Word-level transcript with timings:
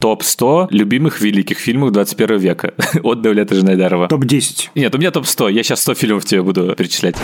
Топ-100 0.00 0.68
любимых 0.70 1.20
великих 1.20 1.58
фильмов 1.58 1.90
21 1.90 2.38
века 2.38 2.72
от 3.02 3.20
Давлета 3.20 3.56
Жанайдарова. 3.56 4.06
Топ-10. 4.06 4.68
Нет, 4.76 4.94
у 4.94 4.98
меня 4.98 5.10
топ-100. 5.10 5.50
Я 5.50 5.64
сейчас 5.64 5.80
100 5.82 5.94
фильмов 5.94 6.24
тебе 6.24 6.40
буду 6.44 6.72
перечислять. 6.76 7.16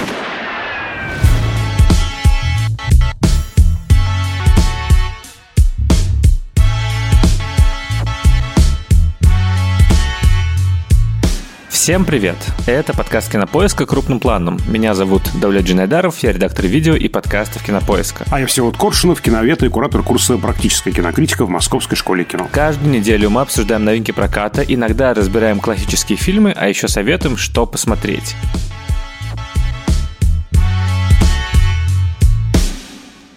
Всем 11.84 12.06
привет! 12.06 12.36
Это 12.66 12.96
подкаст 12.96 13.30
Кинопоиска 13.30 13.84
крупным 13.84 14.18
планом. 14.18 14.58
Меня 14.66 14.94
зовут 14.94 15.20
Давлет 15.38 15.64
Джинайдаров, 15.66 16.16
я 16.20 16.32
редактор 16.32 16.64
видео 16.64 16.94
и 16.94 17.08
подкастов 17.08 17.62
Кинопоиска. 17.62 18.24
А 18.30 18.40
я 18.40 18.46
Всеволод 18.46 18.78
Коршунов, 18.78 19.20
киновед 19.20 19.62
и 19.62 19.68
куратор 19.68 20.02
курса 20.02 20.38
«Практическая 20.38 20.92
кинокритика» 20.92 21.44
в 21.44 21.50
Московской 21.50 21.98
школе 21.98 22.24
кино. 22.24 22.48
Каждую 22.50 22.90
неделю 22.90 23.28
мы 23.28 23.42
обсуждаем 23.42 23.84
новинки 23.84 24.12
проката, 24.12 24.62
иногда 24.62 25.12
разбираем 25.12 25.60
классические 25.60 26.16
фильмы, 26.16 26.54
а 26.56 26.68
еще 26.68 26.88
советуем, 26.88 27.36
что 27.36 27.66
посмотреть. 27.66 28.34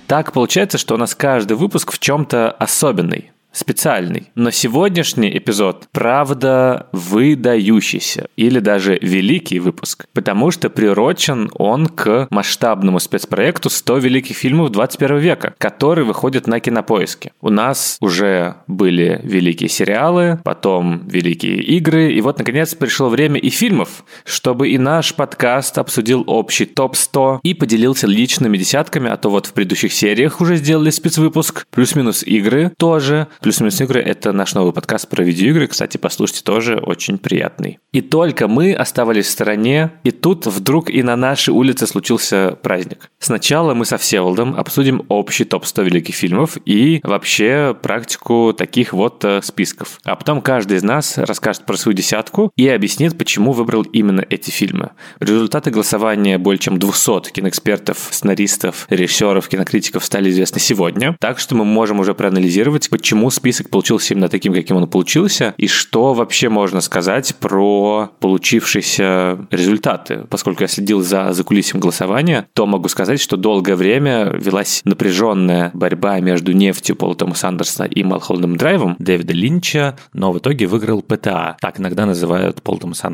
Так 0.08 0.32
получается, 0.32 0.78
что 0.78 0.96
у 0.96 0.98
нас 0.98 1.16
каждый 1.16 1.58
выпуск 1.58 1.92
в 1.92 2.00
чем-то 2.00 2.52
особенный 2.52 3.32
специальный. 3.58 4.30
Но 4.36 4.52
сегодняшний 4.52 5.36
эпизод, 5.36 5.88
правда, 5.92 6.88
выдающийся 6.92 8.28
или 8.36 8.60
даже 8.60 9.00
великий 9.02 9.60
выпуск, 9.60 10.06
потому 10.14 10.52
что 10.52 10.70
приурочен 10.70 11.50
он 11.56 11.88
к 11.88 12.28
масштабному 12.30 13.00
спецпроекту 13.00 13.70
100 13.70 13.98
великих 13.98 14.38
фильмов 14.38 14.72
21 14.72 15.18
века, 15.18 15.56
который 15.58 16.04
выходит 16.04 16.46
на 16.48 16.60
кинопоиске. 16.60 17.32
У 17.42 17.50
нас 17.50 17.98
уже 18.00 18.56
были 18.68 19.20
великие 19.24 19.70
сериалы, 19.70 20.40
потом 20.44 21.08
великие 21.08 21.62
игры, 21.64 22.14
и 22.14 22.22
вот, 22.22 22.38
наконец, 22.38 22.76
пришло 22.76 23.10
время 23.10 23.40
и 23.40 23.50
фильмов, 23.50 24.04
чтобы 24.24 24.70
и 24.70 24.78
наш 24.78 25.16
подкаст 25.16 25.78
обсудил 25.80 26.24
общий 26.28 26.66
топ-100 26.66 27.40
и 27.42 27.54
поделился 27.56 28.06
личными 28.06 28.58
десятками, 28.58 29.10
а 29.10 29.18
то 29.18 29.30
вот 29.30 29.48
в 29.48 29.54
предыдущих 29.54 29.94
сериях 29.94 30.42
уже 30.42 30.58
сделали 30.58 30.92
спецвыпуск, 30.92 31.66
плюс-минус 31.72 32.24
игры 32.24 32.72
тоже, 32.78 33.28
Плюс-минус 33.48 33.80
игры— 33.80 34.02
это 34.06 34.34
наш 34.34 34.56
новый 34.56 34.74
подкаст 34.74 35.08
про 35.08 35.24
видеоигры. 35.24 35.68
Кстати, 35.68 35.96
послушайте, 35.96 36.44
тоже 36.44 36.80
очень 36.80 37.18
приятный. 37.18 37.80
И 37.94 38.02
только 38.02 38.50
мы 38.50 38.74
оставались 38.74 39.28
в 39.28 39.30
стороне, 39.30 39.94
и 40.04 40.12
тут 40.12 40.46
вдруг 40.48 40.90
и 40.90 41.02
на 41.02 41.16
нашей 41.16 41.52
улице 41.52 41.88
случился 41.88 42.58
праздник. 42.62 43.10
Сначала 43.20 43.74
мы 43.74 43.86
со 43.86 43.98
Всеволодом 43.98 44.54
обсудим 44.54 45.06
общий 45.08 45.46
топ-100 45.46 45.86
великих 45.86 46.16
фильмов 46.16 46.58
и 46.66 47.00
вообще 47.04 47.74
практику 47.82 48.54
таких 48.54 48.92
вот 48.92 49.24
э, 49.24 49.42
списков. 49.42 50.02
А 50.04 50.18
потом 50.18 50.42
каждый 50.42 50.76
из 50.76 50.84
нас 50.84 51.18
расскажет 51.18 51.66
про 51.66 51.78
свою 51.78 51.96
десятку 51.96 52.52
и 52.58 52.68
объяснит, 52.68 53.18
почему 53.18 53.54
выбрал 53.54 53.84
именно 53.84 54.26
эти 54.30 54.50
фильмы. 54.52 54.90
Результаты 55.22 55.72
голосования 55.72 56.38
более 56.38 56.60
чем 56.60 56.80
200 56.80 57.32
киноэкспертов, 57.32 58.10
сценаристов, 58.12 58.88
режиссеров, 58.90 59.48
кинокритиков 59.48 60.04
стали 60.04 60.32
известны 60.32 60.60
сегодня. 60.60 61.16
Так 61.22 61.40
что 61.40 61.56
мы 61.56 61.64
можем 61.64 62.02
уже 62.02 62.14
проанализировать, 62.14 62.90
почему 62.90 63.27
список 63.30 63.70
получился 63.70 64.14
именно 64.14 64.30
таким, 64.30 64.54
каким 64.54 64.78
он 64.78 64.88
получился, 64.88 65.54
и 65.58 65.68
что 65.68 66.14
вообще 66.14 66.50
можно 66.50 66.82
сказать 66.82 67.36
про 67.40 68.12
получившиеся 68.20 69.48
результаты. 69.52 70.26
Поскольку 70.30 70.64
я 70.64 70.68
следил 70.68 71.02
за 71.02 71.34
закулисьем 71.34 71.80
голосования, 71.80 72.48
то 72.54 72.66
могу 72.66 72.88
сказать, 72.90 73.20
что 73.20 73.38
долгое 73.38 73.76
время 73.76 74.32
велась 74.38 74.82
напряженная 74.84 75.72
борьба 75.74 76.20
между 76.20 76.52
нефтью 76.52 76.96
Пола 76.96 77.16
Томаса 77.16 77.48
и 77.90 78.04
Малхолдом 78.04 78.58
Драйвом 78.58 78.96
Дэвида 79.00 79.34
Линча, 79.34 79.98
но 80.14 80.32
в 80.32 80.38
итоге 80.38 80.68
выиграл 80.68 81.02
ПТА. 81.02 81.58
Так 81.62 81.80
иногда 81.80 82.06
называют 82.06 82.62
Пола 82.62 82.80
Томаса. 82.80 83.08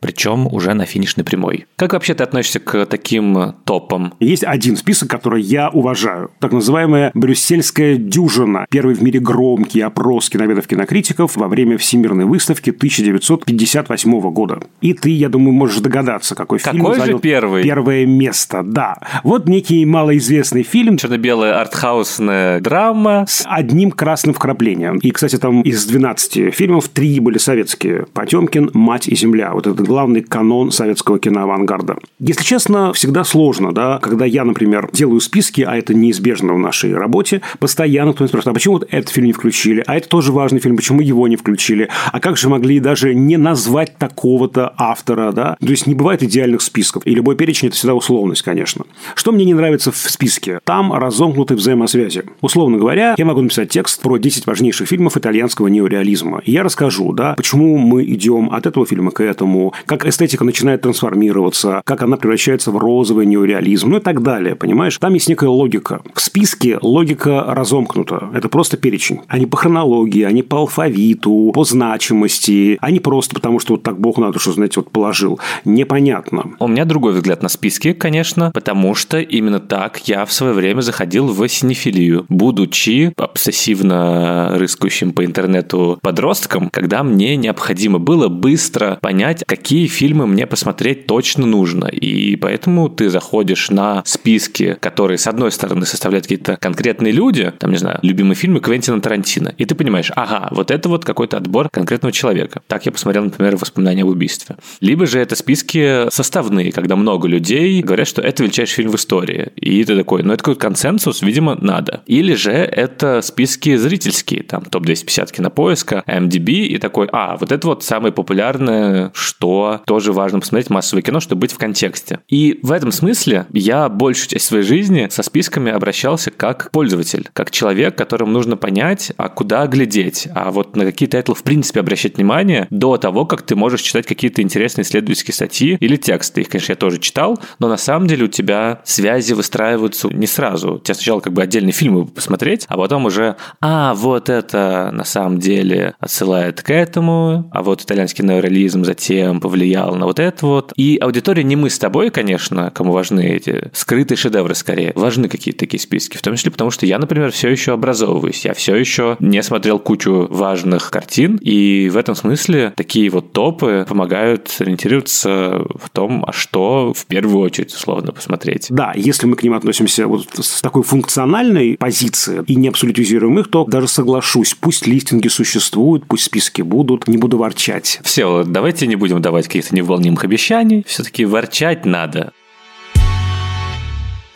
Причем 0.00 0.46
уже 0.46 0.74
на 0.74 0.86
финишной 0.86 1.24
прямой. 1.24 1.66
Как 1.76 1.92
вообще 1.92 2.14
ты 2.14 2.22
относишься 2.24 2.60
к 2.60 2.86
таким 2.86 3.54
топам? 3.64 4.14
Есть 4.20 4.44
один 4.44 4.76
список, 4.76 5.10
который 5.10 5.42
я 5.42 5.68
уважаю. 5.70 6.30
Так 6.40 6.52
называемая 6.52 7.10
брюссельская 7.14 7.96
дюжина. 7.96 8.66
Первый 8.70 8.94
в 8.94 9.02
мире 9.02 9.20
громкий 9.20 9.59
громкий 9.60 9.82
опрос 9.82 10.30
киноведов-кинокритиков 10.30 11.36
во 11.36 11.46
время 11.46 11.76
Всемирной 11.76 12.24
выставки 12.24 12.70
1958 12.70 14.20
года. 14.32 14.60
И 14.80 14.94
ты, 14.94 15.10
я 15.10 15.28
думаю, 15.28 15.52
можешь 15.52 15.80
догадаться, 15.80 16.34
какой, 16.34 16.58
какой 16.58 16.80
фильм 16.80 16.94
занял 16.94 17.18
первый? 17.18 17.62
первое 17.62 18.06
место. 18.06 18.62
Да. 18.64 18.96
Вот 19.22 19.48
некий 19.48 19.84
малоизвестный 19.84 20.62
фильм. 20.62 20.96
Черно-белая 20.96 21.60
артхаусная 21.60 22.60
драма. 22.60 23.26
С 23.28 23.44
одним 23.46 23.90
красным 23.90 24.34
вкраплением. 24.34 24.96
И, 24.98 25.10
кстати, 25.10 25.36
там 25.36 25.60
из 25.60 25.84
12 25.84 26.54
фильмов 26.54 26.88
три 26.88 27.20
были 27.20 27.36
советские. 27.36 28.06
«Потемкин», 28.14 28.70
«Мать 28.72 29.08
и 29.08 29.14
земля». 29.14 29.52
Вот 29.52 29.66
это 29.66 29.82
главный 29.82 30.22
канон 30.22 30.72
советского 30.72 31.18
киноавангарда. 31.18 31.98
Если 32.18 32.44
честно, 32.44 32.94
всегда 32.94 33.24
сложно, 33.24 33.72
да, 33.72 33.98
когда 33.98 34.24
я, 34.24 34.44
например, 34.44 34.88
делаю 34.92 35.20
списки, 35.20 35.60
а 35.62 35.76
это 35.76 35.92
неизбежно 35.92 36.54
в 36.54 36.58
нашей 36.58 36.94
работе, 36.94 37.42
постоянно 37.58 38.12
кто-нибудь 38.14 38.30
спрашивает, 38.30 38.52
а 38.52 38.54
почему 38.54 38.74
вот 38.74 38.88
этот 38.90 39.10
фильм 39.10 39.26
не 39.26 39.32
включен? 39.32 39.49
Включили, 39.50 39.82
а 39.86 39.96
это 39.96 40.08
тоже 40.08 40.32
важный 40.32 40.60
фильм, 40.60 40.76
почему 40.76 41.00
его 41.00 41.26
не 41.26 41.34
включили, 41.34 41.88
а 42.12 42.20
как 42.20 42.36
же 42.36 42.48
могли 42.48 42.78
даже 42.78 43.14
не 43.14 43.36
назвать 43.36 43.96
такого-то 43.98 44.72
автора, 44.76 45.32
да? 45.32 45.56
То 45.58 45.66
есть 45.66 45.88
не 45.88 45.94
бывает 45.94 46.22
идеальных 46.22 46.62
списков, 46.62 47.02
и 47.04 47.14
любой 47.14 47.34
перечень– 47.34 47.68
это 47.68 47.76
всегда 47.76 47.94
условность, 47.94 48.42
конечно. 48.42 48.84
Что 49.16 49.32
мне 49.32 49.44
не 49.44 49.54
нравится 49.54 49.90
в 49.90 49.96
списке? 49.96 50.60
Там 50.64 50.92
разомкнуты 50.92 51.56
взаимосвязи. 51.56 52.22
Условно 52.40 52.78
говоря, 52.78 53.14
я 53.18 53.24
могу 53.24 53.40
написать 53.40 53.70
текст 53.70 54.00
про 54.00 54.18
10 54.18 54.46
важнейших 54.46 54.86
фильмов 54.86 55.16
итальянского 55.16 55.66
неореализма, 55.66 56.40
и 56.44 56.52
я 56.52 56.62
расскажу, 56.62 57.12
да, 57.12 57.34
почему 57.34 57.76
мы 57.76 58.04
идем 58.04 58.50
от 58.52 58.66
этого 58.66 58.86
фильма 58.86 59.10
к 59.10 59.20
этому, 59.20 59.74
как 59.86 60.06
эстетика 60.06 60.44
начинает 60.44 60.82
трансформироваться, 60.82 61.82
как 61.84 62.02
она 62.02 62.16
превращается 62.16 62.70
в 62.70 62.78
розовый 62.78 63.26
неореализм, 63.26 63.90
ну 63.90 63.96
и 63.96 64.00
так 64.00 64.22
далее, 64.22 64.54
понимаешь? 64.54 64.96
Там 64.98 65.14
есть 65.14 65.28
некая 65.28 65.50
логика. 65.50 66.02
В 66.14 66.20
списке 66.20 66.78
логика 66.80 67.44
разомкнута. 67.48 68.30
Это 68.32 68.48
просто 68.48 68.76
перечень. 68.76 69.20
Они 69.40 69.46
по 69.46 69.56
хронологии, 69.56 70.22
а 70.24 70.32
не 70.32 70.42
по 70.42 70.58
алфавиту, 70.58 71.50
по 71.54 71.64
значимости, 71.64 72.76
а 72.78 72.90
не 72.90 73.00
просто 73.00 73.34
потому, 73.34 73.58
что 73.58 73.72
вот 73.72 73.82
так 73.82 73.98
Бог 73.98 74.18
на 74.18 74.30
душу, 74.32 74.52
знаете, 74.52 74.80
вот 74.80 74.90
положил. 74.90 75.40
Непонятно. 75.64 76.50
У 76.58 76.68
меня 76.68 76.84
другой 76.84 77.14
взгляд 77.14 77.42
на 77.42 77.48
списки, 77.48 77.94
конечно, 77.94 78.50
потому 78.52 78.94
что 78.94 79.18
именно 79.18 79.58
так 79.58 80.06
я 80.06 80.26
в 80.26 80.32
свое 80.34 80.52
время 80.52 80.82
заходил 80.82 81.28
в 81.28 81.48
синефилию, 81.48 82.26
будучи 82.28 83.14
обсессивно 83.16 84.58
рыскающим 84.58 85.12
по 85.12 85.24
интернету 85.24 85.98
подростком, 86.02 86.68
когда 86.68 87.02
мне 87.02 87.34
необходимо 87.36 87.98
было 87.98 88.28
быстро 88.28 88.98
понять, 89.00 89.42
какие 89.46 89.86
фильмы 89.86 90.26
мне 90.26 90.46
посмотреть 90.46 91.06
точно 91.06 91.46
нужно. 91.46 91.86
И 91.86 92.36
поэтому 92.36 92.90
ты 92.90 93.08
заходишь 93.08 93.70
на 93.70 94.02
списки, 94.04 94.76
которые, 94.80 95.16
с 95.16 95.26
одной 95.26 95.50
стороны, 95.50 95.86
составляют 95.86 96.26
какие-то 96.26 96.58
конкретные 96.60 97.14
люди, 97.14 97.54
там, 97.58 97.70
не 97.70 97.78
знаю, 97.78 98.00
любимые 98.02 98.36
фильмы 98.36 98.60
Квентина 98.60 99.00
Тарантино, 99.00 99.29
Тарантино. 99.30 99.54
И 99.56 99.64
ты 99.64 99.74
понимаешь, 99.74 100.10
ага, 100.14 100.48
вот 100.50 100.70
это 100.70 100.88
вот 100.88 101.04
какой-то 101.04 101.36
отбор 101.36 101.68
конкретного 101.68 102.12
человека. 102.12 102.62
Так 102.66 102.86
я 102.86 102.92
посмотрел, 102.92 103.24
например, 103.24 103.56
воспоминания 103.56 104.02
об 104.02 104.08
убийстве. 104.08 104.56
Либо 104.80 105.06
же 105.06 105.20
это 105.20 105.36
списки 105.36 106.10
составные, 106.10 106.72
когда 106.72 106.96
много 106.96 107.28
людей 107.28 107.80
говорят, 107.82 108.08
что 108.08 108.22
это 108.22 108.42
величайший 108.42 108.76
фильм 108.76 108.90
в 108.90 108.96
истории. 108.96 109.52
И 109.56 109.84
ты 109.84 109.96
такой, 109.96 110.22
ну 110.22 110.32
это 110.32 110.42
какой-то 110.42 110.60
консенсус, 110.60 111.22
видимо, 111.22 111.56
надо. 111.60 112.02
Или 112.06 112.34
же 112.34 112.52
это 112.52 113.20
списки 113.22 113.76
зрительские, 113.76 114.42
там 114.42 114.64
топ-250 114.64 115.32
кинопоиска, 115.32 116.02
IMDb, 116.06 116.50
и 116.66 116.78
такой, 116.78 117.08
а, 117.12 117.36
вот 117.36 117.52
это 117.52 117.66
вот 117.66 117.84
самое 117.84 118.12
популярное, 118.12 119.10
что 119.14 119.82
тоже 119.86 120.12
важно 120.12 120.40
посмотреть 120.40 120.70
массовое 120.70 121.02
кино, 121.02 121.20
чтобы 121.20 121.40
быть 121.40 121.52
в 121.52 121.58
контексте. 121.58 122.20
И 122.28 122.58
в 122.62 122.72
этом 122.72 122.92
смысле 122.92 123.46
я 123.52 123.88
большую 123.88 124.28
часть 124.28 124.46
своей 124.46 124.64
жизни 124.64 125.08
со 125.10 125.22
списками 125.22 125.72
обращался 125.72 126.30
как 126.30 126.70
пользователь, 126.70 127.28
как 127.32 127.50
человек, 127.50 127.96
которому 127.96 128.32
нужно 128.32 128.56
понять, 128.56 129.12
а 129.20 129.28
куда 129.28 129.66
глядеть, 129.66 130.28
а 130.34 130.50
вот 130.50 130.76
на 130.76 130.84
какие 130.84 131.08
тайтлы 131.08 131.34
в 131.34 131.42
принципе 131.42 131.80
обращать 131.80 132.16
внимание 132.16 132.66
до 132.70 132.96
того, 132.96 133.26
как 133.26 133.42
ты 133.42 133.54
можешь 133.54 133.82
читать 133.82 134.06
какие-то 134.06 134.42
интересные 134.42 134.84
исследовательские 134.84 135.34
статьи 135.34 135.76
или 135.78 135.96
тексты. 135.96 136.40
Их, 136.40 136.48
конечно, 136.48 136.72
я 136.72 136.76
тоже 136.76 136.98
читал, 136.98 137.38
но 137.58 137.68
на 137.68 137.76
самом 137.76 138.06
деле 138.06 138.24
у 138.24 138.28
тебя 138.28 138.80
связи 138.84 139.34
выстраиваются 139.34 140.08
не 140.08 140.26
сразу. 140.26 140.74
У 140.74 140.78
тебя 140.78 140.94
сначала 140.94 141.20
как 141.20 141.32
бы 141.32 141.42
отдельные 141.42 141.72
фильмы 141.72 142.06
посмотреть, 142.06 142.64
а 142.68 142.76
потом 142.76 143.04
уже, 143.04 143.36
а, 143.60 143.94
вот 143.94 144.28
это 144.28 144.90
на 144.92 145.04
самом 145.04 145.38
деле 145.38 145.94
отсылает 146.00 146.62
к 146.62 146.70
этому, 146.70 147.50
а 147.52 147.62
вот 147.62 147.82
итальянский 147.82 148.24
неореализм 148.24 148.84
затем 148.84 149.40
повлиял 149.40 149.94
на 149.96 150.06
вот 150.06 150.18
это 150.18 150.46
вот. 150.46 150.72
И 150.76 150.98
аудитория 151.00 151.44
не 151.44 151.56
мы 151.56 151.70
с 151.70 151.78
тобой, 151.78 152.10
конечно, 152.10 152.70
кому 152.70 152.92
важны 152.92 153.26
эти 153.28 153.70
скрытые 153.74 154.16
шедевры 154.16 154.54
скорее. 154.54 154.92
Важны 154.94 155.28
какие-то 155.28 155.60
такие 155.60 155.80
списки, 155.80 156.16
в 156.16 156.22
том 156.22 156.36
числе 156.36 156.50
потому, 156.50 156.70
что 156.70 156.86
я, 156.86 156.98
например, 156.98 157.32
все 157.32 157.48
еще 157.48 157.72
образовываюсь, 157.72 158.44
я 158.44 158.54
все 158.54 158.76
еще 158.76 159.09
еще 159.10 159.16
не 159.20 159.42
смотрел 159.42 159.78
кучу 159.78 160.26
важных 160.30 160.90
картин, 160.90 161.36
и 161.36 161.88
в 161.88 161.96
этом 161.96 162.14
смысле 162.14 162.72
такие 162.76 163.10
вот 163.10 163.32
топы 163.32 163.84
помогают 163.88 164.54
ориентироваться 164.58 165.64
в 165.74 165.90
том, 165.92 166.24
а 166.26 166.32
что 166.32 166.92
в 166.94 167.06
первую 167.06 167.44
очередь 167.44 167.72
условно 167.72 168.12
посмотреть. 168.12 168.66
Да, 168.70 168.92
если 168.94 169.26
мы 169.26 169.36
к 169.36 169.42
ним 169.42 169.54
относимся 169.54 170.06
вот 170.06 170.26
с 170.34 170.60
такой 170.60 170.82
функциональной 170.82 171.76
позиции 171.76 172.42
и 172.46 172.54
не 172.56 172.68
абсолютизируем 172.68 173.38
их, 173.38 173.48
то 173.48 173.64
даже 173.64 173.88
соглашусь, 173.88 174.54
пусть 174.54 174.86
листинги 174.86 175.28
существуют, 175.28 176.06
пусть 176.06 176.24
списки 176.24 176.62
будут, 176.62 177.08
не 177.08 177.16
буду 177.16 177.38
ворчать. 177.38 178.00
Все, 178.02 178.44
давайте 178.46 178.86
не 178.86 178.96
будем 178.96 179.22
давать 179.22 179.46
каких-то 179.46 179.74
невыполнимых 179.74 180.24
обещаний, 180.24 180.84
все-таки 180.86 181.24
ворчать 181.24 181.84
надо. 181.84 182.32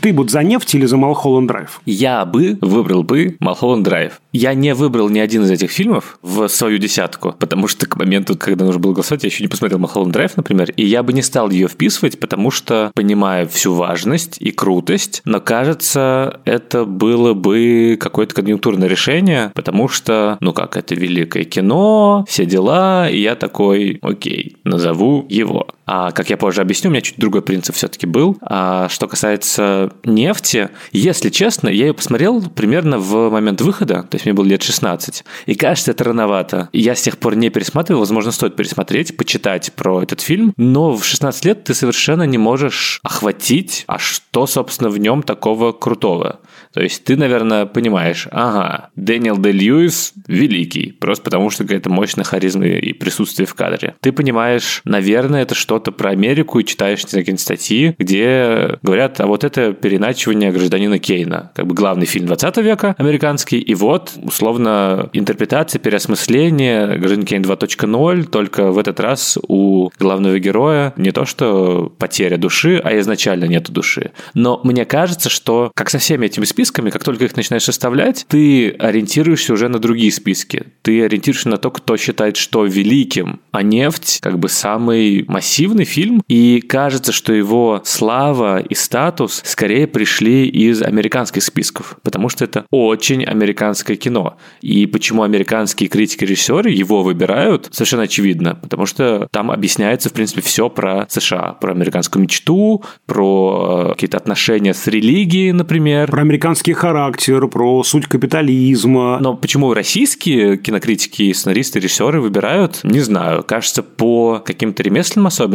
Ты 0.05 0.13
будь 0.13 0.29
за 0.29 0.43
нефть 0.43 0.75
или 0.75 0.85
за 0.85 0.97
Малхолланд 0.97 1.47
Драйв? 1.47 1.81
Я 1.87 2.25
бы 2.25 2.59
выбрал 2.61 3.01
бы 3.01 3.37
Малхолланд 3.39 3.81
Драйв. 3.81 4.21
Я 4.31 4.53
не 4.53 4.75
выбрал 4.75 5.09
ни 5.09 5.17
один 5.17 5.41
из 5.45 5.49
этих 5.49 5.71
фильмов 5.71 6.19
в 6.21 6.47
свою 6.47 6.77
десятку, 6.77 7.33
потому 7.39 7.67
что 7.67 7.87
к 7.87 7.97
моменту, 7.97 8.37
когда 8.37 8.65
нужно 8.65 8.79
было 8.79 8.93
голосовать, 8.93 9.23
я 9.23 9.29
еще 9.29 9.43
не 9.43 9.47
посмотрел 9.47 9.79
Малхолланд 9.79 10.13
Драйв, 10.13 10.37
например, 10.37 10.69
и 10.77 10.85
я 10.85 11.01
бы 11.01 11.11
не 11.11 11.23
стал 11.23 11.49
ее 11.49 11.67
вписывать, 11.67 12.19
потому 12.19 12.51
что 12.51 12.91
понимаю 12.93 13.49
всю 13.49 13.73
важность 13.73 14.37
и 14.39 14.51
крутость, 14.51 15.23
но 15.25 15.41
кажется, 15.41 16.39
это 16.45 16.85
было 16.85 17.33
бы 17.33 17.97
какое-то 17.99 18.35
конъюнктурное 18.35 18.87
решение, 18.87 19.51
потому 19.55 19.87
что, 19.87 20.37
ну 20.39 20.53
как, 20.53 20.77
это 20.77 20.93
великое 20.93 21.45
кино, 21.45 22.25
все 22.29 22.45
дела, 22.45 23.09
и 23.09 23.21
я 23.21 23.33
такой, 23.33 23.97
окей, 24.03 24.57
назову 24.65 25.25
его. 25.29 25.69
А 25.85 26.11
как 26.11 26.29
я 26.29 26.37
позже 26.37 26.61
объясню, 26.61 26.89
у 26.89 26.93
меня 26.93 27.01
чуть 27.01 27.17
другой 27.17 27.41
принцип 27.41 27.75
все-таки 27.75 28.07
был. 28.07 28.37
А 28.41 28.89
что 28.89 29.07
касается 29.07 29.91
нефти, 30.03 30.69
если 30.91 31.29
честно, 31.29 31.69
я 31.69 31.87
ее 31.87 31.93
посмотрел 31.93 32.41
примерно 32.49 32.99
в 32.99 33.29
момент 33.29 33.61
выхода, 33.61 34.03
то 34.03 34.15
есть 34.15 34.25
мне 34.25 34.33
было 34.33 34.45
лет 34.45 34.63
16. 34.63 35.23
И 35.45 35.55
кажется, 35.55 35.91
это 35.91 36.03
рановато. 36.03 36.69
Я 36.73 36.95
с 36.95 37.01
тех 37.01 37.17
пор 37.17 37.35
не 37.35 37.49
пересматривал, 37.49 38.01
возможно, 38.01 38.31
стоит 38.31 38.55
пересмотреть, 38.55 39.15
почитать 39.17 39.73
про 39.73 40.01
этот 40.01 40.21
фильм, 40.21 40.53
но 40.57 40.95
в 40.95 41.05
16 41.05 41.45
лет 41.45 41.63
ты 41.63 41.73
совершенно 41.73 42.23
не 42.23 42.37
можешь 42.37 42.99
охватить, 43.03 43.83
а 43.87 43.99
что, 43.99 44.47
собственно, 44.47 44.89
в 44.89 44.97
нем 44.97 45.23
такого 45.23 45.71
крутого. 45.71 46.39
То 46.73 46.81
есть 46.81 47.03
ты, 47.03 47.15
наверное, 47.15 47.65
понимаешь, 47.65 48.27
ага, 48.31 48.89
Дэниел 48.95 49.37
Де 49.37 49.51
Льюис 49.51 50.13
великий, 50.27 50.91
просто 50.91 51.23
потому 51.23 51.49
что 51.49 51.63
какая-то 51.63 51.89
мощная 51.89 52.25
харизма 52.25 52.65
и 52.65 52.93
присутствие 52.93 53.47
в 53.47 53.53
кадре. 53.53 53.95
Ты 54.01 54.11
понимаешь, 54.11 54.81
наверное, 54.83 55.43
это 55.43 55.55
что-то 55.75 55.91
про 55.91 56.11
Америку 56.11 56.59
и 56.59 56.65
читаешь 56.65 57.03
знаю, 57.05 57.37
статьи, 57.37 57.95
где 57.99 58.77
говорят, 58.81 59.19
а 59.19 59.27
вот 59.27 59.43
это 59.43 59.73
переначивание 59.73 60.51
гражданина 60.51 60.99
Кейна, 60.99 61.51
как 61.53 61.67
бы 61.67 61.75
главный 61.75 62.05
фильм 62.05 62.27
20 62.27 62.57
века 62.57 62.95
американский, 62.97 63.59
и 63.59 63.75
вот, 63.75 64.13
условно, 64.23 65.09
интерпретация, 65.13 65.79
переосмысление 65.79 66.97
гражданин 66.97 67.25
Кейн 67.25 67.41
2.0, 67.41 68.23
только 68.25 68.71
в 68.71 68.77
этот 68.77 68.99
раз 68.99 69.37
у 69.47 69.89
главного 69.99 70.39
героя 70.39 70.93
не 70.95 71.11
то, 71.11 71.25
что 71.25 71.93
потеря 71.97 72.37
души, 72.37 72.81
а 72.83 72.97
изначально 72.99 73.45
нету 73.45 73.71
души. 73.71 74.11
Но 74.33 74.61
мне 74.63 74.85
кажется, 74.85 75.29
что, 75.29 75.71
как 75.75 75.89
со 75.89 75.97
всеми 75.97 76.27
этими 76.27 76.45
списками, 76.45 76.89
как 76.89 77.03
только 77.03 77.25
их 77.25 77.35
начинаешь 77.35 77.63
составлять, 77.63 78.25
ты 78.29 78.69
ориентируешься 78.69 79.53
уже 79.53 79.67
на 79.67 79.79
другие 79.79 80.11
списки. 80.11 80.67
Ты 80.81 81.03
ориентируешься 81.03 81.49
на 81.49 81.57
то, 81.57 81.69
кто 81.69 81.97
считает 81.97 82.37
что 82.37 82.65
великим. 82.65 83.41
А 83.51 83.61
«Нефть» 83.61 84.19
как 84.21 84.39
бы 84.39 84.47
самый 84.47 85.25
массивный 85.65 85.85
фильм, 85.85 86.21
и 86.27 86.61
кажется, 86.61 87.11
что 87.11 87.33
его 87.33 87.81
слава 87.83 88.59
и 88.59 88.75
статус 88.75 89.41
скорее 89.43 89.87
пришли 89.87 90.47
из 90.47 90.81
американских 90.81 91.43
списков, 91.43 91.97
потому 92.03 92.29
что 92.29 92.45
это 92.45 92.65
очень 92.69 93.23
американское 93.23 93.97
кино. 93.97 94.37
И 94.61 94.85
почему 94.85 95.23
американские 95.23 95.89
критики-режиссеры 95.89 96.69
его 96.69 97.03
выбирают, 97.03 97.69
совершенно 97.71 98.03
очевидно, 98.03 98.55
потому 98.61 98.85
что 98.85 99.27
там 99.31 99.49
объясняется, 99.49 100.09
в 100.09 100.13
принципе, 100.13 100.41
все 100.41 100.69
про 100.69 101.07
США, 101.09 101.53
про 101.59 101.71
американскую 101.71 102.21
мечту, 102.21 102.83
про 103.07 103.87
э, 103.87 103.93
какие-то 103.93 104.17
отношения 104.17 104.73
с 104.73 104.87
религией, 104.87 105.51
например. 105.51 106.11
Про 106.11 106.21
американский 106.21 106.73
характер, 106.73 107.47
про 107.47 107.83
суть 107.83 108.05
капитализма. 108.05 109.17
Но 109.19 109.35
почему 109.35 109.73
российские 109.73 110.57
кинокритики, 110.57 111.33
сценаристы, 111.33 111.79
режиссеры 111.79 112.21
выбирают, 112.21 112.81
не 112.83 112.99
знаю, 112.99 113.43
кажется, 113.43 113.81
по 113.81 114.39
каким-то 114.45 114.83
ремесленным 114.83 115.27
особенностям. 115.27 115.54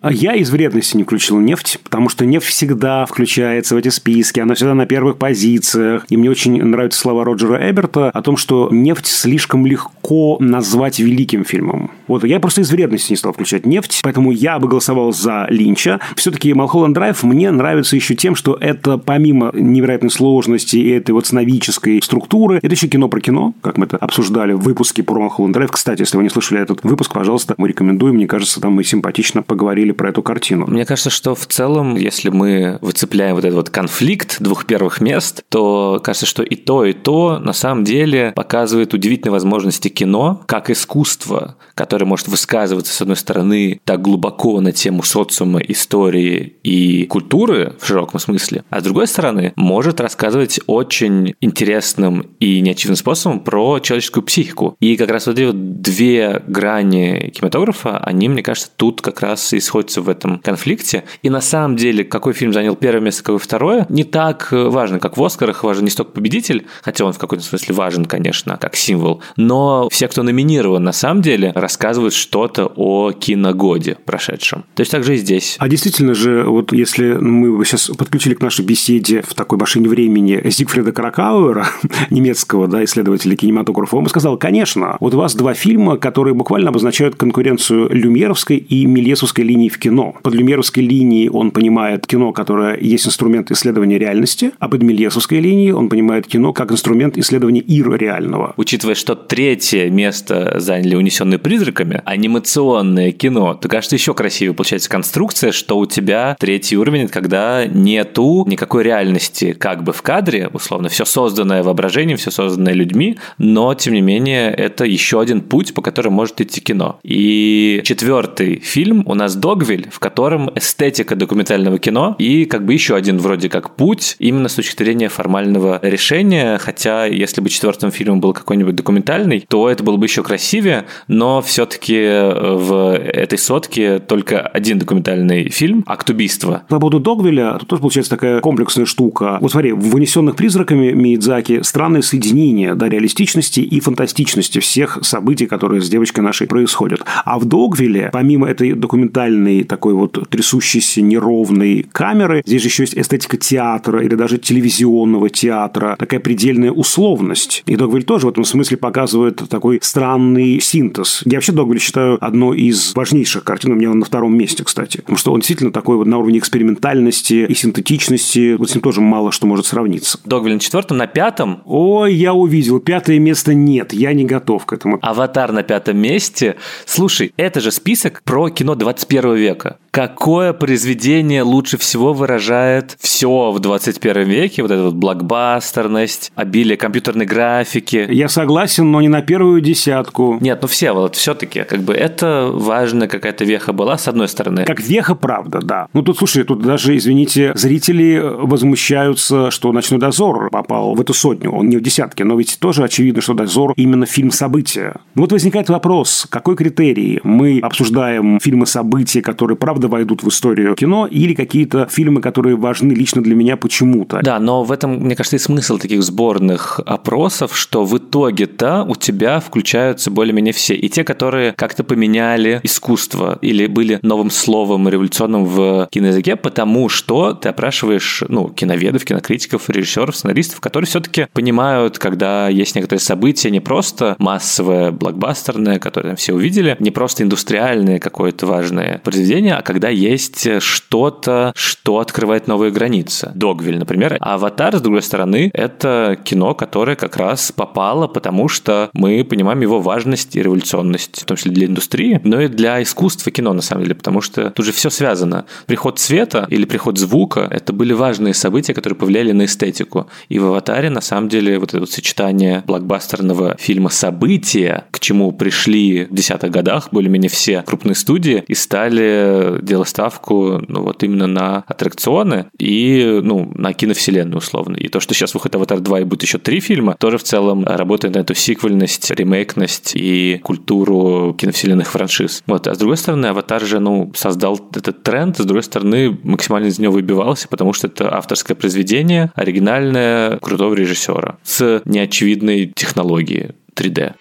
А 0.00 0.12
я 0.12 0.34
из 0.34 0.50
вредности 0.50 0.96
не 0.96 1.04
включил 1.04 1.38
нефть, 1.38 1.78
потому 1.82 2.08
что 2.08 2.24
нефть 2.24 2.46
всегда 2.46 3.06
включается 3.06 3.74
в 3.74 3.78
эти 3.78 3.88
списки, 3.88 4.40
она 4.40 4.54
всегда 4.54 4.74
на 4.74 4.86
первых 4.86 5.18
позициях. 5.18 6.04
И 6.08 6.16
мне 6.16 6.30
очень 6.30 6.62
нравятся 6.62 7.00
слова 7.00 7.24
Роджера 7.24 7.70
Эберта 7.70 8.10
о 8.10 8.22
том, 8.22 8.36
что 8.36 8.68
нефть 8.70 9.06
слишком 9.06 9.66
легко 9.66 10.36
назвать 10.40 10.98
великим 10.98 11.44
фильмом. 11.44 11.90
Вот 12.06 12.24
я 12.24 12.40
просто 12.40 12.60
из 12.60 12.70
вредности 12.70 13.12
не 13.12 13.16
стал 13.16 13.32
включать 13.32 13.66
нефть, 13.66 14.00
поэтому 14.02 14.30
я 14.30 14.58
бы 14.58 14.68
голосовал 14.68 15.12
за 15.12 15.46
Линча. 15.50 16.00
Все-таки 16.14 16.52
Малхолланд 16.54 16.94
Драйв 16.94 17.22
мне 17.22 17.50
нравится 17.50 17.96
еще 17.96 18.14
тем, 18.14 18.34
что 18.34 18.56
это 18.60 18.98
помимо 18.98 19.50
невероятной 19.52 20.10
сложности 20.10 20.76
и 20.76 20.90
этой 20.90 21.10
вот 21.10 21.26
сновидческой 21.26 22.00
структуры. 22.02 22.58
Это 22.62 22.74
еще 22.74 22.88
кино 22.88 23.08
про 23.08 23.20
кино, 23.20 23.54
как 23.60 23.76
мы 23.76 23.86
это 23.86 23.96
обсуждали 23.96 24.52
в 24.52 24.60
выпуске 24.60 25.02
про 25.02 25.20
Малхолланд 25.20 25.54
Драйв. 25.54 25.70
Кстати, 25.70 26.00
если 26.00 26.16
вы 26.16 26.22
не 26.22 26.30
слышали 26.30 26.60
этот 26.60 26.84
выпуск, 26.84 27.12
пожалуйста, 27.12 27.54
мы 27.58 27.68
рекомендуем. 27.68 28.14
Мне 28.14 28.26
кажется, 28.26 28.60
там 28.60 28.72
мы 28.72 28.84
симпатично 28.84 29.35
поговорили 29.42 29.92
про 29.92 30.10
эту 30.10 30.22
картину. 30.22 30.66
Мне 30.66 30.84
кажется, 30.84 31.10
что 31.10 31.34
в 31.34 31.46
целом, 31.46 31.96
если 31.96 32.30
мы 32.30 32.78
выцепляем 32.80 33.34
вот 33.34 33.44
этот 33.44 33.56
вот 33.56 33.70
конфликт 33.70 34.40
двух 34.40 34.66
первых 34.66 35.00
мест, 35.00 35.42
то 35.48 36.00
кажется, 36.02 36.26
что 36.26 36.42
и 36.42 36.56
то, 36.56 36.84
и 36.84 36.92
то 36.92 37.38
на 37.38 37.52
самом 37.52 37.84
деле 37.84 38.32
показывает 38.34 38.94
удивительные 38.94 39.32
возможности 39.32 39.88
кино 39.88 40.42
как 40.46 40.70
искусство, 40.70 41.56
которое 41.74 42.06
может 42.06 42.28
высказываться, 42.28 42.92
с 42.92 43.02
одной 43.02 43.16
стороны, 43.16 43.80
так 43.84 44.02
глубоко 44.02 44.60
на 44.60 44.72
тему 44.72 45.02
социума, 45.02 45.60
истории 45.60 46.56
и 46.62 47.06
культуры 47.06 47.74
в 47.78 47.86
широком 47.86 48.20
смысле, 48.20 48.64
а 48.70 48.80
с 48.80 48.82
другой 48.82 49.06
стороны, 49.06 49.52
может 49.56 50.00
рассказывать 50.00 50.60
очень 50.66 51.34
интересным 51.40 52.26
и 52.40 52.60
неочевидным 52.60 52.96
способом 52.96 53.40
про 53.40 53.78
человеческую 53.80 54.24
психику. 54.24 54.76
И 54.80 54.96
как 54.96 55.10
раз 55.10 55.26
вот 55.26 55.38
эти 55.38 55.46
вот 55.46 55.80
две 55.80 56.42
грани 56.46 57.30
кинематографа, 57.34 57.98
они, 57.98 58.28
мне 58.28 58.42
кажется, 58.42 58.70
тут 58.74 59.00
как 59.00 59.20
раз 59.20 59.25
и 59.34 59.60
сходятся 59.60 60.02
в 60.02 60.08
этом 60.08 60.38
конфликте. 60.38 61.04
И 61.22 61.30
на 61.30 61.40
самом 61.40 61.76
деле, 61.76 62.04
какой 62.04 62.32
фильм 62.32 62.52
занял 62.52 62.76
первое 62.76 63.00
место, 63.00 63.22
какое 63.22 63.38
второе, 63.38 63.86
не 63.88 64.04
так 64.04 64.48
важно, 64.50 64.98
как 65.00 65.16
в 65.16 65.24
«Оскарах» 65.24 65.64
важен 65.64 65.84
не 65.84 65.90
столько 65.90 66.12
победитель, 66.12 66.66
хотя 66.82 67.04
он 67.04 67.12
в 67.12 67.18
какой-то 67.18 67.44
смысле 67.44 67.74
важен, 67.74 68.04
конечно, 68.04 68.56
как 68.56 68.76
символ, 68.76 69.22
но 69.36 69.88
все, 69.90 70.08
кто 70.08 70.22
номинирован, 70.22 70.84
на 70.84 70.92
самом 70.92 71.22
деле 71.22 71.52
рассказывают 71.54 72.14
что-то 72.14 72.72
о 72.76 73.12
киногоде 73.12 73.96
прошедшем. 74.04 74.64
То 74.74 74.80
есть 74.80 74.92
также 74.92 75.14
и 75.14 75.18
здесь. 75.18 75.56
А 75.58 75.68
действительно 75.68 76.14
же, 76.14 76.44
вот 76.44 76.72
если 76.72 77.12
мы 77.14 77.64
сейчас 77.64 77.88
подключили 77.88 78.34
к 78.34 78.40
нашей 78.40 78.64
беседе 78.64 79.22
в 79.22 79.34
такой 79.34 79.58
машине 79.58 79.88
времени 79.88 80.40
Зигфрида 80.44 80.92
Кракауэра, 80.92 81.66
немецкого 82.10 82.68
да, 82.68 82.84
исследователя 82.84 83.36
кинематографа, 83.36 83.96
он 83.96 84.04
бы 84.04 84.10
сказал, 84.10 84.36
конечно, 84.36 84.96
вот 85.00 85.14
у 85.14 85.18
вас 85.18 85.34
два 85.34 85.54
фильма, 85.54 85.96
которые 85.96 86.34
буквально 86.34 86.70
обозначают 86.70 87.16
конкуренцию 87.16 87.88
люмеровской 87.90 88.56
и 88.56 88.86
мельесовской 89.16 89.44
линии 89.44 89.68
в 89.70 89.78
кино. 89.78 90.14
Под 90.22 90.34
люмеровской 90.34 90.82
линией 90.82 91.30
он 91.30 91.50
понимает 91.50 92.06
кино, 92.06 92.32
которое 92.32 92.78
есть 92.78 93.06
инструмент 93.06 93.50
исследования 93.50 93.98
реальности, 93.98 94.52
а 94.58 94.68
под 94.68 94.82
мельесовской 94.82 95.40
линией 95.40 95.72
он 95.72 95.88
понимает 95.88 96.26
кино 96.26 96.52
как 96.52 96.70
инструмент 96.70 97.16
исследования 97.16 97.60
ир 97.60 97.96
реального. 97.96 98.52
Учитывая, 98.58 98.94
что 98.94 99.14
третье 99.14 99.88
место 99.88 100.56
заняли 100.58 100.96
«Унесенные 100.96 101.38
призраками», 101.38 102.02
анимационное 102.04 103.10
кино, 103.12 103.54
то 103.54 103.68
кажется 103.68 103.96
еще 103.96 104.12
красивее 104.12 104.52
получается 104.52 104.90
конструкция, 104.90 105.52
что 105.52 105.78
у 105.78 105.86
тебя 105.86 106.36
третий 106.38 106.76
уровень, 106.76 107.08
когда 107.08 107.64
нету 107.64 108.44
никакой 108.46 108.82
реальности 108.82 109.52
как 109.52 109.82
бы 109.82 109.92
в 109.92 110.02
кадре, 110.02 110.50
условно, 110.52 110.90
все 110.90 111.06
созданное 111.06 111.62
воображением, 111.62 112.18
все 112.18 112.30
созданное 112.30 112.74
людьми, 112.74 113.16
но, 113.38 113.72
тем 113.74 113.94
не 113.94 114.02
менее, 114.02 114.50
это 114.50 114.84
еще 114.84 115.20
один 115.22 115.40
путь, 115.40 115.72
по 115.72 115.80
которому 115.80 116.16
может 116.16 116.40
идти 116.42 116.60
кино. 116.60 116.98
И 117.02 117.80
четвертый 117.84 118.60
фильм 118.60 119.05
у 119.06 119.14
нас 119.14 119.36
«Догвиль», 119.36 119.88
в 119.90 119.98
котором 119.98 120.50
эстетика 120.54 121.14
документального 121.14 121.78
кино 121.78 122.16
и 122.18 122.44
как 122.44 122.66
бы 122.66 122.72
еще 122.72 122.96
один 122.96 123.18
вроде 123.18 123.48
как 123.48 123.76
путь 123.76 124.16
именно 124.18 124.48
с 124.48 124.54
точки 124.54 124.82
зрения 124.82 125.08
формального 125.08 125.78
решения, 125.82 126.58
хотя 126.58 127.06
если 127.06 127.40
бы 127.40 127.48
четвертым 127.48 127.90
фильмом 127.90 128.20
был 128.20 128.32
какой-нибудь 128.32 128.74
документальный, 128.74 129.46
то 129.48 129.70
это 129.70 129.84
было 129.84 129.96
бы 129.96 130.06
еще 130.06 130.22
красивее, 130.22 130.86
но 131.06 131.40
все-таки 131.40 131.94
в 131.94 132.98
этой 132.98 133.38
сотке 133.38 134.00
только 134.00 134.40
один 134.40 134.78
документальный 134.78 135.50
фильм 135.50 135.84
«Акт 135.86 136.10
убийства». 136.10 136.64
По 136.68 136.80
поводу 136.80 136.98
Догвиля, 136.98 137.56
тут 137.60 137.68
тоже 137.68 137.80
получается 137.80 138.10
такая 138.10 138.40
комплексная 138.40 138.86
штука. 138.86 139.38
Вот 139.40 139.52
смотри, 139.52 139.72
в 139.72 139.90
«Вынесенных 139.90 140.34
призраками» 140.34 140.92
Миядзаки 140.92 141.62
странное 141.62 142.02
соединение 142.02 142.74
да, 142.74 142.88
реалистичности 142.88 143.60
и 143.60 143.78
фантастичности 143.80 144.58
всех 144.58 144.98
событий, 145.02 145.46
которые 145.46 145.80
с 145.80 145.88
девочкой 145.88 146.24
нашей 146.24 146.48
происходят. 146.48 147.02
А 147.24 147.38
в 147.38 147.44
«Догвилле», 147.44 148.10
помимо 148.12 148.48
этой 148.48 148.74
документальной 148.86 149.64
такой 149.64 149.94
вот 149.94 150.28
трясущейся 150.30 151.02
неровной 151.02 151.86
камеры. 151.90 152.42
Здесь 152.46 152.62
же 152.62 152.68
еще 152.68 152.82
есть 152.84 152.96
эстетика 152.96 153.36
театра 153.36 154.02
или 154.02 154.14
даже 154.14 154.38
телевизионного 154.38 155.28
театра, 155.28 155.96
такая 155.98 156.20
предельная 156.20 156.70
условность. 156.70 157.64
И 157.66 157.74
Догвиль 157.74 158.04
тоже 158.04 158.26
в 158.26 158.30
этом 158.30 158.44
смысле 158.44 158.76
показывает 158.76 159.42
такой 159.48 159.80
странный 159.82 160.60
синтез. 160.60 161.22
Я 161.24 161.38
вообще 161.38 161.52
Догвиль 161.52 161.80
считаю 161.80 162.24
одной 162.24 162.60
из 162.60 162.94
важнейших 162.94 163.42
картин, 163.42 163.72
у 163.72 163.74
меня 163.74 163.90
он 163.90 163.98
на 163.98 164.04
втором 164.04 164.36
месте, 164.36 164.62
кстати. 164.62 164.98
Потому 164.98 165.18
что 165.18 165.32
он 165.32 165.40
действительно 165.40 165.72
такой 165.72 165.96
вот 165.96 166.06
на 166.06 166.18
уровне 166.18 166.38
экспериментальности 166.38 167.46
и 167.48 167.54
синтетичности, 167.54 168.54
вот 168.54 168.70
с 168.70 168.74
ним 168.74 168.82
тоже 168.82 169.00
мало 169.00 169.32
что 169.32 169.48
может 169.48 169.66
сравниться. 169.66 170.20
Догвиль 170.24 170.54
на 170.54 170.60
четвертом, 170.60 170.98
на 170.98 171.08
пятом? 171.08 171.62
Ой, 171.64 172.14
я 172.14 172.34
увидел. 172.34 172.78
Пятое 172.78 173.18
место 173.18 173.52
нет, 173.52 173.92
я 173.92 174.12
не 174.12 174.24
готов 174.24 174.64
к 174.64 174.72
этому. 174.72 174.98
Аватар 175.02 175.50
на 175.50 175.64
пятом 175.64 175.98
месте. 175.98 176.56
Слушай, 176.84 177.32
это 177.36 177.60
же 177.60 177.72
список 177.72 178.22
про 178.22 178.48
кино 178.48 178.75
21 178.76 179.34
века. 179.36 179.78
Какое 179.96 180.52
произведение 180.52 181.40
лучше 181.40 181.78
всего 181.78 182.12
выражает 182.12 182.98
все 183.00 183.50
в 183.50 183.60
21 183.60 184.24
веке? 184.24 184.60
Вот 184.60 184.70
эта 184.70 184.82
вот 184.82 184.94
блокбастерность, 184.94 186.32
обилие 186.34 186.76
компьютерной 186.76 187.24
графики. 187.24 188.06
Я 188.10 188.28
согласен, 188.28 188.90
но 188.90 189.00
не 189.00 189.08
на 189.08 189.22
первую 189.22 189.62
десятку. 189.62 190.36
Нет, 190.42 190.58
ну 190.60 190.68
все, 190.68 190.92
вот 190.92 191.16
все-таки, 191.16 191.62
как 191.62 191.80
бы 191.80 191.94
это 191.94 192.50
важная 192.52 193.08
какая-то 193.08 193.46
веха 193.46 193.72
была, 193.72 193.96
с 193.96 194.06
одной 194.06 194.28
стороны. 194.28 194.66
Как 194.66 194.82
веха, 194.82 195.14
правда, 195.14 195.60
да. 195.62 195.88
Ну 195.94 196.02
тут, 196.02 196.18
слушай, 196.18 196.44
тут 196.44 196.60
даже, 196.60 196.94
извините, 196.94 197.52
зрители 197.54 198.18
возмущаются, 198.22 199.50
что 199.50 199.72
«Ночной 199.72 199.98
дозор» 199.98 200.50
попал 200.50 200.94
в 200.94 201.00
эту 201.00 201.14
сотню. 201.14 201.52
Он 201.52 201.70
не 201.70 201.78
в 201.78 201.82
десятке, 201.82 202.24
но 202.24 202.36
ведь 202.36 202.58
тоже 202.60 202.84
очевидно, 202.84 203.22
что 203.22 203.32
«Дозор» 203.32 203.72
именно 203.76 204.04
фильм 204.04 204.30
события. 204.30 204.96
Вот 205.14 205.32
возникает 205.32 205.70
вопрос, 205.70 206.26
какой 206.28 206.54
критерий? 206.54 207.18
Мы 207.22 207.60
обсуждаем 207.62 208.38
фильмы 208.40 208.66
события, 208.66 209.22
которые, 209.22 209.56
правда, 209.56 209.85
войдут 209.88 210.22
в 210.22 210.28
историю 210.28 210.74
кино, 210.74 211.06
или 211.06 211.34
какие-то 211.34 211.86
фильмы, 211.90 212.20
которые 212.20 212.56
важны 212.56 212.92
лично 212.92 213.22
для 213.22 213.34
меня 213.34 213.56
почему-то? 213.56 214.20
Да, 214.22 214.38
но 214.38 214.64
в 214.64 214.72
этом, 214.72 214.98
мне 214.98 215.16
кажется, 215.16 215.36
и 215.36 215.38
смысл 215.38 215.78
таких 215.78 216.02
сборных 216.02 216.80
опросов, 216.84 217.56
что 217.56 217.84
в 217.84 217.96
итоге-то 217.98 218.84
у 218.88 218.94
тебя 218.94 219.40
включаются 219.40 220.10
более-менее 220.10 220.52
все. 220.52 220.74
И 220.74 220.88
те, 220.88 221.04
которые 221.04 221.52
как-то 221.52 221.84
поменяли 221.84 222.60
искусство 222.62 223.38
или 223.40 223.66
были 223.66 223.98
новым 224.02 224.30
словом 224.30 224.88
революционным 224.88 225.44
в 225.44 225.88
киноязыке, 225.90 226.36
потому 226.36 226.88
что 226.88 227.32
ты 227.34 227.48
опрашиваешь 227.48 228.22
ну, 228.28 228.48
киноведов, 228.48 229.04
кинокритиков, 229.04 229.68
режиссеров, 229.68 230.16
сценаристов, 230.16 230.60
которые 230.60 230.86
все-таки 230.86 231.26
понимают, 231.32 231.98
когда 231.98 232.48
есть 232.48 232.74
некоторые 232.74 233.00
события, 233.00 233.50
не 233.50 233.60
просто 233.60 234.16
массовое, 234.18 234.90
блокбастерное, 234.90 235.78
которое 235.78 236.10
там 236.10 236.16
все 236.16 236.32
увидели, 236.32 236.76
не 236.80 236.90
просто 236.90 237.22
индустриальное 237.22 237.98
какое-то 237.98 238.46
важное 238.46 239.00
произведение, 239.04 239.54
а 239.54 239.62
когда 239.62 239.75
есть 239.88 240.60
что-то, 240.60 241.52
что 241.54 241.98
открывает 241.98 242.46
новые 242.46 242.70
границы. 242.70 243.32
Догвиль, 243.34 243.78
например. 243.78 244.16
А 244.20 244.34
«Аватар», 244.34 244.76
с 244.76 244.80
другой 244.80 245.02
стороны, 245.02 245.50
это 245.54 246.18
кино, 246.24 246.54
которое 246.54 246.96
как 246.96 247.16
раз 247.16 247.52
попало, 247.52 248.06
потому 248.06 248.48
что 248.48 248.90
мы 248.92 249.24
понимаем 249.24 249.60
его 249.60 249.80
важность 249.80 250.36
и 250.36 250.42
революционность, 250.42 251.22
в 251.22 251.24
том 251.24 251.36
числе 251.36 251.52
для 251.52 251.66
индустрии, 251.66 252.20
но 252.24 252.40
и 252.40 252.48
для 252.48 252.82
искусства 252.82 253.30
кино, 253.32 253.52
на 253.52 253.62
самом 253.62 253.84
деле, 253.84 253.94
потому 253.94 254.20
что 254.20 254.50
тут 254.50 254.66
же 254.66 254.72
все 254.72 254.90
связано. 254.90 255.46
Приход 255.66 255.98
света 255.98 256.46
или 256.50 256.64
приход 256.64 256.98
звука– 256.98 257.48
это 257.50 257.72
были 257.72 257.92
важные 257.92 258.34
события, 258.34 258.74
которые 258.74 258.98
повлияли 258.98 259.32
на 259.32 259.44
эстетику. 259.44 260.08
И 260.28 260.38
в 260.38 260.46
«Аватаре», 260.46 260.90
на 260.90 261.00
самом 261.00 261.28
деле, 261.28 261.58
вот 261.58 261.70
это 261.70 261.80
вот 261.80 261.90
сочетание 261.90 262.62
блокбастерного 262.66 263.56
фильма 263.58 263.90
«События», 263.90 264.84
к 264.90 265.00
чему 265.00 265.32
пришли 265.32 266.04
в 266.04 266.14
десятых 266.14 266.50
годах 266.50 266.88
более-менее 266.92 267.30
все 267.30 267.62
крупные 267.62 267.94
студии 267.94 268.44
и 268.46 268.54
стали 268.54 269.58
делать 269.66 269.88
ставку 269.88 270.62
ну, 270.68 270.82
вот 270.82 271.02
именно 271.02 271.26
на 271.26 271.64
аттракционы 271.66 272.46
и 272.58 273.20
ну, 273.22 273.50
на 273.54 273.72
киновселенную 273.72 274.38
условно. 274.38 274.76
И 274.76 274.88
то, 274.88 275.00
что 275.00 275.14
сейчас 275.14 275.34
выходит 275.34 275.56
«Аватар 275.56 275.78
2» 275.78 276.02
и 276.02 276.04
будет 276.04 276.22
еще 276.22 276.38
три 276.38 276.60
фильма, 276.60 276.96
тоже 276.98 277.18
в 277.18 277.22
целом 277.22 277.64
работает 277.64 278.14
на 278.14 278.20
эту 278.20 278.34
сиквельность, 278.34 279.10
ремейкность 279.10 279.92
и 279.94 280.40
культуру 280.42 281.34
киновселенных 281.38 281.90
франшиз. 281.90 282.42
Вот. 282.46 282.66
А 282.66 282.74
с 282.74 282.78
другой 282.78 282.96
стороны, 282.96 283.26
«Аватар» 283.26 283.62
же 283.62 283.80
ну, 283.80 284.12
создал 284.14 284.60
этот 284.74 285.02
тренд, 285.02 285.36
с 285.36 285.44
другой 285.44 285.62
стороны, 285.62 286.18
максимально 286.22 286.66
из 286.66 286.78
него 286.78 286.94
выбивался, 286.94 287.48
потому 287.48 287.72
что 287.72 287.86
это 287.86 288.14
авторское 288.14 288.56
произведение, 288.56 289.32
оригинальное, 289.34 290.38
крутого 290.38 290.74
режиссера 290.74 291.38
с 291.42 291.82
неочевидной 291.84 292.72
технологией 292.74 293.52
3D. 293.74 294.14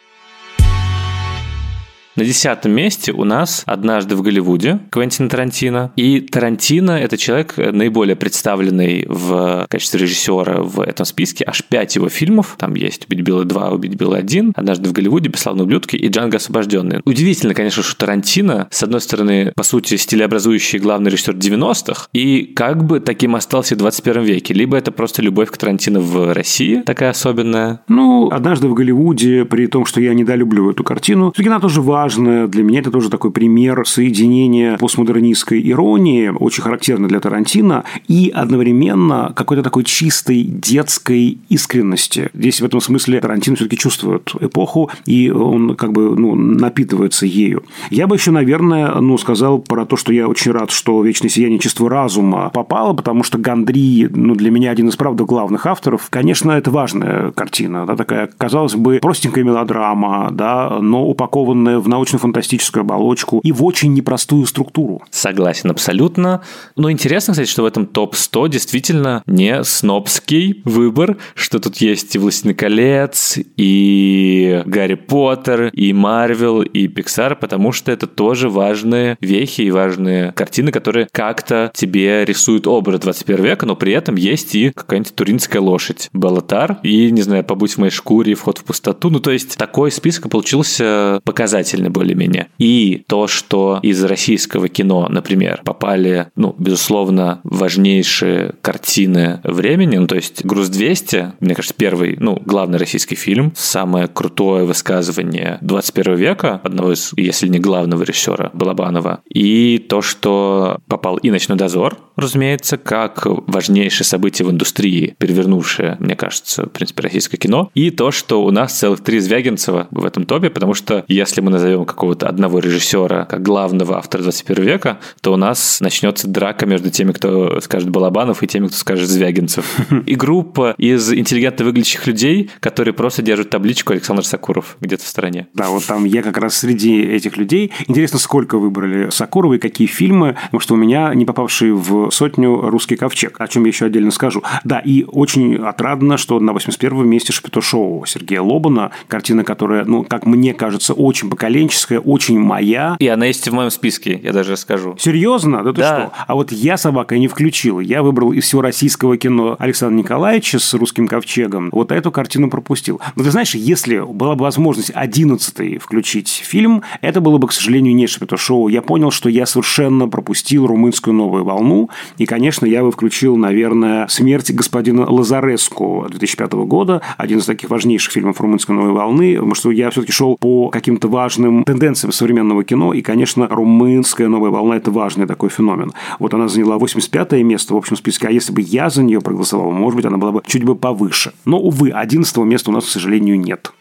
На 2.16 2.24
десятом 2.24 2.72
месте 2.72 3.12
у 3.12 3.26
нас 3.26 3.64
«Однажды 3.66 4.16
в 4.16 4.22
Голливуде» 4.22 4.80
Квентина 4.90 5.28
Тарантино. 5.28 5.92
И 5.98 6.22
Тарантино– 6.22 6.92
это 6.92 7.18
человек, 7.18 7.56
наиболее 7.58 8.16
представленный 8.16 9.06
в 9.10 9.68
качестве 9.70 10.00
режиссера 10.00 10.62
в 10.62 10.80
этом 10.80 11.06
списке. 11.06 11.44
Аж 11.46 11.66
пять 11.66 11.94
его 11.98 12.08
фильмов. 12.08 12.56
Там 12.58 12.76
есть 12.76 13.06
«Убить 13.08 13.20
Билла 13.20 13.44
2», 13.44 13.74
«Убить 13.74 13.96
Билла 13.96 14.22
1», 14.22 14.54
«Однажды 14.56 14.88
в 14.88 14.94
Голливуде», 14.94 15.28
«Бесславные 15.28 15.66
ублюдки» 15.66 15.98
и 15.98 16.08
«Джанго 16.08 16.38
освобожденный». 16.38 17.02
Удивительно, 17.04 17.54
конечно, 17.54 17.84
что 17.84 17.98
Тарантино, 17.98 18.70
с 18.72 18.82
одной 18.82 19.02
стороны, 19.02 19.52
по 19.54 19.64
сути, 19.64 19.98
стилеобразующий 19.98 20.80
главный 20.80 21.12
режиссер 21.12 21.34
90-х, 21.36 22.08
и 22.14 22.46
как 22.46 22.86
бы 22.86 23.02
таким 23.02 23.36
остался 23.36 23.76
в 23.76 23.80
21 23.80 24.24
веке. 24.24 24.54
Либо 24.54 24.78
это 24.78 24.94
просто 24.94 25.22
любовь 25.22 25.52
к 25.52 25.58
Тарантино 25.58 26.00
в 26.00 26.34
России, 26.34 26.82
такая 26.86 27.10
особенная. 27.10 27.82
Ну, 27.90 28.30
«Однажды 28.32 28.70
в 28.70 28.74
Голливуде», 28.74 29.44
при 29.44 29.68
том, 29.68 29.86
что 29.86 30.00
я 30.00 30.14
недолюблю 30.14 30.72
эту 30.72 30.86
картину, 30.86 31.34
все-таки 31.34 31.50
она 31.50 31.60
тоже 31.60 31.82
важна 31.82 32.05
важно. 32.06 32.48
Для 32.48 32.62
меня 32.64 32.82
это 32.82 32.92
тоже 32.92 33.10
такой 33.10 33.32
пример 33.32 33.84
соединения 33.88 34.78
постмодернистской 34.78 35.60
иронии, 35.72 36.28
очень 36.28 36.62
характерно 36.62 37.08
для 37.08 37.20
Тарантино, 37.20 37.84
и 38.08 38.32
одновременно 38.34 39.34
какой-то 39.36 39.64
такой 39.64 39.84
чистой 39.86 40.44
детской 40.44 41.40
искренности. 41.50 42.30
Здесь 42.36 42.62
в 42.62 42.66
этом 42.66 42.80
смысле 42.80 43.20
Тарантино 43.22 43.56
все-таки 43.56 43.78
чувствует 43.78 44.32
эпоху, 44.40 44.92
и 45.08 45.32
он 45.32 45.76
как 45.76 45.94
бы 45.94 46.16
ну, 46.16 46.36
напитывается 46.36 47.26
ею. 47.26 47.64
Я 47.90 48.06
бы 48.06 48.18
еще, 48.18 48.30
наверное, 48.30 48.94
ну, 49.02 49.18
сказал 49.18 49.58
про 49.58 49.86
то, 49.88 49.98
что 49.98 50.14
я 50.14 50.28
очень 50.28 50.52
рад, 50.52 50.70
что 50.70 51.02
«Вечное 51.02 51.30
сияние 51.30 51.58
чувства 51.58 51.90
разума» 51.90 52.52
попало, 52.54 52.94
потому 52.94 53.24
что 53.24 53.40
Гандри, 53.40 54.08
ну, 54.14 54.36
для 54.36 54.52
меня 54.52 54.70
один 54.70 54.90
из, 54.90 54.96
правда, 54.96 55.24
главных 55.24 55.66
авторов. 55.66 56.08
Конечно, 56.12 56.52
это 56.52 56.70
важная 56.70 57.32
картина, 57.32 57.88
да, 57.88 57.96
такая, 57.96 58.30
казалось 58.38 58.76
бы, 58.76 59.00
простенькая 59.02 59.44
мелодрама, 59.44 60.30
да, 60.32 60.78
но 60.80 61.04
упакованная 61.08 61.80
в 61.80 61.88
научно-фантастическую 61.96 62.82
оболочку 62.82 63.40
и 63.44 63.52
в 63.52 63.64
очень 63.64 63.94
непростую 63.94 64.46
структуру. 64.46 65.02
Согласен 65.10 65.72
абсолютно. 65.72 66.42
Но 66.76 66.92
интересно, 66.92 67.34
кстати, 67.34 67.50
что 67.50 67.64
в 67.64 67.66
этом 67.66 67.86
топ-100 67.86 68.50
действительно 68.50 69.24
не 69.26 69.64
снобский 69.64 70.62
выбор, 70.66 71.18
что 71.34 71.60
тут 71.60 71.78
есть 71.78 72.16
и 72.16 72.20
«Властелин 72.20 72.56
колец», 72.56 73.38
и 73.58 74.62
«Гарри 74.66 74.96
Поттер», 74.96 75.70
и 75.74 75.94
«Марвел», 75.94 76.62
и 76.62 76.88
«Пиксар», 76.88 77.36
потому 77.36 77.72
что 77.72 77.92
это 77.92 78.08
тоже 78.08 78.50
важные 78.50 79.18
вехи 79.22 79.62
и 79.62 79.72
важные 79.72 80.32
картины, 80.34 80.72
которые 80.72 81.08
как-то 81.12 81.72
тебе 81.74 82.26
рисуют 82.26 82.68
образ 82.68 83.00
21 83.00 83.44
века, 83.44 83.66
но 83.66 83.76
при 83.76 83.94
этом 83.94 84.16
есть 84.16 84.56
и 84.56 84.72
какая-нибудь 84.72 85.16
туринская 85.16 85.62
лошадь, 85.62 86.10
Балатар, 86.14 86.78
и, 86.84 87.12
не 87.12 87.22
знаю, 87.22 87.44
«Побудь 87.44 87.74
в 87.74 87.78
моей 87.78 87.92
шкуре», 87.92 88.36
«Вход 88.36 88.58
в 88.58 88.64
пустоту». 88.64 89.10
Ну, 89.10 89.20
то 89.20 89.32
есть 89.32 89.58
такой 89.58 89.92
список 89.92 90.30
получился 90.30 91.22
показательный 91.24 91.85
нормальны 91.86 91.90
более-менее. 91.90 92.48
И 92.58 93.04
то, 93.08 93.28
что 93.28 93.80
из 93.82 94.04
российского 94.04 94.68
кино, 94.68 95.08
например, 95.10 95.62
попали, 95.64 96.28
ну, 96.36 96.56
безусловно, 96.58 97.40
важнейшие 97.44 98.56
картины 98.62 99.40
времени, 99.44 99.98
ну, 99.98 100.08
то 100.08 100.16
есть 100.16 100.46
«Груз-200», 100.46 101.34
мне 101.40 101.56
кажется, 101.56 101.76
первый, 101.78 102.18
ну, 102.20 102.42
главный 102.46 102.78
российский 102.78 103.16
фильм, 103.16 103.54
самое 103.56 104.08
крутое 104.08 104.66
высказывание 104.66 105.58
21 105.62 106.16
века, 106.16 106.62
одного 106.64 106.94
из, 106.94 107.14
если 107.18 107.48
не 107.48 107.60
главного 107.60 108.04
режиссера, 108.04 108.50
Балабанова. 108.54 109.22
И 109.30 109.78
то, 109.90 110.02
что 110.02 110.80
попал 110.88 111.18
и 111.18 111.32
«Ночной 111.32 111.58
дозор», 111.58 111.98
разумеется, 112.16 112.78
как 112.78 113.26
важнейшее 113.26 114.06
событие 114.06 114.48
в 114.48 114.52
индустрии, 114.52 115.16
перевернувшее, 115.18 115.98
мне 116.00 116.16
кажется, 116.16 116.64
в 116.64 116.70
принципе, 116.70 117.04
российское 117.04 117.38
кино. 117.38 117.70
И 117.74 117.92
то, 117.92 118.12
что 118.12 118.44
у 118.44 118.52
нас 118.52 118.74
целых 118.74 119.02
три 119.02 119.20
Звягинцева 119.20 119.88
в 119.92 120.06
этом 120.06 120.26
топе, 120.26 120.50
потому 120.50 120.74
что 120.74 121.04
если 121.08 121.42
мы 121.42 121.52
назовем 121.52 121.75
назовем 121.76 121.86
какого-то 121.86 122.28
одного 122.28 122.60
режиссера 122.60 123.26
как 123.26 123.42
главного 123.42 123.98
автора 123.98 124.24
21 124.24 124.64
века, 124.64 125.00
то 125.22 125.34
у 125.34 125.38
нас 125.38 125.82
начнется 125.82 126.28
драка 126.28 126.66
между 126.66 126.90
теми, 126.90 127.12
кто 127.12 127.60
скажет 127.62 127.90
Балабанов, 127.90 128.44
и 128.44 128.48
теми, 128.48 128.68
кто 128.68 128.76
скажет 128.76 129.10
Звягинцев. 129.10 129.66
И 130.06 130.16
группа 130.16 130.76
из 130.78 131.12
интеллигентно 131.12 131.66
выглядящих 131.66 132.08
людей, 132.08 132.50
которые 132.60 132.94
просто 132.94 133.22
держат 133.22 133.50
табличку 133.50 133.94
Александр 133.94 134.24
Сакуров 134.26 134.78
где-то 134.80 135.04
в 135.04 135.08
стороне. 135.08 135.48
Да, 135.54 135.68
вот 135.68 135.86
там 135.86 136.06
я 136.06 136.22
как 136.22 136.38
раз 136.38 136.58
среди 136.58 137.02
этих 137.02 137.38
людей. 137.38 137.72
Интересно, 137.88 138.20
сколько 138.20 138.58
выбрали 138.58 139.10
Сакурова 139.10 139.56
и 139.56 139.58
какие 139.58 139.88
фильмы, 139.88 140.38
потому 140.46 140.60
что 140.62 140.74
у 140.76 140.78
меня 140.78 141.14
не 141.14 141.26
попавший 141.26 141.72
в 141.72 142.10
сотню 142.12 142.70
«Русский 142.70 142.96
ковчег», 142.96 143.36
о 143.40 143.48
чем 143.48 143.66
я 143.66 143.70
еще 143.70 143.86
отдельно 143.86 144.12
скажу. 144.12 144.44
Да, 144.64 144.80
и 144.80 145.04
очень 145.04 145.56
отрадно, 145.56 146.18
что 146.18 146.40
на 146.40 146.52
81-м 146.52 147.08
месте 147.08 147.34
Шапито 147.34 147.62
Шоу 147.62 148.06
Сергея 148.06 148.42
Лобана, 148.42 148.92
картина, 149.08 149.44
которая, 149.44 149.86
ну, 149.86 150.04
как 150.04 150.26
мне 150.26 150.54
кажется, 150.54 150.94
очень 150.94 151.30
поколение 151.30 151.55
поколенческая, 151.56 152.00
очень 152.00 152.38
моя. 152.40 152.98
И 153.00 153.08
она 153.08 153.28
есть 153.28 153.48
в 153.48 153.54
моем 153.54 153.70
списке, 153.70 154.20
я 154.22 154.34
даже 154.34 154.58
скажу. 154.58 154.96
Серьезно? 155.00 155.64
Да 155.64 155.72
ты 155.72 155.82
Да. 155.82 155.96
что? 155.96 156.12
А 156.28 156.36
вот 156.36 156.52
я 156.52 156.76
собака 156.78 157.18
не 157.18 157.28
включил. 157.28 157.80
Я 157.80 158.04
выбрал 158.04 158.34
из 158.34 158.44
всего 158.44 158.62
российского 158.62 159.16
кино 159.18 159.56
Александра 159.58 159.98
Николаевича 159.98 160.60
с 160.60 160.74
русским 160.74 161.08
ковчегом. 161.08 161.70
Вот 161.72 161.92
эту 161.92 162.12
картину 162.12 162.50
пропустил. 162.50 163.00
Но 163.16 163.24
ты 163.24 163.32
знаешь, 163.32 163.56
если 163.56 164.00
была 164.00 164.36
бы 164.36 164.44
возможность 164.44 164.92
одиннадцатый 164.94 165.78
включить 165.78 166.28
фильм, 166.28 166.84
это 167.02 167.22
было 167.22 167.38
бы, 167.38 167.48
к 167.48 167.54
сожалению, 167.54 167.96
не 167.96 168.08
Шапито 168.08 168.36
шоу. 168.38 168.68
Я 168.68 168.82
понял, 168.82 169.12
что 169.12 169.30
я 169.30 169.46
совершенно 169.46 170.10
пропустил 170.10 170.68
румынскую 170.68 171.14
новую 171.14 171.46
волну. 171.46 171.90
И, 172.18 172.26
конечно, 172.26 172.66
я 172.66 172.84
бы 172.84 172.92
включил, 172.92 173.38
наверное, 173.38 174.08
«Смерть 174.08 174.52
господина 174.52 175.10
Лазареску» 175.10 176.06
2005 176.10 176.54
года. 176.66 177.02
Один 177.18 177.40
из 177.40 177.46
таких 177.46 177.70
важнейших 177.70 178.12
фильмов 178.12 178.42
румынской 178.42 178.76
новой 178.76 178.92
волны. 178.92 179.36
Потому 179.36 179.56
что 179.56 179.72
я 179.72 179.90
все-таки 179.90 180.12
шел 180.12 180.36
по 180.38 180.70
каким-то 180.70 181.08
важным 181.08 181.45
тенденциям 181.64 182.12
современного 182.12 182.64
кино. 182.64 182.94
И, 182.94 183.02
конечно, 183.02 183.48
румынская 183.48 184.28
новая 184.28 184.52
волна– 184.52 184.76
это 184.78 184.92
важный 184.92 185.26
такой 185.26 185.50
феномен. 185.50 185.94
Вот 186.20 186.34
она 186.34 186.48
заняла 186.48 186.78
85 186.78 187.32
место 187.44 187.74
в 187.74 187.78
общем 187.78 187.96
списке. 187.96 188.28
А 188.28 188.32
если 188.32 188.52
бы 188.52 188.62
я 188.62 188.90
за 188.90 189.04
нее 189.04 189.22
проголосовал, 189.22 189.72
может 189.72 189.96
быть, 189.98 190.06
она 190.06 190.18
была 190.18 190.32
бы 190.32 190.44
чуть 190.46 190.64
бы 190.64 190.76
повыше. 190.76 191.34
Но, 191.46 191.60
увы, 191.60 191.90
11 191.90 192.38
места 192.38 192.72
у 192.72 192.74
нас, 192.74 192.86
к 192.86 192.90
сожалению, 192.90 193.40
нет. 193.40 193.72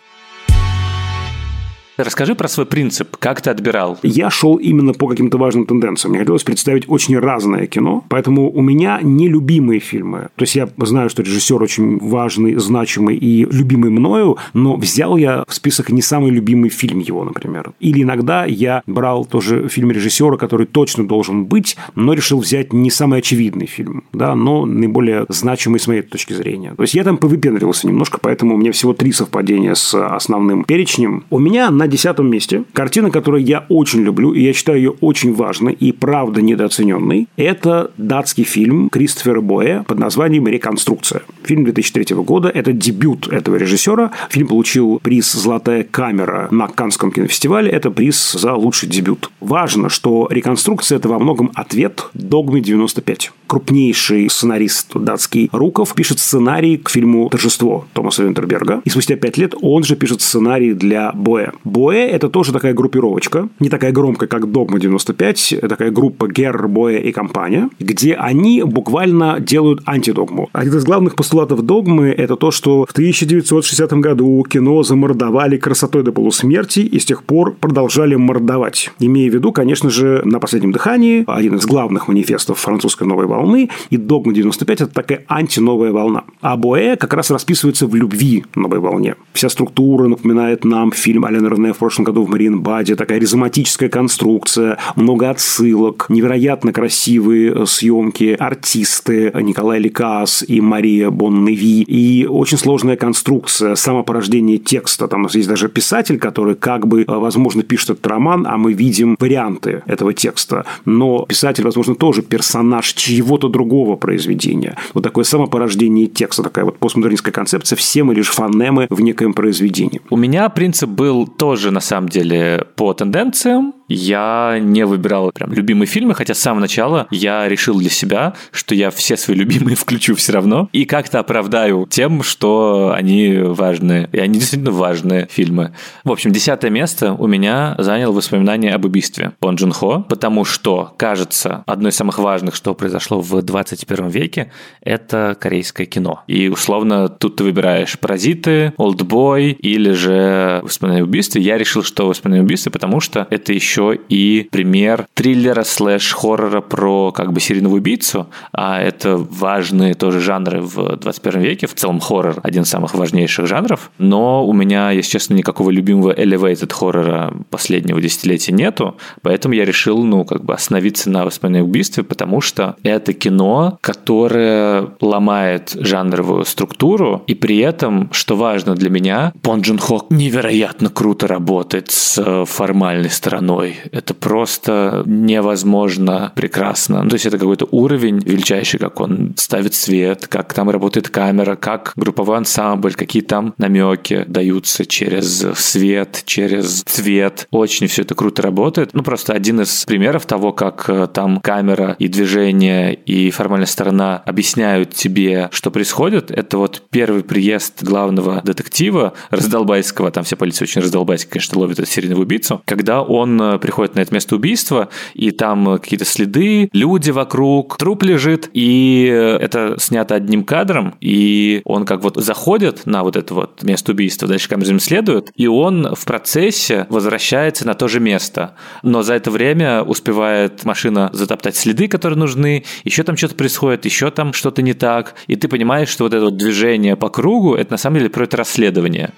Расскажи 1.97 2.35
про 2.35 2.49
свой 2.49 2.67
принцип, 2.67 3.17
как 3.19 3.41
ты 3.41 3.51
отбирал. 3.51 3.99
Я 4.03 4.29
шел 4.29 4.57
именно 4.57 4.95
по 4.95 5.07
каким-то 5.07 5.39
важным 5.39 5.65
тенденциям. 5.65 6.11
Мне 6.11 6.21
хотелось 6.21 6.43
представить 6.43 6.89
очень 6.89 7.17
разное 7.17 7.67
кино, 7.67 8.05
поэтому 8.09 8.51
у 8.51 8.63
меня 8.63 8.99
нелюбимые 9.01 9.79
фильмы. 9.79 10.29
То 10.35 10.43
есть 10.43 10.57
я 10.57 10.69
знаю, 10.79 11.09
что 11.09 11.23
режиссер 11.23 11.63
очень 11.63 11.99
важный, 12.01 12.57
значимый 12.57 13.17
и 13.17 13.45
любимый 13.45 13.91
мною, 13.91 14.39
но 14.55 14.75
взял 14.75 15.17
я 15.17 15.45
в 15.47 15.55
список 15.55 15.91
не 15.91 16.03
самый 16.03 16.33
любимый 16.33 16.69
фильм 16.69 16.99
его, 16.99 17.23
например. 17.25 17.73
Или 17.79 18.03
иногда 18.03 18.45
я 18.45 18.83
брал 18.89 19.25
тоже 19.25 19.69
фильм 19.69 19.93
режиссера, 19.93 20.37
который 20.37 20.67
точно 20.67 21.07
должен 21.07 21.45
быть, 21.45 21.77
но 21.95 22.13
решил 22.13 22.41
взять 22.41 22.73
не 22.73 22.91
самый 22.91 23.21
очевидный 23.21 23.67
фильм, 23.67 24.03
да, 24.13 24.35
но 24.35 24.67
наиболее 24.67 25.27
значимый 25.29 25.79
с 25.79 25.87
моей 25.87 26.03
точки 26.03 26.33
зрения. 26.33 26.75
То 26.75 26.83
есть 26.83 26.95
я 26.95 27.05
там 27.05 27.19
повыпендривался 27.19 27.87
немножко, 27.87 28.19
поэтому 28.21 28.57
у 28.57 28.59
меня 28.59 28.73
всего 28.73 28.95
три 28.95 29.13
совпадения 29.13 29.75
с 29.75 29.95
основным 29.95 30.65
перечнем. 30.65 31.25
У 31.31 31.39
меня 31.39 31.71
на 31.71 31.84
десятом 31.89 32.31
месте 32.31 32.65
картина, 32.73 33.11
которую 33.11 33.45
я 33.45 33.65
очень 33.69 34.03
люблю, 34.03 34.33
и 34.33 34.43
я 34.43 34.53
считаю 34.53 34.79
ее 34.79 34.91
очень 35.01 35.35
важной 35.35 35.73
и 35.73 35.93
правда 35.93 36.41
недооцененной. 36.43 37.29
Это 37.37 37.91
датский 37.97 38.45
фильм 38.45 38.89
Кристофера 38.89 39.41
Боя 39.41 39.85
под 39.87 39.99
названием 39.99 40.47
«Реконструкция». 40.47 41.23
Фильм 41.43 41.65
2003 41.65 42.17
года. 42.17 42.49
Это 42.49 42.73
дебют 42.73 43.29
этого 43.29 43.57
режиссера. 43.57 44.11
Фильм 44.31 44.49
получил 44.49 45.01
приз 45.03 45.33
«Золотая 45.33 45.85
камера» 45.85 46.49
на 46.51 46.69
Каннском 46.69 47.13
кинофестивале. 47.13 47.71
Это 47.71 47.91
приз 47.91 48.33
за 48.33 48.55
лучший 48.55 48.89
дебют. 48.89 49.31
Важно, 49.41 49.89
что 49.89 50.29
«Реконструкция»– 50.31 50.97
это 50.99 51.09
во 51.09 51.19
многом 51.19 51.51
ответ 51.55 52.09
«Догме 52.15 52.61
95». 52.61 53.31
Крупнейший 53.47 54.29
сценарист 54.31 54.97
датский 54.97 55.49
Руков 55.53 55.95
пишет 55.95 56.19
сценарий 56.19 56.77
к 56.77 56.89
фильму 56.89 57.29
«Торжество» 57.29 57.87
Томаса 57.93 58.25
Винтерберга. 58.25 58.81
И 58.85 58.91
спустя 58.91 59.17
пять 59.17 59.37
лет 59.37 59.55
он 59.61 59.85
же 59.85 59.97
пишет 59.97 60.21
сценарий 60.21 60.75
для 60.75 61.13
Боя. 61.13 61.53
Боя– 61.75 62.07
это 62.17 62.29
тоже 62.29 62.53
такая 62.53 62.73
группировочка, 62.73 63.49
не 63.59 63.69
такая 63.69 63.91
громкая, 63.91 64.29
как 64.29 64.49
«Догма 64.53 64.79
95», 64.79 65.59
это 65.59 65.69
такая 65.69 65.91
группа 65.91 66.29
Герр, 66.29 66.69
Боя 66.69 66.99
и 66.99 67.11
компания, 67.11 67.69
где 67.81 68.15
они 68.15 68.63
буквально 68.63 69.41
делают 69.41 69.81
антидогму. 69.85 70.49
Один 70.53 70.77
из 70.77 70.85
главных 70.85 71.17
постулатов 71.17 71.63
догмы– 71.63 72.11
это 72.17 72.37
то, 72.37 72.53
что 72.53 72.87
в 72.87 72.93
1960 72.93 73.93
году 73.95 74.45
кино 74.49 74.85
замордовали 74.85 75.57
красотой 75.57 76.05
до 76.05 76.13
полусмерти 76.13 76.79
и 76.79 77.01
с 77.01 77.05
тех 77.05 77.25
пор 77.25 77.57
продолжали 77.59 78.15
мордовать. 78.15 78.93
Имея 79.01 79.29
в 79.33 79.35
виду, 79.35 79.51
конечно 79.51 79.91
же, 79.91 80.23
на 80.25 80.39
последнем 80.39 80.71
дыхании, 80.71 81.25
один 81.27 81.57
из 81.57 81.67
главных 81.67 82.07
манифестов 82.07 82.61
французской 82.61 83.05
новой 83.09 83.27
волны, 83.27 83.69
и 83.91 83.97
«Догма 83.97 84.33
95»– 84.33 84.65
это 84.75 84.87
такая 84.87 85.25
антиновая 85.27 85.91
волна. 85.91 86.23
А 86.41 86.57
Боэ 86.57 86.95
как 86.95 87.15
раз 87.15 87.33
расписывается 87.33 87.89
в 87.89 87.97
любви 87.97 88.45
новой 88.55 88.79
волне. 88.79 89.17
Вся 89.33 89.49
структура 89.49 90.07
напоминает 90.07 90.65
нам 90.65 90.93
фильм 90.93 91.25
Алена 91.25 91.49
Рене 91.65 91.75
в 91.75 91.79
прошлом 91.79 92.05
году 92.05 92.25
в 92.25 92.29
Мариенбаде, 92.29 92.95
такая 92.95 93.19
ризоматическая 93.19 93.89
конструкция, 93.89 94.79
много 94.97 95.31
отсылок, 95.31 96.07
невероятно 96.09 96.73
красивые 96.73 97.53
э, 97.53 97.67
съемки, 97.67 98.37
артисты 98.39 99.33
Николай 99.41 99.81
Ликас 99.81 100.45
и 100.47 100.61
Мария 100.61 101.11
Бонневи, 101.11 101.83
и 101.83 102.27
очень 102.27 102.59
сложная 102.59 102.97
конструкция, 102.97 103.75
самопорождение 103.75 104.59
текста. 104.59 105.09
Там 105.09 105.27
есть 105.33 105.49
даже 105.49 105.69
писатель, 105.69 106.19
который 106.19 106.55
как 106.55 106.87
бы, 106.87 107.03
э, 107.03 107.05
возможно, 107.07 107.63
пишет 107.63 107.91
этот 107.91 108.07
роман, 108.07 108.47
а 108.47 108.57
мы 108.57 108.73
видим 108.73 109.17
варианты 109.19 109.83
этого 109.87 110.13
текста. 110.13 110.65
Но 110.85 111.25
писатель, 111.27 111.65
возможно, 111.65 111.95
тоже 111.95 112.23
персонаж 112.23 112.93
чьего-то 112.93 113.49
другого 113.49 113.97
произведения. 113.97 114.77
Вот 114.93 115.03
такое 115.03 115.25
самопорождение 115.25 116.07
текста, 116.07 116.43
такая 116.43 116.65
вот 116.65 116.79
постмодернистская 116.79 117.33
концепция. 117.33 117.77
Все 117.77 118.05
мы 118.05 118.15
лишь 118.15 118.29
фонемы 118.29 118.87
в 118.91 119.01
некоем 119.01 119.33
произведении. 119.33 120.01
У 120.11 120.17
меня 120.17 120.49
принцип 120.49 120.91
был 120.91 121.27
тоже, 121.27 121.54
на 121.71 121.81
самом 121.81 122.09
деле, 122.09 122.67
по 122.77 122.93
тенденциям. 122.93 123.75
Я 123.89 124.59
не 124.61 124.87
выбирал 124.87 125.31
прям 125.33 125.53
любимые 125.53 125.87
фильмы, 125.87 126.15
хотя 126.15 126.35
с 126.35 126.39
самого 126.39 126.61
начала 126.61 127.07
я 127.11 127.49
решил 127.49 127.79
для 127.79 127.91
себя, 127.91 128.35
что 128.51 128.75
я 128.75 128.91
все 128.91 129.17
свои 129.17 129.37
любимые 129.37 129.77
включу 129.85 130.15
все 130.15 130.33
равно 130.33 130.69
и 130.73 130.85
как-то 130.85 131.19
оправдаю 131.19 131.87
тем, 131.91 132.23
что 132.23 132.93
они 132.97 133.37
важные. 133.39 134.09
И 134.13 134.19
они 134.19 134.39
действительно 134.39 134.71
важные 134.71 135.29
фильмы. 135.31 135.75
В 136.05 136.11
общем, 136.11 136.33
десятое 136.33 136.71
место 136.71 137.13
у 137.13 137.27
меня 137.27 137.75
занял 137.79 138.13
воспоминание 138.13 138.75
об 138.75 138.85
убийстве 138.85 139.33
Бон 139.41 139.57
Джун 139.57 139.73
Хо, 139.73 140.05
потому 140.09 140.45
что, 140.45 140.95
кажется, 140.97 141.63
одно 141.67 141.89
из 141.89 141.97
самых 141.97 142.19
важных, 142.19 142.55
что 142.55 142.75
произошло 142.75 143.21
в 143.21 143.43
21 143.43 144.09
веке, 144.09 144.51
это 144.81 145.37
корейское 145.39 145.87
кино. 145.87 146.23
И 146.27 146.49
условно 146.49 147.09
тут 147.09 147.37
ты 147.37 147.45
выбираешь 147.45 147.99
«Паразиты», 147.99 148.73
«Олдбой» 148.77 149.53
или 149.53 149.91
же 149.91 150.61
«Воспоминания 150.63 151.03
об 151.03 151.09
убийстве». 151.09 151.43
Я 151.43 151.59
решил, 151.59 151.83
что 151.83 152.09
«Воспоминания 152.09 152.41
об 152.41 152.47
убийстве», 152.47 152.73
потому 152.73 153.01
что 153.01 153.27
это 153.31 153.53
еще 153.53 153.74
и 154.09 154.49
пример 154.51 155.07
триллера 155.15 155.65
слэш-хоррора 155.65 156.61
про 156.61 157.13
как 157.13 157.33
бы 157.33 157.41
серийного 157.41 157.77
убийцу, 157.77 158.29
а 158.53 158.81
это 158.81 159.17
важные 159.17 159.95
тоже 159.95 160.21
жанры 160.21 160.61
в 160.61 160.97
21 160.97 161.41
веке, 161.41 161.67
в 161.67 161.75
целом 161.75 162.01
хоррор 162.01 162.41
один 162.43 162.63
из 162.63 162.69
самых 162.69 162.95
важнейших 162.95 163.47
жанров, 163.47 163.91
но 163.99 164.47
у 164.47 164.53
меня, 164.53 164.91
если 164.91 165.13
честно, 165.13 165.35
никакого 165.35 165.71
любимого 165.71 166.13
elevated 166.13 166.73
хоррора 166.73 167.35
последнего 167.51 168.01
десятилетия 168.01 168.53
нету, 168.53 168.97
поэтому 169.23 169.55
я 169.55 169.65
решил, 169.65 170.03
ну, 170.03 170.25
как 170.25 170.45
бы 170.45 170.55
остановиться 170.55 171.11
на 171.11 171.25
воспоминании 171.25 171.67
убийстве, 171.67 172.05
потому 172.05 172.41
что 172.41 172.77
это 172.83 173.13
кино, 173.13 173.79
которое 173.81 174.89
ломает 175.01 175.77
жанровую 175.79 176.45
структуру, 176.45 177.23
и 177.27 177.35
при 177.35 177.59
этом, 177.59 178.13
что 178.13 178.37
важно 178.37 178.75
для 178.75 178.91
меня, 178.91 179.33
Пон 179.43 179.61
Джун 179.61 179.79
Хо 179.79 180.07
невероятно 180.11 180.91
круто 180.91 181.27
работает 181.27 181.91
с 181.91 182.45
формальной 182.47 183.11
стороной. 183.11 183.64
Это 183.93 184.15
просто 184.15 185.03
невозможно 185.07 186.33
прекрасно. 186.35 187.03
Ну, 187.03 187.11
то 187.11 187.15
есть 187.15 187.27
это 187.27 187.39
какой-то 187.39 187.67
уровень 187.71 188.19
величайший, 188.19 188.79
как 188.79 189.01
он 189.01 189.35
ставит 189.37 189.75
свет, 189.75 190.27
как 190.29 190.53
там 190.53 190.71
работает 190.71 191.09
камера, 191.09 191.57
как 191.57 191.93
групповой 191.97 192.39
ансамбль, 192.39 192.95
какие 192.95 193.23
там 193.23 193.55
намеки 193.59 194.25
даются 194.27 194.87
через 194.87 195.47
свет, 195.57 196.23
через 196.27 196.83
цвет. 196.83 197.47
Очень 197.51 197.87
все 197.87 198.03
это 198.03 198.15
круто 198.15 198.43
работает. 198.43 198.91
Ну, 198.93 199.03
просто 199.03 199.33
один 199.33 199.61
из 199.61 199.85
примеров 199.85 200.27
того, 200.27 200.53
как 200.53 200.89
э, 200.89 201.09
там 201.13 201.41
камера 201.41 201.97
и 201.99 202.09
движение 202.09 202.95
и 202.95 203.31
формальная 203.31 203.67
сторона 203.67 204.23
объясняют 204.25 204.95
тебе, 204.95 205.49
что 205.53 205.71
происходит, 205.71 206.31
это 206.31 206.59
вот 206.59 206.83
первый 206.91 207.25
приезд 207.25 207.83
главного 207.83 208.41
детектива 208.45 209.15
раздолбайского, 209.31 210.11
там 210.11 210.25
вся 210.25 210.37
полиция 210.37 210.67
очень 210.67 210.81
раздолбайская, 210.81 211.33
конечно, 211.33 211.59
ловит 211.59 211.79
этого 211.79 211.87
серийного 211.87 212.23
убийцу, 212.23 212.63
когда 212.65 213.03
он 213.03 213.54
э, 213.55 213.59
приходит 213.59 213.95
на 213.95 214.01
это 214.01 214.13
место 214.15 214.37
убийства, 214.37 214.89
и 215.15 215.31
там 215.31 215.79
какие-то 215.79 216.05
следы, 216.05 216.69
люди 216.73 217.11
вокруг, 217.11 217.77
труп 217.77 218.03
лежит, 218.03 218.51
и 218.53 219.05
это 219.41 219.77
снято 219.79 220.15
одним 220.15 220.45
кадром, 220.45 220.95
и 221.01 221.63
он 221.65 221.85
как 221.85 222.03
вот 222.03 222.17
заходит 222.17 222.87
на 222.87 223.03
вот 223.03 223.17
это 223.17 223.35
вот 223.35 223.63
место 223.63 223.93
убийства, 223.93 224.29
дальше 224.29 224.49
камера 224.49 224.67
за 224.67 224.73
ним 224.73 224.81
следует, 224.81 225.31
и 225.37 225.47
он 225.47 225.95
в 225.95 226.05
процессе 226.05 226.87
возвращается 226.89 227.67
на 227.67 227.75
то 227.75 227.89
же 227.89 228.01
место. 228.01 228.55
Но 228.83 229.03
за 229.03 229.15
это 229.15 229.31
время 229.31 229.83
успевает 229.83 230.65
машина 230.65 231.11
затоптать 231.13 231.57
следы, 231.57 231.89
которые 231.89 232.19
нужны, 232.19 232.65
еще 232.85 233.03
там 233.03 233.17
что-то 233.17 233.35
происходит, 233.35 233.85
еще 233.85 234.11
там 234.11 234.33
что-то 234.33 234.63
не 234.63 234.75
так, 234.75 235.15
и 235.27 235.37
ты 235.37 235.49
понимаешь, 235.49 235.89
что 235.89 236.05
вот 236.05 236.15
это 236.15 236.25
вот 236.25 236.37
движение 236.37 236.97
по 236.97 237.09
кругу, 237.09 237.55
это 237.55 237.73
на 237.73 237.79
самом 237.79 237.99
деле 237.99 238.11
про 238.11 238.25
это 238.25 238.37
расследование. 238.37 239.13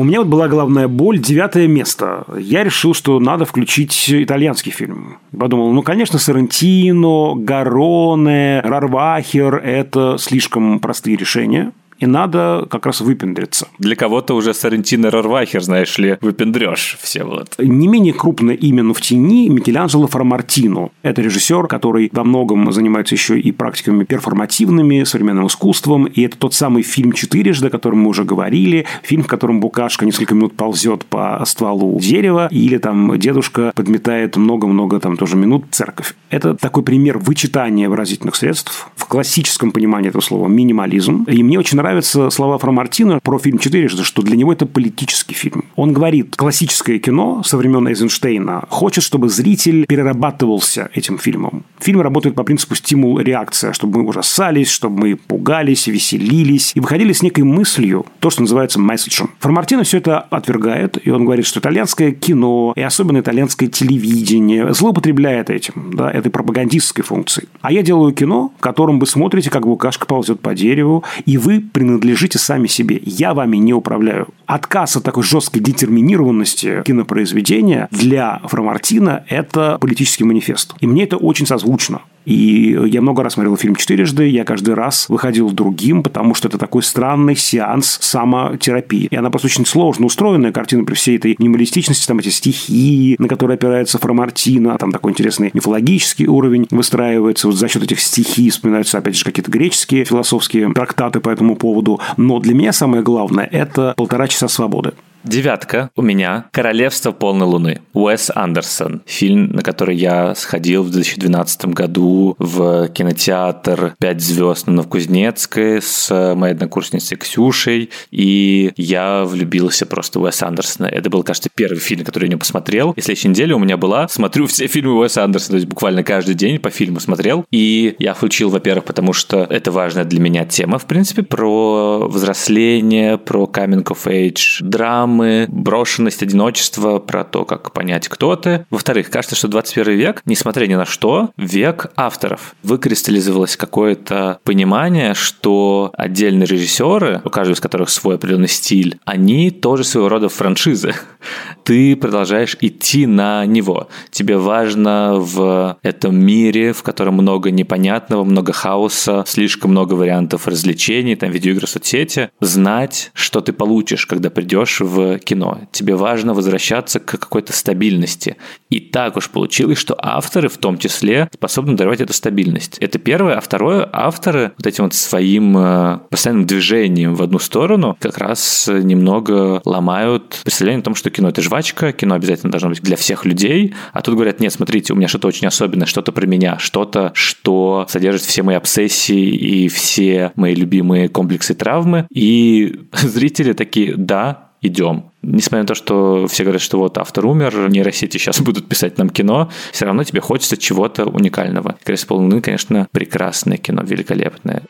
У 0.00 0.02
меня 0.02 0.20
вот 0.20 0.28
была 0.28 0.48
главная 0.48 0.88
боль, 0.88 1.18
девятое 1.18 1.66
место. 1.66 2.24
Я 2.38 2.64
решил, 2.64 2.94
что 2.94 3.20
надо 3.20 3.44
включить 3.44 4.06
итальянский 4.08 4.72
фильм. 4.72 5.18
Подумал, 5.38 5.74
ну, 5.74 5.82
конечно, 5.82 6.18
Соррентино, 6.18 7.34
Гароне, 7.34 8.62
Рарвахер– 8.62 9.56
это 9.62 10.16
слишком 10.18 10.80
простые 10.80 11.18
решения. 11.18 11.72
И 12.00 12.06
надо 12.06 12.66
как 12.70 12.86
раз 12.86 13.00
выпендриться. 13.00 13.68
Для 13.78 13.94
кого-то 13.94 14.34
уже 14.34 14.54
Сарентино 14.54 15.10
Рорвахер, 15.10 15.62
знаешь 15.62 15.96
ли, 15.98 16.18
выпендрешь 16.20 16.98
все 17.00 17.24
вот. 17.24 17.54
Не 17.58 17.88
менее 17.88 18.12
крупное 18.12 18.54
имя, 18.54 18.82
но 18.82 18.94
в 18.94 19.00
тени 19.00 19.48
Микеланджело 19.48 20.06
Фрамартино. 20.06 20.90
Это 21.02 21.22
режиссер, 21.22 21.66
который 21.66 22.10
во 22.12 22.24
многом 22.24 22.72
занимается 22.72 23.14
еще 23.14 23.38
и 23.38 23.52
практиками 23.52 24.04
перформативными, 24.04 25.04
современным 25.04 25.46
искусством, 25.46 26.06
и 26.06 26.22
это 26.22 26.36
тот 26.36 26.54
самый 26.54 26.82
фильм 26.82 27.12
«Четырежды», 27.12 27.68
о 27.68 27.70
котором 27.70 28.00
мы 28.00 28.08
уже 28.08 28.24
говорили, 28.24 28.86
фильм, 29.02 29.22
в 29.22 29.26
котором 29.26 29.60
Букашка 29.60 30.06
несколько 30.06 30.34
минут 30.34 30.56
ползет 30.56 31.04
по 31.04 31.42
стволу 31.46 31.98
дерева, 32.00 32.48
или 32.50 32.78
там 32.78 33.18
дедушка 33.18 33.72
подметает 33.74 34.36
много-много 34.36 35.00
там 35.00 35.16
тоже 35.16 35.36
минут 35.36 35.66
церковь. 35.70 36.14
Это 36.30 36.54
такой 36.54 36.82
пример 36.82 37.18
вычитания 37.18 37.88
выразительных 37.88 38.36
средств 38.36 38.88
в 38.96 39.06
классическом 39.06 39.72
понимании 39.72 40.08
этого 40.08 40.22
слова 40.22 40.48
минимализм. 40.48 41.24
И 41.24 41.42
мне 41.42 41.58
очень 41.58 41.76
нравятся 41.90 42.30
слова 42.30 42.56
Мартина 42.70 43.18
про 43.20 43.40
фильм 43.40 43.58
«Четырежды», 43.58 44.04
что 44.04 44.22
для 44.22 44.36
него 44.36 44.52
это 44.52 44.64
политический 44.64 45.34
фильм. 45.34 45.64
Он 45.74 45.92
говорит, 45.92 46.36
классическое 46.36 47.00
кино 47.00 47.42
со 47.44 47.56
времен 47.56 47.88
Эйзенштейна 47.88 48.66
хочет, 48.68 49.02
чтобы 49.02 49.28
зритель 49.28 49.86
перерабатывался 49.86 50.88
этим 50.94 51.18
фильмом. 51.18 51.64
Фильм 51.80 52.00
работает 52.00 52.36
по 52.36 52.44
принципу 52.44 52.76
стимул-реакция, 52.76 53.72
чтобы 53.72 53.98
мы 53.98 54.08
ужасались, 54.08 54.70
чтобы 54.70 55.00
мы 55.00 55.16
пугались, 55.16 55.88
веселились 55.88 56.70
и 56.76 56.80
выходили 56.80 57.12
с 57.12 57.22
некой 57.22 57.42
мыслью, 57.42 58.06
то, 58.20 58.30
что 58.30 58.42
называется 58.42 58.78
месседжем. 58.78 59.30
Фрамартино 59.40 59.82
все 59.82 59.98
это 59.98 60.20
отвергает, 60.20 60.96
и 61.04 61.10
он 61.10 61.24
говорит, 61.24 61.44
что 61.44 61.58
итальянское 61.58 62.12
кино, 62.12 62.72
и 62.76 62.82
особенно 62.82 63.18
итальянское 63.18 63.66
телевидение, 63.66 64.72
злоупотребляет 64.72 65.50
этим, 65.50 65.90
да, 65.94 66.08
этой 66.08 66.30
пропагандистской 66.30 67.02
функцией. 67.02 67.48
А 67.62 67.72
я 67.72 67.82
делаю 67.82 68.12
кино, 68.12 68.52
в 68.58 68.60
котором 68.60 69.00
вы 69.00 69.06
смотрите, 69.06 69.50
как 69.50 69.66
букашка 69.66 70.06
ползет 70.06 70.38
по 70.38 70.54
дереву, 70.54 71.02
и 71.26 71.36
вы 71.36 71.60
принадлежите 71.80 72.38
сами 72.38 72.66
себе. 72.66 73.00
Я 73.02 73.32
вами 73.32 73.56
не 73.56 73.72
управляю. 73.72 74.28
Отказ 74.50 74.96
от 74.96 75.04
такой 75.04 75.22
жесткой 75.22 75.62
детерминированности 75.62 76.82
кинопроизведения 76.84 77.86
для 77.92 78.40
Фрамартина– 78.46 79.22
это 79.28 79.78
политический 79.80 80.24
манифест. 80.24 80.74
И 80.80 80.88
мне 80.88 81.04
это 81.04 81.18
очень 81.18 81.46
созвучно. 81.46 82.00
И 82.26 82.78
я 82.86 83.00
много 83.00 83.22
раз 83.22 83.34
смотрел 83.34 83.56
фильм 83.56 83.76
«Четырежды», 83.76 84.28
я 84.28 84.44
каждый 84.44 84.74
раз 84.74 85.08
выходил 85.08 85.50
другим, 85.50 86.02
потому 86.02 86.34
что 86.34 86.48
это 86.48 86.58
такой 86.58 86.82
странный 86.82 87.34
сеанс 87.34 87.98
самотерапии. 88.02 89.08
И 89.10 89.16
она 89.16 89.30
просто 89.30 89.46
очень 89.46 89.64
сложно 89.64 90.06
устроенная 90.06 90.52
картина 90.52 90.84
при 90.84 90.94
всей 90.94 91.16
этой 91.16 91.34
минималистичности, 91.38 92.06
там 92.06 92.18
эти 92.18 92.28
стихи, 92.28 93.16
на 93.18 93.26
которые 93.26 93.54
опирается 93.54 93.98
Фрамартина, 93.98 94.76
там 94.78 94.92
такой 94.92 95.12
интересный 95.12 95.50
мифологический 95.54 96.26
уровень 96.26 96.66
выстраивается. 96.70 97.46
Вот 97.46 97.56
за 97.56 97.68
счет 97.68 97.82
этих 97.82 98.00
стихий 98.00 98.50
вспоминаются, 98.50 98.98
опять 98.98 99.16
же, 99.16 99.24
какие-то 99.24 99.50
греческие 99.50 100.04
философские 100.04 100.72
трактаты 100.74 101.20
по 101.20 101.30
этому 101.30 101.56
поводу. 101.56 102.00
Но 102.18 102.38
для 102.38 102.54
меня 102.54 102.72
самое 102.72 103.02
главное– 103.02 103.48
это 103.50 103.94
полтора 103.96 104.28
часа 104.28 104.39
свободы. 104.48 104.94
Девятка 105.22 105.90
у 105.96 106.02
меня 106.02 106.46
«Королевство 106.50 107.12
полной 107.12 107.46
луны». 107.46 107.82
Уэс 107.92 108.30
Андерсон. 108.34 109.02
Фильм, 109.04 109.50
на 109.50 109.62
который 109.62 109.94
я 109.94 110.34
сходил 110.34 110.82
в 110.82 110.90
2012 110.90 111.66
году 111.66 112.36
в 112.38 112.88
кинотеатр 112.88 113.96
«Пять 113.98 114.22
звезд» 114.22 114.66
на 114.66 114.74
Новокузнецкой 114.74 115.82
с 115.82 116.34
моей 116.34 116.54
однокурсницей 116.54 117.18
Ксюшей. 117.18 117.90
И 118.10 118.72
я 118.76 119.24
влюбился 119.24 119.84
просто 119.84 120.20
в 120.20 120.22
Уэса 120.22 120.48
Андерсона. 120.48 120.86
Это 120.86 121.10
был, 121.10 121.22
кажется, 121.22 121.50
первый 121.54 121.80
фильм, 121.80 122.04
который 122.04 122.24
я 122.24 122.30
не 122.30 122.38
посмотрел. 122.38 122.92
И 122.92 123.02
следующей 123.02 123.28
неделе 123.28 123.54
у 123.54 123.58
меня 123.58 123.76
была 123.76 124.08
«Смотрю 124.08 124.46
все 124.46 124.68
фильмы 124.68 124.98
Уэса 124.98 125.22
Андерсона». 125.22 125.50
То 125.50 125.56
есть 125.56 125.68
буквально 125.68 126.02
каждый 126.02 126.34
день 126.34 126.58
по 126.58 126.70
фильму 126.70 126.98
смотрел. 126.98 127.44
И 127.50 127.94
я 127.98 128.14
включил, 128.14 128.48
во-первых, 128.48 128.86
потому 128.86 129.12
что 129.12 129.44
это 129.44 129.70
важная 129.70 130.04
для 130.06 130.20
меня 130.20 130.46
тема, 130.46 130.78
в 130.78 130.86
принципе, 130.86 131.22
про 131.22 132.08
взросление, 132.08 133.18
про 133.18 133.44
coming 133.44 133.84
of 133.84 134.06
age, 134.06 134.60
драм 134.60 135.09
драмы, 135.10 135.46
брошенность, 135.48 136.22
одиночество, 136.22 136.98
про 136.98 137.24
то, 137.24 137.44
как 137.44 137.72
понять, 137.72 138.08
кто 138.08 138.36
ты. 138.36 138.66
Во-вторых, 138.70 139.10
кажется, 139.10 139.36
что 139.36 139.48
21 139.48 139.94
век, 139.94 140.22
несмотря 140.24 140.66
ни 140.66 140.74
на 140.74 140.84
что, 140.84 141.30
век 141.36 141.86
авторов. 141.96 142.54
Выкристаллизовалось 142.62 143.56
какое-то 143.56 144.38
понимание, 144.44 145.14
что 145.14 145.92
отдельные 145.96 146.46
режиссеры, 146.46 147.20
у 147.24 147.30
каждого 147.30 147.54
из 147.54 147.60
которых 147.60 147.90
свой 147.90 148.14
определенный 148.14 148.48
стиль, 148.48 148.98
они 149.04 149.50
тоже 149.50 149.84
своего 149.84 150.08
рода 150.08 150.28
франшизы. 150.28 150.94
Ты 151.64 151.96
продолжаешь 151.96 152.56
идти 152.60 153.06
на 153.06 153.44
него. 153.46 153.88
Тебе 154.10 154.36
важно 154.36 155.14
в 155.16 155.78
этом 155.82 156.16
мире, 156.16 156.72
в 156.72 156.82
котором 156.82 157.14
много 157.14 157.50
непонятного, 157.50 158.24
много 158.24 158.52
хаоса, 158.52 159.24
слишком 159.26 159.72
много 159.72 159.94
вариантов 159.94 160.46
развлечений, 160.46 161.16
там 161.16 161.30
видеоигры, 161.30 161.66
соцсети, 161.66 162.30
знать, 162.40 163.10
что 163.14 163.40
ты 163.40 163.52
получишь, 163.52 164.06
когда 164.06 164.30
придешь 164.30 164.80
в 164.80 164.99
кино. 165.24 165.60
Тебе 165.72 165.94
важно 165.94 166.34
возвращаться 166.34 167.00
к 167.00 167.18
какой-то 167.18 167.52
стабильности. 167.52 168.36
И 168.68 168.80
так 168.80 169.16
уж 169.16 169.30
получилось, 169.30 169.78
что 169.78 169.96
авторы 169.98 170.48
в 170.48 170.58
том 170.58 170.78
числе 170.78 171.28
способны 171.32 171.76
даровать 171.76 172.00
эту 172.00 172.12
стабильность. 172.12 172.78
Это 172.78 172.98
первое. 172.98 173.36
А 173.36 173.40
второе, 173.40 173.88
авторы 173.92 174.52
вот 174.56 174.66
этим 174.66 174.84
вот 174.84 174.94
своим 174.94 175.56
э, 175.56 175.98
постоянным 176.10 176.46
движением 176.46 177.14
в 177.14 177.22
одну 177.22 177.38
сторону 177.38 177.96
как 178.00 178.18
раз 178.18 178.68
немного 178.68 179.60
ломают 179.64 180.40
представление 180.42 180.80
о 180.80 180.84
том, 180.84 180.94
что 180.94 181.10
кино 181.10 181.28
это 181.28 181.42
жвачка, 181.42 181.92
кино 181.92 182.14
обязательно 182.14 182.50
должно 182.50 182.70
быть 182.70 182.82
для 182.82 182.96
всех 182.96 183.24
людей. 183.24 183.74
А 183.92 184.02
тут 184.02 184.14
говорят, 184.14 184.40
нет, 184.40 184.52
смотрите, 184.52 184.92
у 184.92 184.96
меня 184.96 185.08
что-то 185.08 185.28
очень 185.28 185.46
особенное, 185.46 185.86
что-то 185.86 186.12
про 186.12 186.26
меня, 186.26 186.58
что-то, 186.58 187.12
что 187.14 187.86
содержит 187.88 188.22
все 188.22 188.42
мои 188.42 188.56
обсессии 188.56 189.28
и 189.28 189.68
все 189.68 190.32
мои 190.36 190.54
любимые 190.54 191.08
комплексы 191.08 191.54
травмы. 191.54 192.06
И 192.12 192.80
зрители 192.92 193.52
такие, 193.52 193.94
да, 193.96 194.49
идем. 194.62 195.10
Несмотря 195.22 195.62
на 195.62 195.66
то, 195.66 195.74
что 195.74 196.26
все 196.28 196.44
говорят, 196.44 196.62
что 196.62 196.78
вот 196.78 196.98
автор 196.98 197.26
умер, 197.26 197.68
нейросети 197.68 198.18
сейчас 198.18 198.40
будут 198.40 198.68
писать 198.68 198.98
нам 198.98 199.10
кино, 199.10 199.50
все 199.72 199.84
равно 199.86 200.04
тебе 200.04 200.20
хочется 200.20 200.56
чего-то 200.56 201.06
уникального. 201.06 201.76
«Крест 201.84 202.06
полуны», 202.06 202.40
конечно, 202.40 202.88
прекрасное 202.92 203.56
кино, 203.56 203.82
великолепное. 203.82 204.62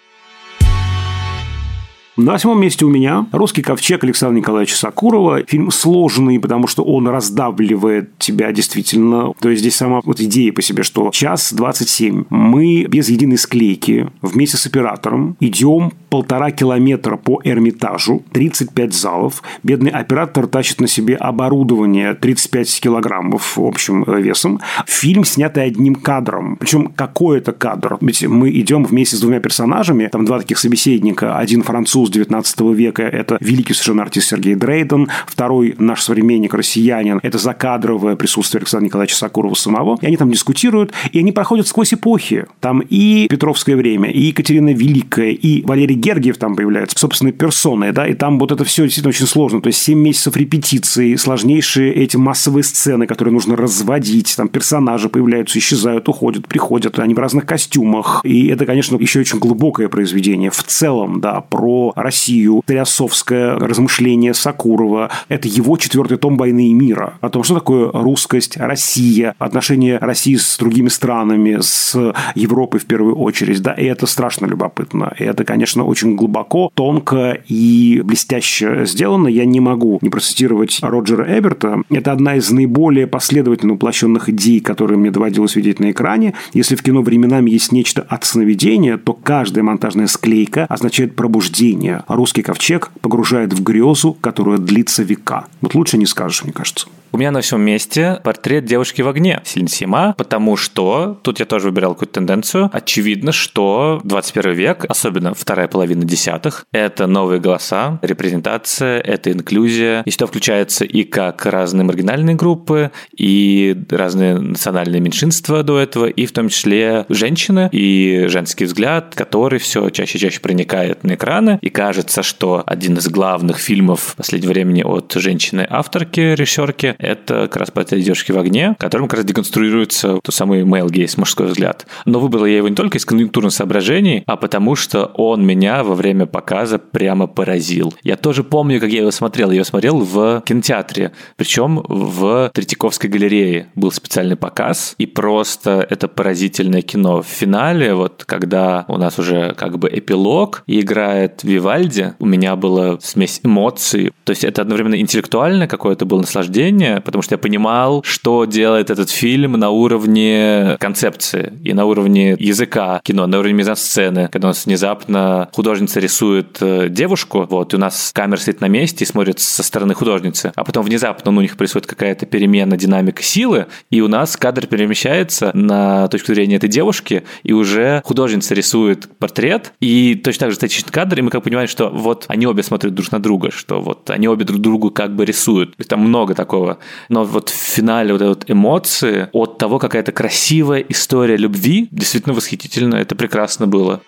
На 2.22 2.33
восьмом 2.33 2.61
месте 2.61 2.85
у 2.85 2.90
меня 2.90 3.24
«Русский 3.33 3.62
ковчег» 3.62 4.04
Александра 4.04 4.37
Николаевича 4.37 4.76
Сакурова. 4.76 5.42
Фильм 5.46 5.70
сложный, 5.70 6.38
потому 6.38 6.66
что 6.66 6.85
он 6.85 7.09
раздавливает 7.09 8.18
тебя 8.18 8.52
действительно. 8.52 9.33
То 9.40 9.48
есть 9.48 9.62
здесь 9.62 9.76
сама 9.76 10.02
вот 10.04 10.20
идея 10.20 10.52
по 10.52 10.61
себе, 10.61 10.83
что 10.83 11.09
час 11.12 11.50
27. 11.54 12.24
Мы 12.28 12.85
без 12.85 13.09
единой 13.09 13.38
склейки 13.38 14.11
вместе 14.20 14.59
с 14.59 14.66
оператором 14.66 15.38
идем 15.40 15.92
полтора 16.11 16.50
километра 16.50 17.16
по 17.16 17.40
Эрмитажу, 17.42 18.22
35 18.33 18.92
залов. 18.92 19.42
Бедный 19.62 19.90
оператор 19.90 20.46
тащит 20.46 20.80
на 20.80 20.88
себе 20.88 21.14
оборудование 21.14 22.12
35 22.12 22.80
килограммов 22.83 23.56
общим 23.56 24.02
весом. 24.02 24.61
Фильм 24.87 25.24
снятый 25.24 25.64
одним 25.64 25.94
кадром. 25.94 26.56
Причем 26.56 26.88
какой 26.88 27.38
это 27.38 27.52
кадр? 27.52 27.96
Ведь 28.02 28.26
мы 28.26 28.50
идем 28.50 28.85
вместе 28.85 29.16
с 29.16 29.20
двумя 29.20 29.40
персонажами, 29.40 30.09
там 30.09 30.26
два 30.26 30.40
таких 30.40 30.59
собеседника. 30.59 31.38
Один 31.38 31.62
француз 31.62 32.10
19 32.11 32.61
века– 32.75 33.03
это 33.05 33.37
великий 33.40 33.75
совершенно 33.75 34.03
артист 34.03 34.29
Сергей 34.29 34.55
Дрейден. 34.55 35.09
Второй 35.27 35.75
наш 35.79 36.03
современник, 36.03 36.55
россиянин– 36.55 37.20
это 37.23 37.38
закадровое 37.38 38.16
присутствие 38.16 38.61
Александра 38.61 38.87
Николаевича 38.87 39.16
Сакурова 39.16 39.55
самого. 39.55 39.99
И 40.01 40.07
они 40.07 40.16
там 40.16 40.31
дискутируют, 40.31 40.92
и 41.12 41.18
они 41.18 41.33
проходят 41.33 41.66
сквозь 41.66 41.94
эпохи. 41.94 42.46
Там 42.61 42.81
и 42.81 43.27
Петровское 43.29 43.77
время, 43.77 44.11
и 44.11 44.20
Екатерина 44.23 44.73
Великая, 44.73 45.31
и 45.31 45.64
Валерий 45.64 45.96
Гергиев 45.96 46.37
там 46.37 46.57
появляется 46.57 46.99
собственной 46.99 47.33
персоной, 47.33 47.92
да, 47.92 48.07
и 48.07 48.14
там 48.14 48.38
вот 48.38 48.53
это 48.53 48.64
все 48.64 48.83
действительно 48.85 49.11
очень 49.11 49.27
сложно. 49.27 49.61
То 49.61 49.68
есть 49.68 49.81
7 49.83 49.99
месяцев 49.99 50.37
репетиции, 50.37 51.16
сложнейшие 51.16 51.92
эти 51.92 52.16
массовые 52.16 52.64
сцены, 52.64 53.07
которые 53.07 53.33
нужно 53.33 53.57
разводить, 53.57 54.37
там 54.37 54.49
персонажи 54.49 55.09
появляются, 55.09 55.59
исчезают, 55.59 56.09
уходят, 56.09 56.46
приходят, 56.46 56.99
они 56.99 57.14
в 57.14 57.18
разных 57.18 57.46
костюмах. 57.46 58.20
И 58.25 58.49
это, 58.49 58.66
конечно, 58.66 58.96
еще 58.96 59.20
очень 59.20 59.38
глубокое 59.38 59.88
произведение 59.88 60.51
в 60.51 60.62
целом, 60.64 61.20
да, 61.20 61.40
про 61.40 61.92
Россию, 62.02 62.62
Трясовское 62.66 63.58
размышление 63.58 64.34
Сакурова. 64.34 65.10
Это 65.28 65.48
его 65.48 65.76
четвертый 65.76 66.18
том 66.18 66.36
«Войны 66.36 66.68
и 66.68 66.72
мира». 66.72 67.14
О 67.20 67.28
том, 67.30 67.42
что 67.42 67.54
такое 67.54 67.90
русскость, 67.92 68.56
Россия, 68.56 69.34
отношения 69.38 69.98
России 69.98 70.36
с 70.36 70.56
другими 70.58 70.88
странами, 70.88 71.58
с 71.60 72.14
Европой 72.34 72.80
в 72.80 72.86
первую 72.86 73.16
очередь. 73.16 73.62
Да, 73.62 73.72
и 73.72 73.84
это 73.84 74.06
страшно 74.06 74.46
любопытно. 74.46 75.12
И 75.18 75.24
это, 75.24 75.44
конечно, 75.44 75.84
очень 75.84 76.16
глубоко, 76.16 76.70
тонко 76.74 77.38
и 77.48 78.02
блестяще 78.04 78.84
сделано. 78.86 79.28
Я 79.28 79.44
не 79.44 79.60
могу 79.60 79.98
не 80.02 80.10
процитировать 80.10 80.78
Роджера 80.82 81.26
Эберта. 81.38 81.82
Это 81.90 82.12
одна 82.12 82.36
из 82.36 82.50
наиболее 82.50 83.06
последовательно 83.06 83.74
воплощенных 83.74 84.28
идей, 84.28 84.60
которые 84.60 84.98
мне 84.98 85.10
доводилось 85.10 85.56
видеть 85.56 85.80
на 85.80 85.90
экране. 85.90 86.34
Если 86.52 86.76
в 86.76 86.82
кино 86.82 87.02
временами 87.02 87.50
есть 87.50 87.72
нечто 87.72 88.02
от 88.02 88.24
сновидения, 88.24 88.96
то 88.96 89.12
каждая 89.12 89.64
монтажная 89.64 90.06
склейка 90.06 90.66
означает 90.66 91.16
пробуждение 91.16 91.80
русский 92.09 92.43
ковчег 92.43 92.90
погружает 93.01 93.53
в 93.53 93.62
грезу, 93.62 94.12
которая 94.21 94.59
длится 94.59 95.03
века. 95.03 95.47
Вот 95.61 95.75
лучше 95.75 95.97
не 95.97 96.07
скажешь, 96.07 96.45
мне 96.45 96.53
кажется. 96.53 96.88
У 97.12 97.18
меня 97.18 97.33
на 97.33 97.40
всем 97.40 97.61
месте 97.61 98.20
портрет 98.23 98.64
девушки 98.66 99.03
в 99.03 99.09
огне. 99.09 99.40
Сильн 99.44 99.66
Сима, 99.66 100.14
потому 100.16 100.57
что, 100.57 101.18
тут 101.23 101.40
я 101.40 101.46
тоже 101.46 101.66
выбирал 101.66 101.94
какую-то 101.94 102.14
тенденцию, 102.14 102.70
очевидно, 102.73 103.33
что 103.33 104.01
21 104.05 104.53
век, 104.53 104.85
особенно 104.88 105.35
вторая 105.35 105.66
половина 105.66 106.05
десятых, 106.05 106.66
это 106.70 107.09
новые 107.09 107.40
голоса, 107.40 107.99
репрезентация, 108.03 109.01
это 109.01 109.33
инклюзия, 109.33 110.03
и 110.03 110.11
что 110.12 110.29
включается 110.29 110.85
и 110.85 111.03
как 111.03 111.46
разные 111.46 111.85
маргинальные 111.85 112.37
группы, 112.37 112.92
и 113.16 113.77
разные 113.90 114.38
национальные 114.38 115.01
меньшинства 115.01 115.64
до 115.64 115.81
этого, 115.81 116.07
и 116.07 116.27
в 116.27 116.33
том 116.33 116.49
числе 116.49 117.07
женщины, 117.09 117.68
и 117.73 118.27
женский 118.29 118.66
взгляд, 118.66 119.14
который 119.16 119.59
все 119.59 119.90
чаще 119.90 120.16
и 120.16 120.20
чаще 120.20 120.38
проникает 120.38 121.03
на 121.03 121.14
экраны, 121.14 121.59
и 121.61 121.70
кажется, 121.70 122.23
что 122.23 122.62
один 122.66 122.99
из 122.99 123.09
главных 123.09 123.59
фильмов 123.59 124.01
в 124.01 124.16
последнее 124.16 124.51
времени 124.51 124.83
от 124.85 125.12
женщины-авторки, 125.12 126.20
режиссерки, 126.20 126.94
это 127.00 127.42
как 127.42 127.56
раз 127.56 127.70
«Портрет 127.70 128.04
девушки 128.04 128.32
в 128.32 128.38
огне», 128.38 128.76
которым 128.78 129.08
как 129.08 129.18
раз 129.18 129.26
деконструируется 129.26 130.18
тот 130.22 130.34
самый 130.34 130.62
male 130.62 130.88
gaze, 130.88 131.14
мужской 131.16 131.46
взгляд. 131.46 131.86
Но 132.04 132.20
выбрал 132.20 132.46
я 132.46 132.58
его 132.58 132.68
не 132.68 132.74
только 132.74 132.98
из 132.98 133.04
конъюнктурных 133.04 133.52
соображений, 133.52 134.22
а 134.26 134.36
потому 134.36 134.76
что 134.76 135.06
он 135.14 135.44
меня 135.44 135.82
во 135.84 135.94
время 135.94 136.26
показа 136.26 136.78
прямо 136.78 137.26
поразил. 137.26 137.94
Я 138.02 138.16
тоже 138.16 138.44
помню, 138.44 138.80
как 138.80 138.90
я 138.90 139.00
его 139.00 139.10
смотрел. 139.10 139.50
Я 139.50 139.56
его 139.56 139.64
смотрел 139.64 139.98
в 139.98 140.42
кинотеатре, 140.46 141.12
причем 141.36 141.82
в 141.88 142.50
Третьяковской 142.54 143.08
галерее 143.08 143.68
был 143.74 143.92
специальный 143.92 144.36
показ, 144.36 144.94
и 144.98 145.06
просто 145.06 145.86
это 145.88 146.08
поразительное 146.08 146.82
кино. 146.82 147.22
В 147.22 147.26
финале, 147.26 147.94
вот 147.94 148.24
когда 148.26 148.84
у 148.88 148.96
нас 148.96 149.18
уже 149.18 149.54
как 149.54 149.78
бы 149.78 149.88
эпилог, 149.88 150.62
и 150.66 150.80
играет 150.80 151.42
Вивальди, 151.42 152.14
у 152.18 152.26
меня 152.26 152.56
была 152.56 152.98
смесь 153.00 153.40
эмоций. 153.42 154.12
То 154.24 154.30
есть 154.30 154.44
это 154.44 154.62
одновременно 154.62 154.98
интеллектуальное 155.00 155.66
какое-то 155.66 156.04
было 156.04 156.20
наслаждение, 156.20 156.89
потому 157.05 157.22
что 157.22 157.35
я 157.35 157.38
понимал, 157.38 158.03
что 158.05 158.44
делает 158.44 158.90
этот 158.90 159.11
фильм 159.11 159.53
на 159.53 159.70
уровне 159.70 160.76
концепции 160.81 161.53
и 161.64 161.72
на 161.72 161.85
уровне 161.85 162.37
языка 162.38 163.00
кино, 163.05 163.26
на 163.26 163.38
уровне 163.38 163.55
мизансцены, 163.55 164.29
когда 164.31 164.48
у 164.48 164.50
нас 164.50 164.66
внезапно 164.66 165.48
художница 165.53 166.00
рисует 166.00 166.59
э, 166.61 166.88
девушку, 166.88 167.46
вот, 167.48 167.72
и 167.72 167.76
у 167.76 167.79
нас 167.79 168.11
камера 168.14 168.38
стоит 168.38 168.61
на 168.61 168.66
месте 168.66 169.05
и 169.05 169.07
смотрит 169.07 169.40
со 169.40 169.62
стороны 169.62 169.94
художницы, 169.94 170.53
а 170.55 170.64
потом 170.64 170.85
внезапно 170.85 171.31
ну, 171.31 171.38
у 171.38 171.42
них 171.42 171.57
происходит 171.57 171.87
какая-то 171.87 172.26
перемена 172.26 172.76
динамика 172.76 173.22
силы, 173.22 173.66
и 173.90 174.00
у 174.00 174.09
нас 174.09 174.37
кадр 174.37 174.66
перемещается 174.66 175.50
на 175.55 176.09
точку 176.09 176.35
зрения 176.35 176.57
этой 176.57 176.68
девушки, 176.68 177.24
и 177.42 177.53
уже 177.53 178.03
художница 178.05 178.55
рисует 178.55 179.09
портрет, 179.18 179.72
и 179.81 180.14
точно 180.14 180.40
так 180.40 180.50
же 180.50 180.57
статичный 180.57 180.92
кадр, 180.92 181.18
и 181.18 181.22
мы 181.22 181.31
как 181.31 181.42
понимаем, 181.42 181.68
что 181.68 181.90
вот 181.90 182.24
они 182.29 182.46
обе 182.46 182.62
смотрят 182.62 182.94
друг 182.94 183.12
на 183.12 183.20
друга, 183.20 183.50
что 183.50 183.81
вот 183.81 184.11
они 184.11 184.29
обе 184.29 184.44
друг 184.44 184.61
другу 184.61 184.90
как 184.90 185.14
бы 185.14 185.24
рисуют. 185.24 185.76
То 185.76 185.85
там 185.85 186.00
много 186.00 186.35
такого. 186.35 186.79
Но 187.09 187.25
вот 187.25 187.49
в 187.49 187.55
финале 187.55 188.12
вот 188.12 188.23
эти 188.23 188.29
вот 188.29 188.51
эмоции 188.51 189.29
от 189.33 189.59
того, 189.59 189.79
какая 189.79 190.03
это 190.03 190.12
красивая 190.12 190.81
история 190.81 191.37
любви, 191.37 191.88
действительно 191.90 192.35
восхитительно, 192.35 192.97
это 192.97 193.14
прекрасно 193.14 193.66
было. 193.66 194.01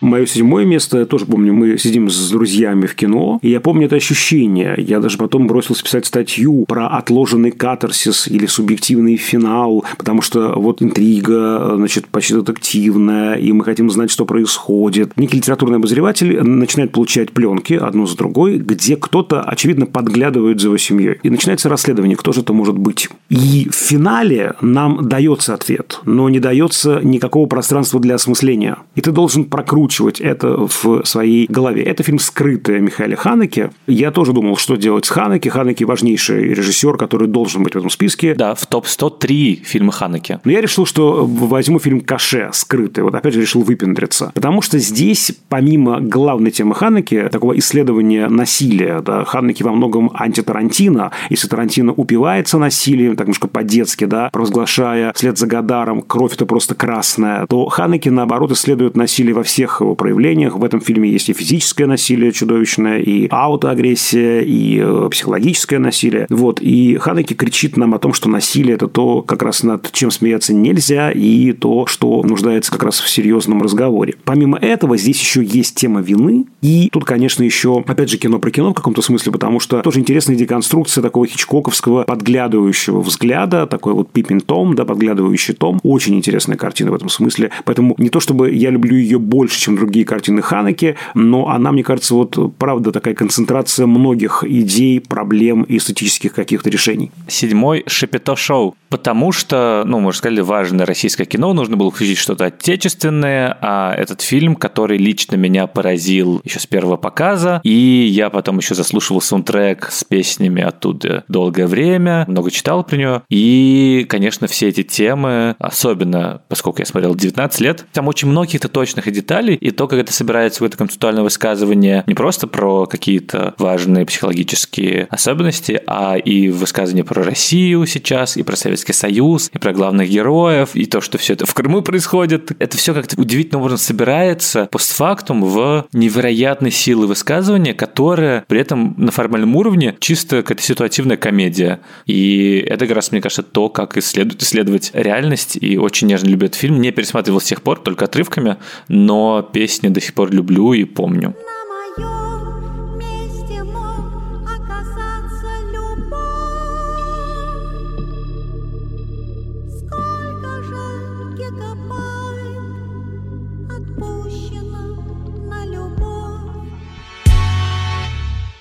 Мое 0.00 0.26
седьмое 0.26 0.64
место, 0.64 0.98
я 0.98 1.06
тоже 1.06 1.26
помню, 1.26 1.52
мы 1.52 1.76
сидим 1.76 2.08
с 2.08 2.30
друзьями 2.30 2.86
в 2.86 2.94
кино, 2.94 3.40
и 3.42 3.50
я 3.50 3.60
помню 3.60 3.86
это 3.86 3.96
ощущение. 3.96 4.76
Я 4.78 5.00
даже 5.00 5.18
потом 5.18 5.48
бросился 5.48 5.82
писать 5.82 6.06
статью 6.06 6.64
про 6.68 6.86
отложенный 6.86 7.50
катарсис 7.50 8.28
или 8.28 8.46
субъективный 8.46 9.16
финал, 9.16 9.84
потому 9.96 10.22
что 10.22 10.52
вот 10.54 10.82
интрига, 10.82 11.74
значит, 11.74 12.06
почти 12.06 12.34
детективная, 12.34 13.34
и 13.34 13.50
мы 13.50 13.64
хотим 13.64 13.90
знать, 13.90 14.12
что 14.12 14.24
происходит. 14.24 15.16
Некий 15.16 15.38
литературный 15.38 15.78
обозреватель 15.78 16.40
начинает 16.42 16.92
получать 16.92 17.32
пленки 17.32 17.74
одну 17.74 18.06
за 18.06 18.16
другой, 18.16 18.58
где 18.58 18.94
кто-то, 18.94 19.42
очевидно, 19.42 19.86
подглядывает 19.86 20.60
за 20.60 20.68
его 20.68 20.76
семьей. 20.76 21.18
И 21.24 21.30
начинается 21.30 21.68
расследование, 21.68 22.16
кто 22.16 22.32
же 22.32 22.42
это 22.42 22.52
может 22.52 22.78
быть. 22.78 23.08
И 23.30 23.68
в 23.68 23.74
финале 23.74 24.54
нам 24.60 25.08
дается 25.08 25.54
ответ, 25.54 25.98
но 26.04 26.28
не 26.28 26.38
дается 26.38 27.00
никакого 27.02 27.48
пространства 27.48 27.98
для 27.98 28.14
осмысления. 28.14 28.76
И 28.94 29.00
ты 29.00 29.10
должен 29.10 29.44
прокрутить 29.44 29.87
прокручивать 29.88 30.20
это 30.20 30.66
в 30.66 31.04
своей 31.04 31.46
голове. 31.48 31.82
Это 31.82 32.02
фильм 32.02 32.18
«Скрытый» 32.18 32.76
о 32.76 32.80
Михаиле 32.80 33.16
Ханеке. 33.16 33.70
Я 33.86 34.10
тоже 34.10 34.32
думал, 34.32 34.56
что 34.56 34.76
делать 34.76 35.06
с 35.06 35.08
Ханеке. 35.08 35.50
Ханеке– 35.50 35.84
важнейший 35.86 36.54
режиссер, 36.54 36.96
который 36.96 37.28
должен 37.28 37.62
быть 37.62 37.74
в 37.74 37.78
этом 37.78 37.90
списке. 37.90 38.34
Да, 38.34 38.54
в 38.54 38.66
топ-103 38.66 39.62
фильма 39.64 39.92
Ханеке. 39.92 40.40
Но 40.44 40.52
я 40.52 40.60
решил, 40.60 40.86
что 40.86 41.24
возьму 41.26 41.78
фильм 41.78 42.00
«Каше», 42.00 42.50
«Скрытый». 42.52 43.04
Вот 43.04 43.14
опять 43.14 43.34
же 43.34 43.40
решил 43.40 43.62
выпендриться. 43.62 44.30
Потому 44.34 44.62
что 44.62 44.78
здесь, 44.78 45.32
помимо 45.48 46.00
главной 46.00 46.50
темы 46.50 46.74
Ханеке, 46.74 47.28
такого 47.28 47.58
исследования 47.58 48.28
насилия, 48.28 49.00
да, 49.00 49.24
Ханеке 49.24 49.64
во 49.64 49.72
многом 49.72 50.10
антитарантино. 50.14 51.12
Если 51.30 51.48
Тарантино 51.48 51.92
упивается 51.92 52.58
насилием, 52.58 53.16
так 53.16 53.26
немножко 53.26 53.48
по-детски, 53.48 54.04
да, 54.04 54.28
провозглашая 54.32 55.12
вслед 55.14 55.38
за 55.38 55.46
Гадаром 55.46 56.02
«кровь– 56.02 56.32
это 56.34 56.46
просто 56.46 56.74
красная», 56.74 57.46
то 57.46 57.66
Ханеке, 57.68 58.10
наоборот, 58.10 58.52
исследует 58.52 58.96
насилие 58.96 59.34
во 59.34 59.42
всех 59.42 59.77
его 59.80 59.94
проявлениях. 59.94 60.56
В 60.56 60.64
этом 60.64 60.80
фильме 60.80 61.10
есть 61.10 61.28
и 61.28 61.32
физическое 61.32 61.86
насилие 61.86 62.32
чудовищное, 62.32 62.98
и 62.98 63.28
аутоагрессия, 63.30 64.40
и 64.40 64.80
э, 64.82 65.08
психологическое 65.10 65.78
насилие. 65.78 66.26
Вот. 66.30 66.60
И 66.60 66.96
Ханеки 66.96 67.34
кричит 67.34 67.76
нам 67.76 67.94
о 67.94 67.98
том, 67.98 68.12
что 68.12 68.28
насилие– 68.28 68.74
это 68.76 68.88
то, 68.88 69.22
как 69.22 69.42
раз 69.42 69.62
над 69.62 69.90
чем 69.92 70.10
смеяться 70.10 70.54
нельзя, 70.54 71.10
и 71.10 71.52
то, 71.52 71.86
что 71.86 72.22
нуждается 72.22 72.70
как 72.70 72.82
раз 72.82 73.00
в 73.00 73.08
серьезном 73.08 73.62
разговоре. 73.62 74.14
Помимо 74.24 74.58
этого, 74.58 74.96
здесь 74.96 75.20
еще 75.20 75.42
есть 75.42 75.74
тема 75.76 76.00
вины, 76.00 76.46
и 76.62 76.88
тут, 76.92 77.04
конечно, 77.04 77.42
еще, 77.42 77.82
опять 77.86 78.10
же, 78.10 78.18
кино 78.18 78.38
про 78.38 78.50
кино 78.50 78.70
в 78.70 78.74
каком-то 78.74 79.02
смысле, 79.02 79.32
потому 79.32 79.60
что 79.60 79.80
тоже 79.80 80.00
интересная 80.00 80.36
деконструкция 80.36 81.02
такого 81.02 81.26
хичкоковского 81.26 82.04
подглядывающего 82.04 83.00
взгляда, 83.00 83.66
такой 83.66 83.92
вот 83.92 84.10
Пиппин 84.10 84.40
Том, 84.40 84.74
да, 84.74 84.84
подглядывающий 84.84 85.54
Том. 85.54 85.80
Очень 85.82 86.16
интересная 86.16 86.56
картина 86.56 86.90
в 86.90 86.94
этом 86.94 87.08
смысле. 87.08 87.50
Поэтому 87.64 87.94
не 87.98 88.10
то, 88.10 88.20
чтобы 88.20 88.52
я 88.52 88.70
люблю 88.70 88.96
ее 88.96 89.18
больше, 89.18 89.60
чем 89.60 89.67
другие 89.76 90.04
картины 90.04 90.42
Ханеки, 90.42 90.96
но 91.14 91.48
она, 91.48 91.72
мне 91.72 91.82
кажется, 91.82 92.14
вот 92.14 92.36
правда 92.58 92.92
такая 92.92 93.14
концентрация 93.14 93.86
многих 93.86 94.44
идей, 94.44 95.00
проблем 95.00 95.62
и 95.62 95.76
эстетических 95.76 96.32
каких-то 96.32 96.70
решений. 96.70 97.10
Седьмой 97.26 97.84
Шапито-шоу. 97.86 98.74
Потому 98.88 99.32
что, 99.32 99.82
ну, 99.86 100.00
мы 100.00 100.12
же 100.12 100.18
сказали, 100.18 100.40
важное 100.40 100.86
российское 100.86 101.24
кино, 101.24 101.52
нужно 101.52 101.76
было 101.76 101.90
включить 101.90 102.18
что-то 102.18 102.46
отечественное, 102.46 103.56
а 103.60 103.94
этот 103.94 104.22
фильм, 104.22 104.56
который 104.56 104.98
лично 104.98 105.36
меня 105.36 105.66
поразил 105.66 106.40
еще 106.44 106.58
с 106.58 106.66
первого 106.66 106.96
показа, 106.96 107.60
и 107.64 107.70
я 107.70 108.30
потом 108.30 108.58
еще 108.58 108.74
заслушивал 108.74 109.20
саундтрек 109.20 109.88
с 109.90 110.04
песнями 110.04 110.62
оттуда 110.62 111.24
долгое 111.28 111.66
время, 111.66 112.24
много 112.28 112.50
читал 112.50 112.84
про 112.84 112.96
него, 112.96 113.22
и, 113.28 114.06
конечно, 114.08 114.46
все 114.46 114.68
эти 114.68 114.82
темы, 114.82 115.56
особенно, 115.58 116.42
поскольку 116.48 116.80
я 116.80 116.86
смотрел 116.86 117.14
19 117.14 117.60
лет, 117.60 117.86
там 117.92 118.08
очень 118.08 118.28
много 118.28 118.46
каких-то 118.46 118.68
точных 118.68 119.10
деталей, 119.10 119.54
и 119.54 119.70
то, 119.70 119.86
как 119.86 119.98
это 119.98 120.12
собирается 120.12 120.62
в 120.62 120.66
это 120.66 120.76
концептуальное 120.76 121.22
высказывание 121.22 122.04
не 122.06 122.14
просто 122.14 122.46
про 122.46 122.86
какие-то 122.86 123.54
важные 123.58 124.06
психологические 124.06 125.06
особенности, 125.10 125.80
а 125.86 126.16
и 126.16 126.48
высказывание 126.48 127.04
про 127.04 127.22
Россию 127.22 127.86
сейчас, 127.86 128.36
и 128.36 128.42
про 128.42 128.56
Советский 128.78 128.92
Союз, 128.92 129.50
и 129.52 129.58
про 129.58 129.72
главных 129.72 130.08
героев, 130.08 130.70
и 130.74 130.86
то, 130.86 131.00
что 131.00 131.18
все 131.18 131.34
это 131.34 131.46
в 131.46 131.54
Крыму 131.54 131.82
происходит. 131.82 132.52
Это 132.58 132.76
все 132.76 132.94
как-то 132.94 133.20
удивительно 133.20 133.58
образом 133.58 133.78
собирается 133.78 134.68
постфактум 134.70 135.42
в 135.42 135.86
невероятной 135.92 136.70
силы 136.70 137.06
высказывания, 137.06 137.74
которая 137.74 138.44
при 138.46 138.60
этом 138.60 138.94
на 138.96 139.10
формальном 139.10 139.56
уровне 139.56 139.96
чисто 139.98 140.42
какая-то 140.42 140.62
ситуативная 140.62 141.16
комедия. 141.16 141.80
И 142.06 142.64
это 142.66 142.86
как 142.86 142.96
раз, 142.96 143.12
мне 143.12 143.20
кажется, 143.20 143.42
то, 143.42 143.68
как 143.68 143.96
исследует 143.96 144.42
исследовать 144.42 144.90
реальность, 144.94 145.58
и 145.60 145.76
очень 145.76 146.06
нежно 146.06 146.28
люблю 146.28 146.48
фильм. 146.52 146.80
Не 146.80 146.92
пересматривал 146.92 147.40
с 147.40 147.44
тех 147.44 147.62
пор, 147.62 147.80
только 147.80 148.04
отрывками, 148.04 148.56
но 148.88 149.42
песни 149.42 149.88
до 149.88 150.00
сих 150.00 150.14
пор 150.14 150.32
люблю 150.32 150.72
и 150.72 150.84
помню. 150.84 151.34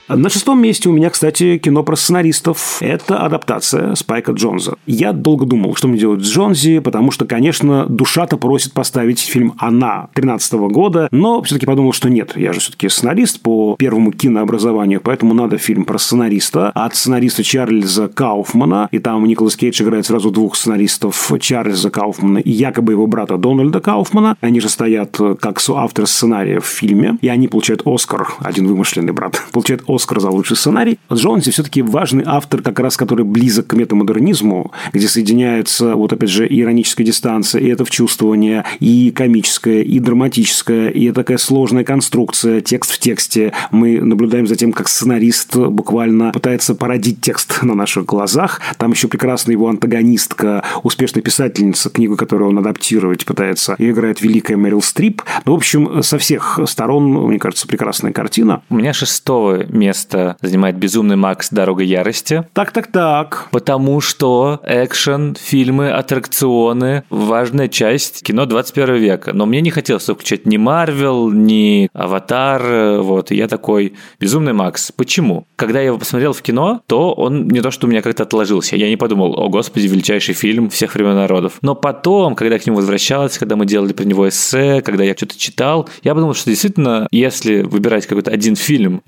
На 0.09 0.29
шестом 0.29 0.61
месте 0.61 0.87
у 0.87 0.93
меня, 0.93 1.09
кстати, 1.09 1.57
кино 1.57 1.83
про 1.83 1.97
сценаристов. 1.97 2.77
Это 2.79 3.17
адаптация 3.17 3.93
Спайка 3.95 4.31
Джонса. 4.31 4.77
Я 4.85 5.11
долго 5.11 5.45
думал, 5.45 5.75
что 5.75 5.89
мне 5.89 5.99
делать 5.99 6.23
с 6.23 6.29
Джонзи, 6.29 6.79
потому 6.79 7.11
что, 7.11 7.25
конечно, 7.25 7.85
душа-то 7.87 8.37
просит 8.37 8.71
поставить 8.71 9.19
фильм 9.19 9.55
«Она» 9.57 10.07
13 10.13 10.53
года, 10.71 11.09
но 11.11 11.41
все-таки 11.41 11.65
подумал, 11.65 11.91
что 11.91 12.09
нет, 12.09 12.37
я 12.37 12.53
же 12.53 12.61
все-таки 12.61 12.87
сценарист 12.87 13.41
по 13.41 13.75
первому 13.77 14.13
кинообразованию, 14.13 15.01
поэтому 15.01 15.33
надо 15.33 15.57
фильм 15.57 15.83
про 15.83 15.97
сценариста 15.97 16.69
от 16.69 16.95
сценариста 16.95 17.43
Чарльза 17.43 18.07
Кауфмана, 18.07 18.87
и 18.93 18.99
там 18.99 19.25
Николас 19.25 19.57
Кейдж 19.57 19.81
играет 19.81 20.05
сразу 20.05 20.31
двух 20.31 20.55
сценаристов 20.55 21.33
Чарльза 21.41 21.89
Кауфмана 21.89 22.37
и 22.37 22.51
якобы 22.51 22.93
его 22.93 23.07
брата 23.07 23.35
Дональда 23.35 23.81
Кауфмана. 23.81 24.37
Они 24.39 24.61
же 24.61 24.69
стоят 24.69 25.19
как 25.41 25.59
соавторы 25.59 26.07
сценария 26.07 26.61
в 26.61 26.65
фильме, 26.65 27.17
и 27.19 27.27
они 27.27 27.49
получают 27.49 27.81
Оскар, 27.83 28.29
один 28.39 28.67
вымышленный 28.67 29.11
брат, 29.11 29.43
получает 29.51 29.83
Оскар 29.85 29.96
Оскар 29.97 30.19
за 30.19 30.29
лучший 30.29 30.55
сценарий. 30.55 30.99
Джонси 31.11 31.49
все-таки 31.49 31.81
важный 31.81 32.23
автор, 32.25 32.61
как 32.61 32.79
раз 32.79 32.97
который 32.97 33.25
близок 33.25 33.67
к 33.67 33.73
метамодернизму, 33.73 34.71
где 34.93 35.07
соединяется, 35.07 35.95
вот 35.95 36.13
опять 36.13 36.29
же, 36.29 36.47
ироническая 36.47 37.05
дистанция, 37.05 37.61
и 37.61 37.67
это 37.67 37.83
вчувствование, 37.83 38.63
и 38.79 39.09
комическое, 39.09 39.81
и 39.81 39.99
драматическое, 39.99 40.89
и 40.89 41.11
такая 41.11 41.39
сложная 41.39 41.83
конструкция, 41.83 42.61
текст 42.61 42.91
в 42.91 42.99
тексте. 42.99 43.53
Мы 43.71 43.99
наблюдаем 43.99 44.45
за 44.45 44.55
тем, 44.55 44.71
как 44.71 44.87
сценарист 44.87 45.55
буквально 45.55 46.31
пытается 46.31 46.75
породить 46.75 47.21
текст 47.21 47.63
на 47.63 47.73
наших 47.73 48.05
глазах. 48.05 48.61
Там 48.77 48.91
еще 48.91 49.07
прекрасная 49.07 49.53
его 49.53 49.67
антагонистка, 49.67 50.63
успешная 50.83 51.23
писательница, 51.23 51.89
книгу, 51.89 52.15
которую 52.15 52.51
он 52.51 52.59
адаптировать 52.59 53.25
пытается, 53.25 53.75
и 53.79 53.89
играет 53.89 54.21
великая 54.21 54.57
Мэрил 54.57 54.83
Стрип. 54.83 55.23
Ну, 55.45 55.53
в 55.53 55.55
общем, 55.55 56.03
со 56.03 56.19
всех 56.19 56.59
сторон, 56.67 57.11
мне 57.27 57.39
кажется, 57.39 57.67
прекрасная 57.67 58.11
картина. 58.11 58.61
У 58.69 58.75
меня 58.75 58.93
шестого 58.93 59.65
место 59.87 60.35
занимает 60.41 60.75
«Безумный 60.75 61.15
Макс. 61.15 61.49
Дорога 61.49 61.83
ярости». 61.83 62.45
Так-так-так. 62.53 63.47
Потому 63.51 64.01
что 64.01 64.59
экшен, 64.65 65.35
фильмы, 65.39 65.91
аттракционы– 65.91 67.03
важная 67.09 67.69
часть 67.69 68.23
кино 68.23 68.45
21 68.45 68.95
века. 68.95 69.33
Но 69.33 69.45
мне 69.45 69.61
не 69.61 69.69
хотелось 69.69 70.03
включать 70.03 70.45
ни 70.45 70.57
Марвел, 70.57 71.31
ни 71.31 71.89
Аватар. 71.93 72.99
Вот. 73.01 73.31
И 73.31 73.35
я 73.35 73.47
такой 73.47 73.93
«Безумный 74.19 74.53
Макс». 74.53 74.91
Почему? 74.91 75.47
Когда 75.55 75.79
я 75.79 75.87
его 75.87 75.97
посмотрел 75.97 76.33
в 76.33 76.41
кино, 76.41 76.81
то 76.87 77.13
он 77.13 77.47
не 77.47 77.61
то, 77.61 77.71
что 77.71 77.87
у 77.87 77.89
меня 77.89 78.01
как-то 78.01 78.23
отложился. 78.23 78.75
Я 78.75 78.89
не 78.89 78.97
подумал, 78.97 79.39
о 79.39 79.47
господи, 79.47 79.87
величайший 79.87 80.33
фильм 80.33 80.69
всех 80.69 80.95
времен 80.95 81.15
народов. 81.15 81.59
Но 81.61 81.75
потом, 81.75 82.35
когда 82.35 82.55
я 82.55 82.59
к 82.59 82.65
нему 82.65 82.77
возвращался, 82.77 83.39
когда 83.39 83.55
мы 83.55 83.65
делали 83.65 83.93
про 83.93 84.03
него 84.03 84.27
эссе, 84.27 84.81
когда 84.81 85.03
я 85.03 85.13
что-то 85.15 85.37
читал, 85.37 85.87
я 86.03 86.13
подумал, 86.13 86.33
что 86.33 86.49
действительно, 86.49 87.07
если 87.11 87.61
выбирать 87.61 88.05
какой-то 88.05 88.31
один 88.31 88.55
фильм, 88.55 89.01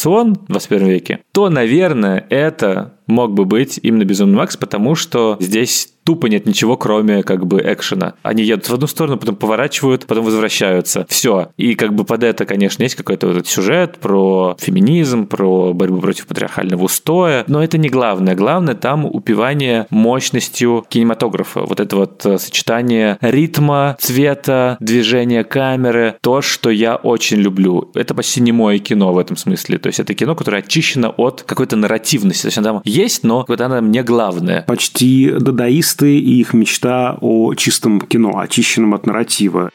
экшен-аттракцион 0.00 0.34
в 0.34 0.46
21 0.46 0.88
веке, 0.88 1.20
то, 1.32 1.48
наверное, 1.48 2.26
это 2.30 2.94
мог 3.10 3.32
бы 3.32 3.44
быть 3.44 3.78
именно 3.82 4.04
Безумный 4.04 4.38
Макс, 4.38 4.56
потому 4.56 4.94
что 4.94 5.36
здесь 5.40 5.90
тупо 6.04 6.26
нет 6.26 6.46
ничего, 6.46 6.76
кроме 6.76 7.22
как 7.22 7.46
бы 7.46 7.60
экшена. 7.64 8.14
Они 8.22 8.42
едут 8.42 8.68
в 8.68 8.74
одну 8.74 8.86
сторону, 8.86 9.16
потом 9.16 9.36
поворачивают, 9.36 10.06
потом 10.06 10.24
возвращаются. 10.24 11.06
Все. 11.08 11.50
И 11.56 11.74
как 11.74 11.94
бы 11.94 12.04
под 12.04 12.24
это, 12.24 12.46
конечно, 12.46 12.82
есть 12.82 12.94
какой-то 12.94 13.26
вот 13.26 13.36
этот 13.36 13.48
сюжет 13.48 13.98
про 13.98 14.56
феминизм, 14.58 15.26
про 15.26 15.72
борьбу 15.72 16.00
против 16.00 16.26
патриархального 16.26 16.84
устоя, 16.84 17.44
но 17.46 17.62
это 17.62 17.78
не 17.78 17.88
главное. 17.88 18.34
Главное 18.34 18.74
там 18.74 19.04
упивание 19.04 19.86
мощностью 19.90 20.84
кинематографа. 20.88 21.60
Вот 21.60 21.80
это 21.80 21.96
вот 21.96 22.26
э, 22.26 22.38
сочетание 22.38 23.18
ритма, 23.20 23.96
цвета, 24.00 24.78
движения 24.80 25.44
камеры, 25.44 26.16
то, 26.20 26.40
что 26.42 26.70
я 26.70 26.96
очень 26.96 27.38
люблю. 27.38 27.90
Это 27.94 28.14
почти 28.14 28.40
не 28.40 28.52
мое 28.52 28.78
кино 28.78 29.12
в 29.12 29.18
этом 29.18 29.36
смысле. 29.36 29.78
То 29.78 29.88
есть 29.88 30.00
это 30.00 30.14
кино, 30.14 30.34
которое 30.34 30.58
очищено 30.58 31.10
от 31.10 31.42
какой-то 31.42 31.76
нарративности. 31.76 32.42
То 32.42 32.48
есть 32.48 32.62
там 32.62 32.80
есть, 33.02 33.22
но 33.22 33.44
вот 33.46 33.60
она 33.60 33.80
мне 33.80 34.02
главная. 34.02 34.62
Почти 34.62 35.30
дадаист 35.30 35.90
артисты 35.90 36.18
и 36.18 36.40
их 36.40 36.54
мечта 36.54 37.18
о 37.20 37.54
чистом 37.54 38.00
кино, 38.00 38.38
очищенном 38.38 38.94
от 38.94 39.06
нарратива. 39.06 39.70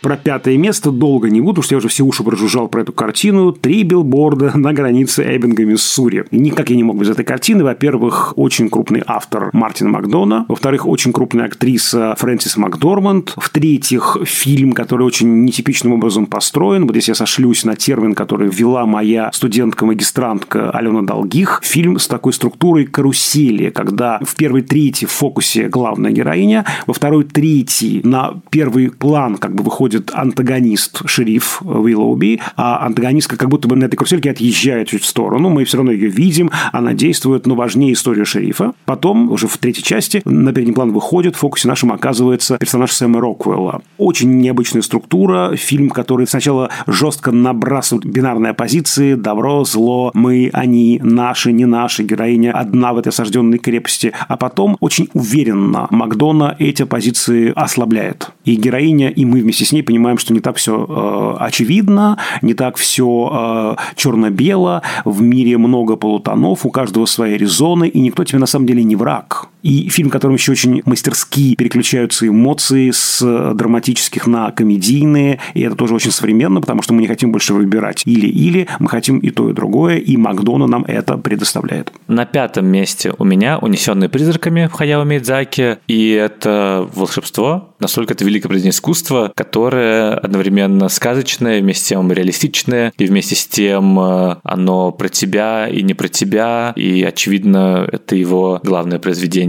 Про 0.00 0.16
пятое 0.16 0.56
место 0.56 0.92
долго 0.92 1.28
не 1.28 1.40
буду, 1.40 1.54
потому 1.54 1.64
что 1.64 1.74
я 1.74 1.78
уже 1.78 1.88
все 1.88 2.04
уши 2.04 2.22
прожужжал 2.22 2.68
про 2.68 2.82
эту 2.82 2.92
картину. 2.92 3.50
Три 3.52 3.82
билборда 3.82 4.52
на 4.56 4.72
границе 4.72 5.24
Эббинга, 5.24 5.64
Миссури. 5.64 6.24
Никак 6.30 6.70
я 6.70 6.76
не 6.76 6.84
мог 6.84 6.96
без 6.98 7.10
этой 7.10 7.24
картины. 7.24 7.64
Во-первых, 7.64 8.32
очень 8.36 8.68
крупный 8.70 9.02
автор 9.04 9.50
Мартин 9.52 9.90
Макдона. 9.90 10.46
Во-вторых, 10.48 10.86
очень 10.86 11.12
крупная 11.12 11.46
актриса 11.46 12.14
Фрэнсис 12.16 12.56
Макдорманд. 12.56 13.34
В-третьих, 13.36 14.18
фильм, 14.24 14.72
который 14.72 15.02
очень 15.02 15.44
нетипичным 15.44 15.94
образом 15.94 16.26
построен. 16.26 16.86
Вот 16.86 16.92
здесь 16.92 17.08
я 17.08 17.14
сошлюсь 17.16 17.64
на 17.64 17.74
термин, 17.74 18.14
который 18.14 18.48
ввела 18.48 18.86
моя 18.86 19.30
студентка-магистрантка 19.32 20.70
Алена 20.70 21.02
Долгих. 21.02 21.60
Фильм 21.64 21.98
с 21.98 22.06
такой 22.06 22.32
структурой 22.32 22.86
карусели, 22.86 23.70
когда 23.70 24.20
в 24.22 24.36
первой 24.36 24.62
трети 24.62 25.06
в 25.06 25.10
фокусе 25.10 25.68
главная 25.68 26.12
героиня, 26.12 26.64
во 26.86 26.94
второй 26.94 27.24
трети 27.24 28.00
на 28.04 28.40
первый 28.50 28.90
план 28.90 29.38
как 29.38 29.56
бы 29.56 29.64
выходит 29.64 29.87
выходит 29.88 30.10
антагонист, 30.14 31.02
шериф 31.06 31.62
Уиллоуби, 31.62 32.40
а 32.56 32.84
антагонистка 32.84 33.36
как 33.36 33.48
будто 33.48 33.68
бы 33.68 33.76
на 33.76 33.84
этой 33.84 33.96
карусельке 33.96 34.30
отъезжает 34.30 34.88
чуть 34.88 35.02
в 35.02 35.06
сторону, 35.06 35.48
мы 35.48 35.64
все 35.64 35.78
равно 35.78 35.92
ее 35.92 36.08
видим, 36.08 36.50
она 36.72 36.92
действует, 36.92 37.46
но 37.46 37.54
важнее 37.54 37.94
история 37.94 38.24
шерифа. 38.24 38.74
Потом, 38.84 39.30
уже 39.30 39.46
в 39.48 39.56
третьей 39.56 39.82
части, 39.82 40.20
на 40.24 40.52
передний 40.52 40.74
план 40.74 40.92
выходит, 40.92 41.36
в 41.36 41.38
фокусе 41.38 41.68
нашем 41.68 41.92
оказывается 41.92 42.58
персонаж 42.58 42.92
Сэма 42.92 43.20
Роквелла. 43.20 43.80
Очень 43.96 44.38
необычная 44.38 44.82
структура, 44.82 45.56
фильм, 45.56 45.88
который 45.88 46.26
сначала 46.26 46.70
жестко 46.86 47.32
набрасывает 47.32 48.04
бинарные 48.04 48.50
оппозиции, 48.50 49.14
добро, 49.14 49.64
зло, 49.64 50.10
мы, 50.14 50.50
они, 50.52 51.00
наши, 51.02 51.52
не 51.52 51.64
наши, 51.64 52.02
героиня 52.02 52.52
одна 52.52 52.92
в 52.92 52.98
этой 52.98 53.08
осажденной 53.08 53.58
крепости, 53.58 54.12
а 54.28 54.36
потом 54.36 54.76
очень 54.80 55.08
уверенно 55.14 55.86
Макдона 55.90 56.54
эти 56.58 56.84
позиции 56.84 57.52
ослабляет. 57.56 58.30
И 58.44 58.54
героиня, 58.54 59.08
и 59.08 59.24
мы 59.24 59.40
вместе 59.40 59.64
с 59.64 59.72
ней 59.72 59.77
понимаем, 59.82 60.18
что 60.18 60.32
не 60.32 60.40
так 60.40 60.56
все 60.56 60.86
э, 60.88 61.44
очевидно, 61.44 62.18
не 62.42 62.54
так 62.54 62.76
все 62.76 63.76
э, 63.76 63.76
черно-бело, 63.96 64.82
в 65.04 65.22
мире 65.22 65.58
много 65.58 65.96
полутонов, 65.96 66.66
у 66.66 66.70
каждого 66.70 67.06
свои 67.06 67.36
резоны, 67.36 67.88
и 67.88 68.00
никто 68.00 68.24
тебе 68.24 68.38
на 68.38 68.46
самом 68.46 68.66
деле 68.66 68.84
не 68.84 68.96
враг. 68.96 69.48
И 69.62 69.88
фильм, 69.88 70.08
в 70.08 70.12
котором 70.12 70.34
еще 70.34 70.52
очень 70.52 70.82
мастерски 70.84 71.54
переключаются 71.54 72.26
эмоции 72.26 72.90
с 72.90 73.20
драматических 73.54 74.26
на 74.26 74.50
комедийные, 74.50 75.40
и 75.54 75.62
это 75.62 75.74
тоже 75.74 75.94
очень 75.94 76.10
современно, 76.10 76.60
потому 76.60 76.82
что 76.82 76.94
мы 76.94 77.00
не 77.00 77.08
хотим 77.08 77.32
больше 77.32 77.54
выбирать 77.54 78.02
или-или, 78.06 78.68
мы 78.78 78.88
хотим 78.88 79.18
и 79.18 79.30
то, 79.30 79.50
и 79.50 79.52
другое, 79.52 79.96
и 79.96 80.16
Макдона 80.16 80.66
нам 80.66 80.84
это 80.86 81.18
предоставляет. 81.18 81.92
На 82.06 82.24
пятом 82.26 82.66
месте 82.66 83.12
у 83.18 83.24
меня 83.24 83.58
«Унесенные 83.58 84.08
призраками» 84.08 84.70
Хаяо 84.72 85.04
Мидзаки, 85.04 85.78
и 85.86 86.10
это 86.10 86.88
волшебство, 86.94 87.74
настолько 87.80 88.14
это 88.14 88.24
великое 88.24 88.48
произведение 88.48 88.70
искусства, 88.70 89.32
которое 89.34 90.14
одновременно 90.14 90.88
сказочное, 90.88 91.60
вместе 91.60 91.84
с 91.84 91.88
тем 91.88 92.12
реалистичное, 92.12 92.92
и 92.98 93.06
вместе 93.06 93.34
с 93.34 93.46
тем 93.46 93.98
э, 93.98 94.36
оно 94.42 94.92
про 94.92 95.08
тебя 95.08 95.68
и 95.68 95.82
не 95.82 95.94
про 95.94 96.08
тебя, 96.08 96.72
и, 96.76 97.02
очевидно, 97.02 97.88
это 97.90 98.16
его 98.16 98.60
главное 98.62 98.98
произведение. 98.98 99.47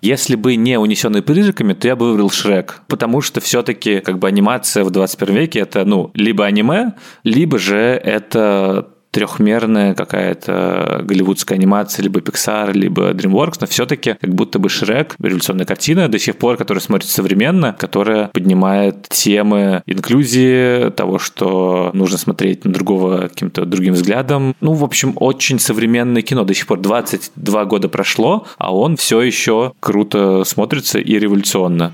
Если 0.00 0.36
бы 0.36 0.56
не 0.56 0.78
«Унесенные 0.78 1.22
призраками», 1.22 1.72
то 1.72 1.88
я 1.88 1.96
бы 1.96 2.10
выбрал 2.10 2.30
«Шрек», 2.30 2.82
потому 2.88 3.20
что 3.20 3.40
все-таки 3.40 4.00
как 4.00 4.18
бы 4.18 4.28
анимация 4.28 4.84
в 4.84 4.90
21 4.90 5.34
веке 5.34 5.60
это, 5.60 5.84
ну, 5.84 6.10
либо 6.14 6.44
аниме, 6.44 6.94
либо 7.24 7.58
же 7.58 7.76
это 7.76 8.91
трехмерная 9.12 9.94
какая-то 9.94 11.02
голливудская 11.04 11.58
анимация, 11.58 12.02
либо 12.02 12.20
Pixar, 12.20 12.72
либо 12.72 13.12
DreamWorks, 13.12 13.58
но 13.60 13.66
все-таки 13.66 14.16
как 14.20 14.34
будто 14.34 14.58
бы 14.58 14.68
Шрек, 14.68 15.14
революционная 15.20 15.66
картина 15.66 16.08
до 16.08 16.18
сих 16.18 16.36
пор, 16.36 16.56
которая 16.56 16.82
смотрится 16.82 17.14
современно, 17.14 17.76
которая 17.78 18.28
поднимает 18.28 19.08
темы 19.10 19.82
инклюзии, 19.86 20.90
того, 20.90 21.18
что 21.18 21.90
нужно 21.92 22.18
смотреть 22.18 22.64
на 22.64 22.72
другого 22.72 23.28
каким-то 23.28 23.64
другим 23.66 23.94
взглядом. 23.94 24.56
Ну, 24.60 24.72
в 24.72 24.82
общем, 24.82 25.12
очень 25.16 25.58
современное 25.58 26.22
кино. 26.22 26.44
До 26.44 26.54
сих 26.54 26.66
пор 26.66 26.80
22 26.80 27.64
года 27.66 27.88
прошло, 27.88 28.46
а 28.56 28.74
он 28.74 28.96
все 28.96 29.20
еще 29.20 29.72
круто 29.80 30.44
смотрится 30.44 30.98
и 30.98 31.18
революционно. 31.18 31.92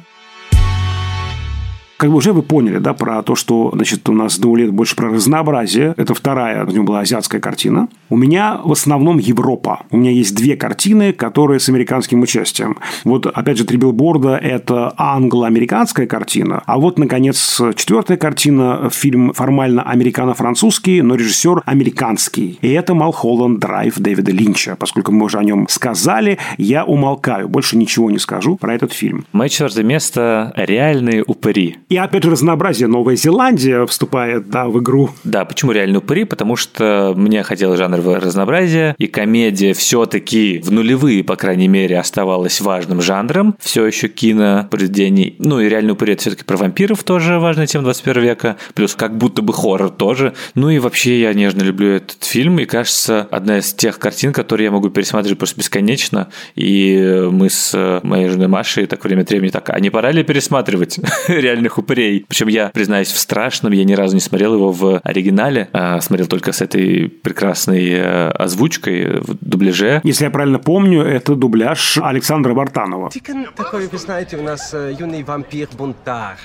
Как 1.99 2.11
бы 2.11 2.17
уже 2.19 2.33
вы 2.33 2.43
поняли, 2.43 2.79
да, 2.79 2.95
про 2.95 3.25
то, 3.25 3.35
что, 3.35 3.73
значит, 3.75 4.09
у 4.09 4.13
нас 4.13 4.39
до 4.39 4.55
лет 4.55 4.71
больше 4.71 4.95
про 4.95 5.09
разнообразие. 5.09 5.95
Это 5.97 6.15
вторая, 6.15 6.65
у 6.65 6.71
него 6.71 6.85
была 6.85 7.01
азиатская 7.01 7.41
картина. 7.41 7.89
У 8.09 8.17
меня 8.17 8.61
в 8.63 8.71
основном 8.71 9.19
Европа. 9.19 9.81
У 9.91 9.97
меня 9.97 10.13
есть 10.13 10.37
две 10.37 10.57
картины, 10.57 11.13
которые 11.13 11.59
с 11.59 11.69
американским 11.69 12.23
участием. 12.23 12.79
Вот, 13.03 13.27
опять 13.27 13.59
же, 13.59 13.65
«Три 13.65 13.79
билборда»– 13.79 14.37
это 14.43 14.95
англо-американская 14.97 16.07
картина. 16.07 16.63
А 16.67 16.79
вот, 16.79 17.01
наконец, 17.01 17.61
четвертая 17.75 18.17
картина– 18.17 18.89
фильм 18.93 19.33
формально 19.33 19.83
американо-французский, 19.83 21.03
но 21.03 21.17
режиссер 21.17 21.63
американский. 21.67 22.61
И 22.63 22.71
это 22.71 22.95
«Малхолланд 22.95 23.59
Драйв» 23.59 23.99
Дэвида 23.99 24.31
Линча. 24.31 24.77
Поскольку 24.79 25.11
мы 25.11 25.25
уже 25.25 25.39
о 25.39 25.43
нем 25.43 25.67
сказали, 25.69 26.39
я 26.59 26.85
умолкаю. 26.85 27.49
Больше 27.49 27.77
ничего 27.77 28.09
не 28.09 28.19
скажу 28.21 28.55
про 28.55 28.73
этот 28.73 28.93
фильм. 28.93 29.25
Мое 29.33 29.49
четвертое 29.49 29.83
место– 29.83 30.53
«Реальные 30.57 31.25
упыри». 31.25 31.79
И 31.89 31.97
опять 31.97 32.23
же 32.23 32.31
разнообразие. 32.31 32.87
Новая 32.87 33.17
Зеландия 33.17 33.87
вступает 33.87 34.51
да, 34.51 34.67
в 34.67 34.79
игру. 34.81 35.11
Да, 35.25 35.47
почему 35.47 35.73
реальный 35.73 35.99
упыри? 35.99 36.25
Потому 36.25 36.55
что 36.55 37.15
мне 37.17 37.43
хотелось 37.43 37.79
жанровое 37.79 38.21
разнообразие, 38.21 38.95
и 38.99 39.07
комедия 39.07 39.73
все-таки 39.73 40.61
в 40.63 40.71
нулевые, 40.71 41.25
по 41.25 41.37
крайней 41.37 41.69
мере, 41.69 41.99
оставалась 41.99 42.61
важным 42.61 43.01
жанром. 43.01 43.57
Все 43.59 43.87
еще 43.87 44.09
кино 44.09 44.67
произведений. 44.71 45.37
Ну 45.39 45.61
и 45.61 45.69
реальный 45.69 45.93
упыри 45.93 46.13
это 46.13 46.23
все-таки 46.23 46.45
про 46.45 46.59
вампиров 46.59 47.03
тоже 47.05 47.39
важная 47.39 47.67
тема 47.67 47.85
21 47.85 48.23
века. 48.23 48.57
Плюс 48.75 48.95
как 48.95 49.17
будто 49.17 49.41
бы 49.41 49.55
хоррор 49.55 49.89
тоже. 49.89 50.35
Ну 50.55 50.69
и 50.69 50.79
вообще 50.79 51.21
я 51.21 51.33
нежно 51.33 51.63
люблю 51.63 51.93
этот 51.93 52.23
фильм, 52.23 52.59
и 52.59 52.67
кажется, 52.67 53.27
одна 53.31 53.59
из 53.59 53.73
тех 53.73 53.99
картин, 53.99 54.35
которые 54.35 54.67
я 54.67 54.71
могу 54.71 54.91
пересматривать 54.91 55.39
просто 55.39 55.59
бесконечно. 55.59 56.29
И 56.55 57.29
мы 57.31 57.49
с 57.49 58.01
моей 58.03 58.29
женой 58.29 58.49
Машей 58.49 58.85
так 58.85 59.03
время 59.05 59.23
от 59.23 59.31
времени 59.31 59.51
так, 59.51 59.71
а 59.71 59.81
не 59.81 59.89
пора 59.89 60.11
ли 60.11 60.23
пересматривать 60.23 60.99
реальных 61.29 61.78
маленьких 61.79 61.89
упырей. 61.89 62.25
Причем 62.29 62.49
я, 62.49 62.69
признаюсь, 62.69 63.09
в 63.09 63.19
страшном, 63.19 63.73
я 63.73 63.85
ни 63.85 63.95
разу 63.95 64.15
не 64.15 64.21
смотрел 64.21 64.55
его 64.55 64.73
в 64.73 65.01
оригинале, 65.05 65.69
а 65.73 66.01
смотрел 66.01 66.27
только 66.27 66.53
с 66.53 66.61
этой 66.61 67.09
прекрасной 67.09 67.91
э, 67.91 68.31
озвучкой 68.31 69.21
в 69.21 69.37
дубляже. 69.41 70.01
Если 70.05 70.25
я 70.25 70.31
правильно 70.31 70.59
помню, 70.59 71.03
это 71.03 71.35
дубляж 71.35 71.99
Александра 71.99 72.55
Бартанова. 72.55 73.11
Тикон 73.11 73.47
такой, 73.57 73.87
вы 73.89 73.99
знаете, 73.99 74.37
у 74.37 74.43
нас 74.43 74.75
э, 74.75 74.95
юный 74.99 75.23
вампир-бунтарь. 75.23 76.39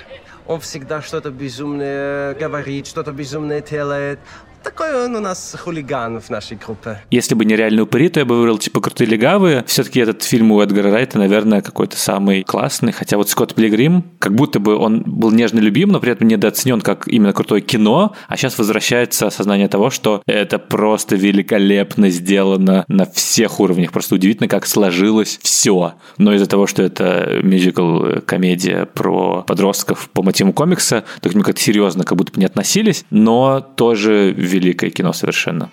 Он 0.46 0.60
всегда 0.60 1.02
что-то 1.02 1.32
безумное 1.32 2.36
говорит, 2.36 2.88
что-то 2.88 3.12
безумное 3.12 3.62
делает. 3.62 4.20
Такой 4.64 5.06
он 5.06 5.16
у 5.16 5.20
нас 5.20 5.56
хулиган 5.60 6.22
в 6.22 6.30
нашей 6.30 6.58
группе. 6.58 7.02
Если 7.12 7.36
бы 7.36 7.44
не 7.44 7.56
реальные 7.56 7.84
упыри, 7.84 8.08
то 8.08 8.22
я 8.22 8.26
бы 8.26 8.38
выбрал 8.38 8.58
типа 8.58 8.80
крутые 8.80 9.10
легавые. 9.10 9.64
Все-таки 9.68 10.00
этот 10.00 10.24
фильм 10.24 10.52
у 10.52 10.62
Эдгара 10.62 10.90
Райта, 10.90 11.18
наверное, 11.18 11.62
какой-то 11.62 11.98
самый 11.98 12.44
классный. 12.44 12.94
Хотя 12.94 13.18
вот 13.18 13.30
Скотт 13.30 13.56
Пилигрим, 13.56 14.06
как 14.20 14.36
будто 14.36 14.60
бы 14.60 14.76
он 14.76 15.04
был 15.06 15.32
нежно 15.32 15.60
любим, 15.60 15.90
но 15.90 16.00
при 16.00 16.14
этом 16.14 16.28
недооценен 16.30 16.80
как 16.80 17.08
именно 17.08 17.34
крутое 17.34 17.62
кино. 17.62 18.14
А 18.28 18.38
сейчас 18.38 18.58
возвращается 18.58 19.28
осознание 19.28 19.68
того, 19.68 19.90
что 19.90 20.22
это 20.26 20.60
просто 20.60 21.18
великолепно 21.18 22.10
сделано 22.10 22.86
на 22.88 23.06
всех 23.06 23.60
уровнях. 23.60 23.92
Просто 23.92 24.16
удивительно, 24.16 24.48
как 24.48 24.66
сложилось 24.66 25.40
все. 25.42 25.96
Но 26.18 26.34
из-за 26.36 26.46
того, 26.46 26.68
что 26.68 26.84
это 26.84 27.42
мюзикл, 27.44 28.22
комедия 28.26 28.86
про 28.86 29.44
подростков 29.44 30.10
по 30.14 30.24
мотивам 30.24 30.54
комикса, 30.54 31.04
то 31.22 31.30
к 31.30 31.34
нему 31.34 31.44
как-то 31.44 31.62
серьезно 31.62 32.06
как 32.06 32.18
будто 32.18 32.32
бы 32.32 32.40
не 32.40 32.46
относились, 32.46 33.06
но 33.10 33.60
тоже 33.60 34.32
великое 34.54 34.92
кино 34.92 35.14
совершенно. 35.14 35.72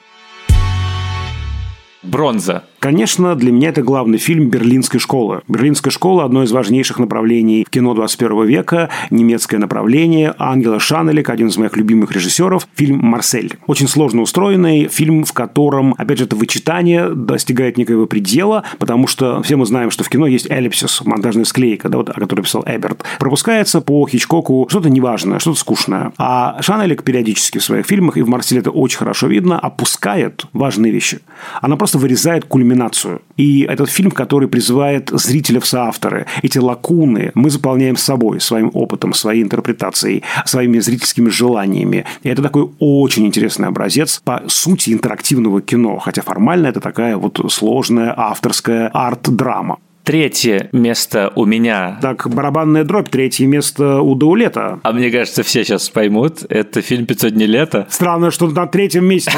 Бронза. 2.02 2.64
Конечно, 2.80 3.34
для 3.34 3.52
меня 3.52 3.68
это 3.68 3.82
главный 3.82 4.16
фильм 4.16 4.48
«Берлинской 4.48 4.98
школы». 4.98 5.42
«Берлинская 5.48 5.90
школа»– 5.90 6.24
одно 6.24 6.44
из 6.44 6.50
важнейших 6.50 6.98
направлений 6.98 7.66
в 7.66 7.70
кино 7.70 7.92
21 7.92 8.46
века, 8.46 8.88
немецкое 9.10 9.60
направление. 9.60 10.34
Ангела 10.38 10.80
Шанелек, 10.80 11.28
один 11.28 11.48
из 11.48 11.58
моих 11.58 11.76
любимых 11.76 12.10
режиссеров, 12.12 12.66
фильм 12.74 13.00
«Марсель». 13.02 13.58
Очень 13.66 13.86
сложно 13.86 14.22
устроенный 14.22 14.88
фильм, 14.88 15.24
в 15.24 15.34
котором, 15.34 15.94
опять 15.98 16.16
же, 16.16 16.24
это 16.24 16.36
вычитание 16.36 17.10
достигает 17.10 17.76
некоего 17.76 18.06
предела, 18.06 18.64
потому 18.78 19.06
что 19.06 19.42
все 19.42 19.56
мы 19.56 19.66
знаем, 19.66 19.90
что 19.90 20.02
в 20.02 20.08
кино 20.08 20.26
есть 20.26 20.50
эллипсис, 20.50 21.02
монтажная 21.04 21.44
склейка, 21.44 21.90
да, 21.90 21.98
вот, 21.98 22.08
о 22.08 22.14
которой 22.14 22.40
писал 22.40 22.64
Эберт. 22.66 23.04
Пропускается 23.18 23.82
по 23.82 24.08
Хичкоку 24.08 24.66
что-то 24.70 24.88
неважное, 24.88 25.38
что-то 25.38 25.58
скучное. 25.58 26.12
А 26.16 26.56
Шанелек 26.62 27.02
периодически 27.02 27.58
в 27.58 27.62
своих 27.62 27.84
фильмах, 27.84 28.16
и 28.16 28.22
в 28.22 28.28
«Марселе» 28.30 28.62
это 28.62 28.70
очень 28.70 28.96
хорошо 28.96 29.26
видно, 29.26 29.58
опускает 29.58 30.46
важные 30.54 30.90
вещи. 30.90 31.18
Она 31.60 31.76
просто 31.76 31.98
вырезает 31.98 32.46
кульминацию 32.46 32.69
кульминацию. 32.70 33.22
И 33.36 33.62
этот 33.62 33.90
фильм, 33.90 34.10
который 34.10 34.48
призывает 34.48 35.10
зрителя 35.12 35.60
в 35.60 35.66
соавторы. 35.66 36.26
Эти 36.42 36.58
лакуны 36.58 37.32
мы 37.34 37.50
заполняем 37.50 37.96
собой, 37.96 38.40
своим 38.40 38.70
опытом, 38.74 39.14
своей 39.14 39.42
интерпретацией, 39.42 40.22
своими 40.44 40.78
зрительскими 40.80 41.30
желаниями. 41.30 42.04
И 42.22 42.28
это 42.28 42.42
такой 42.42 42.70
очень 42.78 43.26
интересный 43.26 43.68
образец 43.68 44.20
по 44.24 44.42
сути 44.48 44.92
интерактивного 44.92 45.60
кино. 45.60 45.98
Хотя 45.98 46.22
формально 46.22 46.68
это 46.68 46.80
такая 46.80 47.16
вот 47.16 47.40
сложная 47.50 48.14
авторская 48.16 48.90
арт-драма. 48.92 49.78
Третье 50.10 50.68
место 50.72 51.32
у 51.36 51.44
меня. 51.44 51.98
Так, 52.02 52.28
барабанная 52.28 52.82
дробь, 52.84 53.10
третье 53.10 53.46
место 53.46 54.00
у 54.00 54.14
Даулета. 54.14 54.80
А 54.82 54.92
мне 54.92 55.10
кажется, 55.10 55.42
все 55.44 55.64
сейчас 55.64 55.88
поймут. 55.88 56.42
Это 56.48 56.82
фильм 56.82 57.04
«500 57.04 57.30
дней 57.30 57.46
лета». 57.46 57.86
Странно, 57.90 58.32
что 58.32 58.48
на 58.48 58.66
третьем 58.66 59.04
месте. 59.04 59.30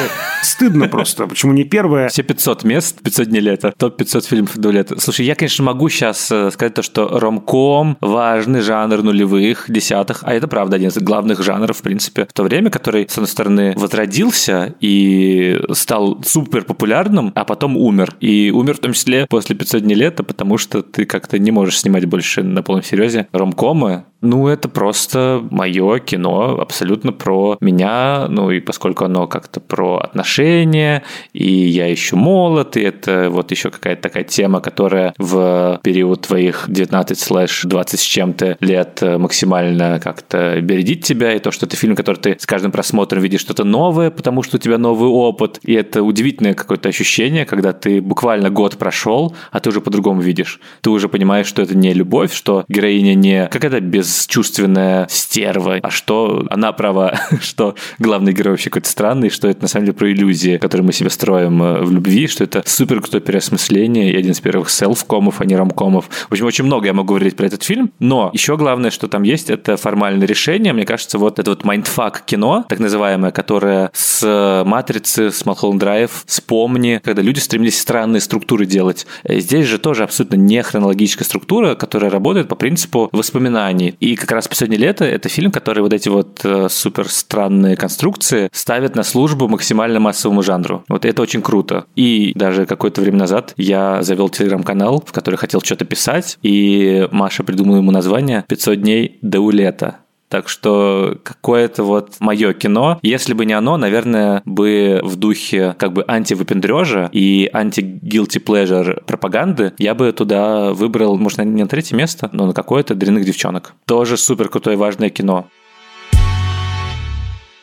Стыдно 0.43 0.89
просто. 0.89 1.27
Почему 1.27 1.53
не 1.53 1.65
первое? 1.65 2.09
Все 2.09 2.23
500 2.23 2.65
мест, 2.65 3.03
500 3.03 3.27
дней 3.27 3.41
лета. 3.41 3.75
Топ-500 3.77 4.27
фильмов 4.27 4.57
Даулета. 4.57 4.99
Слушай, 4.99 5.27
я, 5.27 5.35
конечно, 5.35 5.65
могу 5.65 5.91
сейчас 5.91 6.33
э, 6.33 6.51
сказать 6.51 6.73
то, 6.73 6.83
что 6.83 7.19
ромком– 7.19 7.99
важный 8.01 8.63
жанр 8.63 9.03
нулевых, 9.03 9.67
десятых. 9.69 10.21
А 10.23 10.33
это, 10.33 10.49
правда, 10.49 10.77
один 10.77 10.89
из 10.89 10.97
главных 10.97 11.43
жанров, 11.43 11.77
в 11.77 11.83
принципе, 11.83 12.25
в 12.25 12.33
то 12.33 12.45
время, 12.45 12.71
который, 12.71 13.07
с 13.09 13.19
одной 13.19 13.29
стороны, 13.29 13.75
возродился 13.77 14.75
и 14.81 15.61
стал 15.73 16.23
супер 16.25 16.65
популярным, 16.65 17.31
а 17.35 17.45
потом 17.45 17.77
умер. 17.77 18.15
И 18.21 18.51
умер 18.51 18.77
в 18.77 18.81
том 18.81 18.95
числе 18.95 19.27
после 19.29 19.55
500 19.55 19.83
дней 19.83 19.97
лета, 19.97 20.23
потому 20.23 20.53
потому 20.53 20.59
что 20.63 20.83
ты 20.83 21.05
как-то 21.05 21.39
не 21.39 21.51
можешь 21.51 21.81
снимать 21.81 22.07
больше 22.07 22.43
на 22.43 22.63
полном 22.63 22.83
серьезе 22.83 23.29
ромкомы, 23.33 24.05
ну, 24.23 24.49
это 24.49 24.69
просто 24.69 25.43
мое 25.51 25.99
кино, 25.99 26.59
абсолютно 26.61 27.13
про 27.13 27.57
меня, 27.61 28.27
ну 28.29 28.51
и 28.51 28.61
поскольку 28.61 29.05
оно 29.05 29.27
как-то 29.27 29.61
про 29.61 29.99
отношения, 29.99 31.03
и 31.33 31.51
я 31.51 31.87
еще 31.87 32.17
молод, 32.17 32.77
и 32.77 32.81
это 32.81 33.29
вот 33.31 33.51
еще 33.51 33.71
какая-то 33.71 34.03
такая 34.03 34.25
тема, 34.25 34.61
которая 34.61 35.13
в 35.19 35.81
период 35.83 36.23
твоих 36.23 36.65
19 36.69 37.19
слэш 37.19 37.63
20 37.65 38.01
с 38.01 38.03
чем-то 38.03 38.57
лет 38.61 39.03
максимально 39.03 40.01
как-то 40.01 40.61
бередит 40.61 41.03
тебя, 41.05 41.35
и 41.35 41.41
то, 41.41 41.51
что 41.51 41.67
это 41.67 41.77
фильм, 41.77 41.97
который 41.97 42.17
ты 42.17 42.37
с 42.39 42.47
каждым 42.47 42.71
просмотром 42.73 43.23
видишь 43.23 43.41
что-то 43.41 43.65
новое, 43.65 44.11
потому 44.11 44.43
что 44.43 44.57
у 44.57 44.61
тебя 44.61 44.79
новый 44.79 45.09
опыт, 45.11 45.59
и 45.63 45.75
это 45.75 46.03
удивительное 46.03 46.55
какое-то 46.55 46.89
ощущение, 46.89 47.45
когда 47.45 47.73
ты 47.73 48.01
буквально 48.01 48.51
год 48.51 48.77
прошел, 48.79 49.35
а 49.51 49.59
ты 49.59 49.69
уже 49.71 49.81
по-другому 49.81 50.21
видишь. 50.21 50.61
Ты 50.81 50.91
уже 50.91 51.09
понимаешь, 51.09 51.47
что 51.47 51.63
это 51.63 51.77
не 51.77 51.93
любовь, 51.93 52.33
что 52.33 52.65
героиня 52.69 53.15
не 53.15 53.49
какая-то 53.49 53.81
без 53.81 54.12
бесчувственная 54.13 55.07
стерва, 55.09 55.79
а 55.83 55.91
что 55.91 56.47
она 56.51 56.73
права, 56.73 57.19
что 57.41 57.75
главный 57.99 58.33
герой 58.33 58.53
вообще 58.53 58.71
какой-то 58.71 58.89
странный, 58.89 59.31
что 59.31 59.49
это 59.49 59.63
на 59.63 59.69
самом 59.69 59.87
деле 59.87 59.97
про 59.97 60.13
иллюзии, 60.13 60.59
которые 60.59 60.87
мы 60.87 60.93
себе 60.93 61.11
строим 61.11 61.63
э, 61.63 61.83
в 61.83 61.91
любви, 61.91 62.27
что 62.27 62.45
это 62.45 62.63
супер 62.67 63.01
крутое 63.01 63.23
переосмысление 63.23 64.13
и 64.13 64.17
один 64.17 64.33
из 64.33 64.41
первых 64.41 64.71
селф-комов, 64.71 65.41
а 65.41 65.45
не 65.45 65.57
рамкомов. 65.57 66.09
В 66.29 66.33
общем, 66.33 66.47
очень 66.47 66.65
много 66.65 66.87
я 66.87 66.93
могу 66.93 67.09
говорить 67.09 67.37
про 67.37 67.47
этот 67.47 67.63
фильм, 67.63 67.93
но 67.99 68.31
еще 68.33 68.57
главное, 68.57 68.91
что 68.91 69.09
там 69.09 69.23
есть, 69.23 69.51
это 69.51 69.77
формальное 69.77 70.27
решение. 70.27 70.73
Мне 70.73 70.85
кажется, 70.85 71.19
вот 71.19 71.39
это 71.39 71.51
вот 71.51 71.65
mindfuck 71.65 72.25
кино, 72.25 72.65
так 72.69 72.79
называемое, 72.79 73.31
которое 73.31 73.91
с 73.93 74.63
«Матрицы», 74.67 75.31
с 75.31 75.45
Малхолланд 75.45 75.81
Драйв, 75.81 76.25
с 76.27 76.41
«Помни», 76.41 77.01
когда 77.03 77.23
люди 77.23 77.39
стремились 77.39 77.79
странные 77.79 78.21
структуры 78.21 78.67
делать. 78.67 79.07
Э, 79.25 79.41
здесь 79.41 79.67
же 79.67 79.79
тоже 79.79 80.05
абсолютно 80.05 80.37
не 80.37 80.63
хронологическая 80.63 81.25
структура, 81.25 81.75
которая 81.75 82.11
работает 82.11 82.49
по 82.49 82.55
принципу 82.55 83.09
воспоминаний. 83.13 83.95
И 84.03 84.17
как 84.17 84.33
раз 84.33 84.49
«Последнее 84.49 84.81
лето»— 84.81 85.05
это 85.17 85.29
фильм, 85.29 85.53
который 85.53 85.81
вот 85.81 85.93
эти 85.93 86.09
вот 86.09 86.41
э, 86.43 86.69
супер 86.69 87.09
странные 87.09 87.77
конструкции 87.77 88.49
ставит 88.53 88.97
на 88.97 89.05
службу 89.05 89.47
максимально 89.47 90.01
массовому 90.01 90.43
жанру. 90.43 90.85
Вот 90.89 91.05
это 91.05 91.23
очень 91.23 91.41
круто. 91.41 91.85
И 91.95 92.33
даже 92.35 92.67
какое-то 92.67 93.01
время 93.01 93.19
назад 93.19 93.55
я 93.57 94.03
завел 94.03 94.29
телеграм-канал, 94.29 95.05
в 95.07 95.13
который 95.13 95.37
хотел 95.37 95.61
что-то 95.61 95.85
писать, 95.85 96.37
и 96.43 97.07
Маша 97.13 97.45
придумала 97.45 97.77
ему 97.77 97.93
название 97.93 98.45
«500 98.49 98.77
дней 98.77 99.19
до 99.23 99.49
лета». 99.53 99.99
Так 100.33 100.49
что 100.49 101.19
какое-то 101.23 101.85
вот 101.85 102.17
мое 102.21 102.55
кино, 102.55 102.99
если 103.03 103.35
бы 103.35 103.45
не 103.45 103.53
оно, 103.53 103.77
наверное, 103.77 104.41
бы 104.47 105.03
в 105.05 105.17
духе 105.17 105.77
как 105.79 105.93
бы 105.93 106.07
антивыпендрежа 106.09 107.11
и 107.13 107.51
анти-guilty 107.53 108.43
pleasure 108.43 109.05
пропаганды, 109.05 109.75
я 109.77 109.95
бы 109.95 110.11
туда 110.13 110.73
выбрал, 110.73 111.19
может, 111.19 111.41
не 111.41 111.63
на 111.63 111.69
третье 111.69 111.97
место, 111.97 112.31
но 112.33 112.47
на 112.47 112.55
какое-то 112.55 112.95
«Дрянных 112.95 113.27
девчонок». 113.27 113.75
Тоже 113.85 114.17
супер 114.17 114.49
крутое 114.49 114.79
важное 114.79 115.11
кино. 115.11 115.49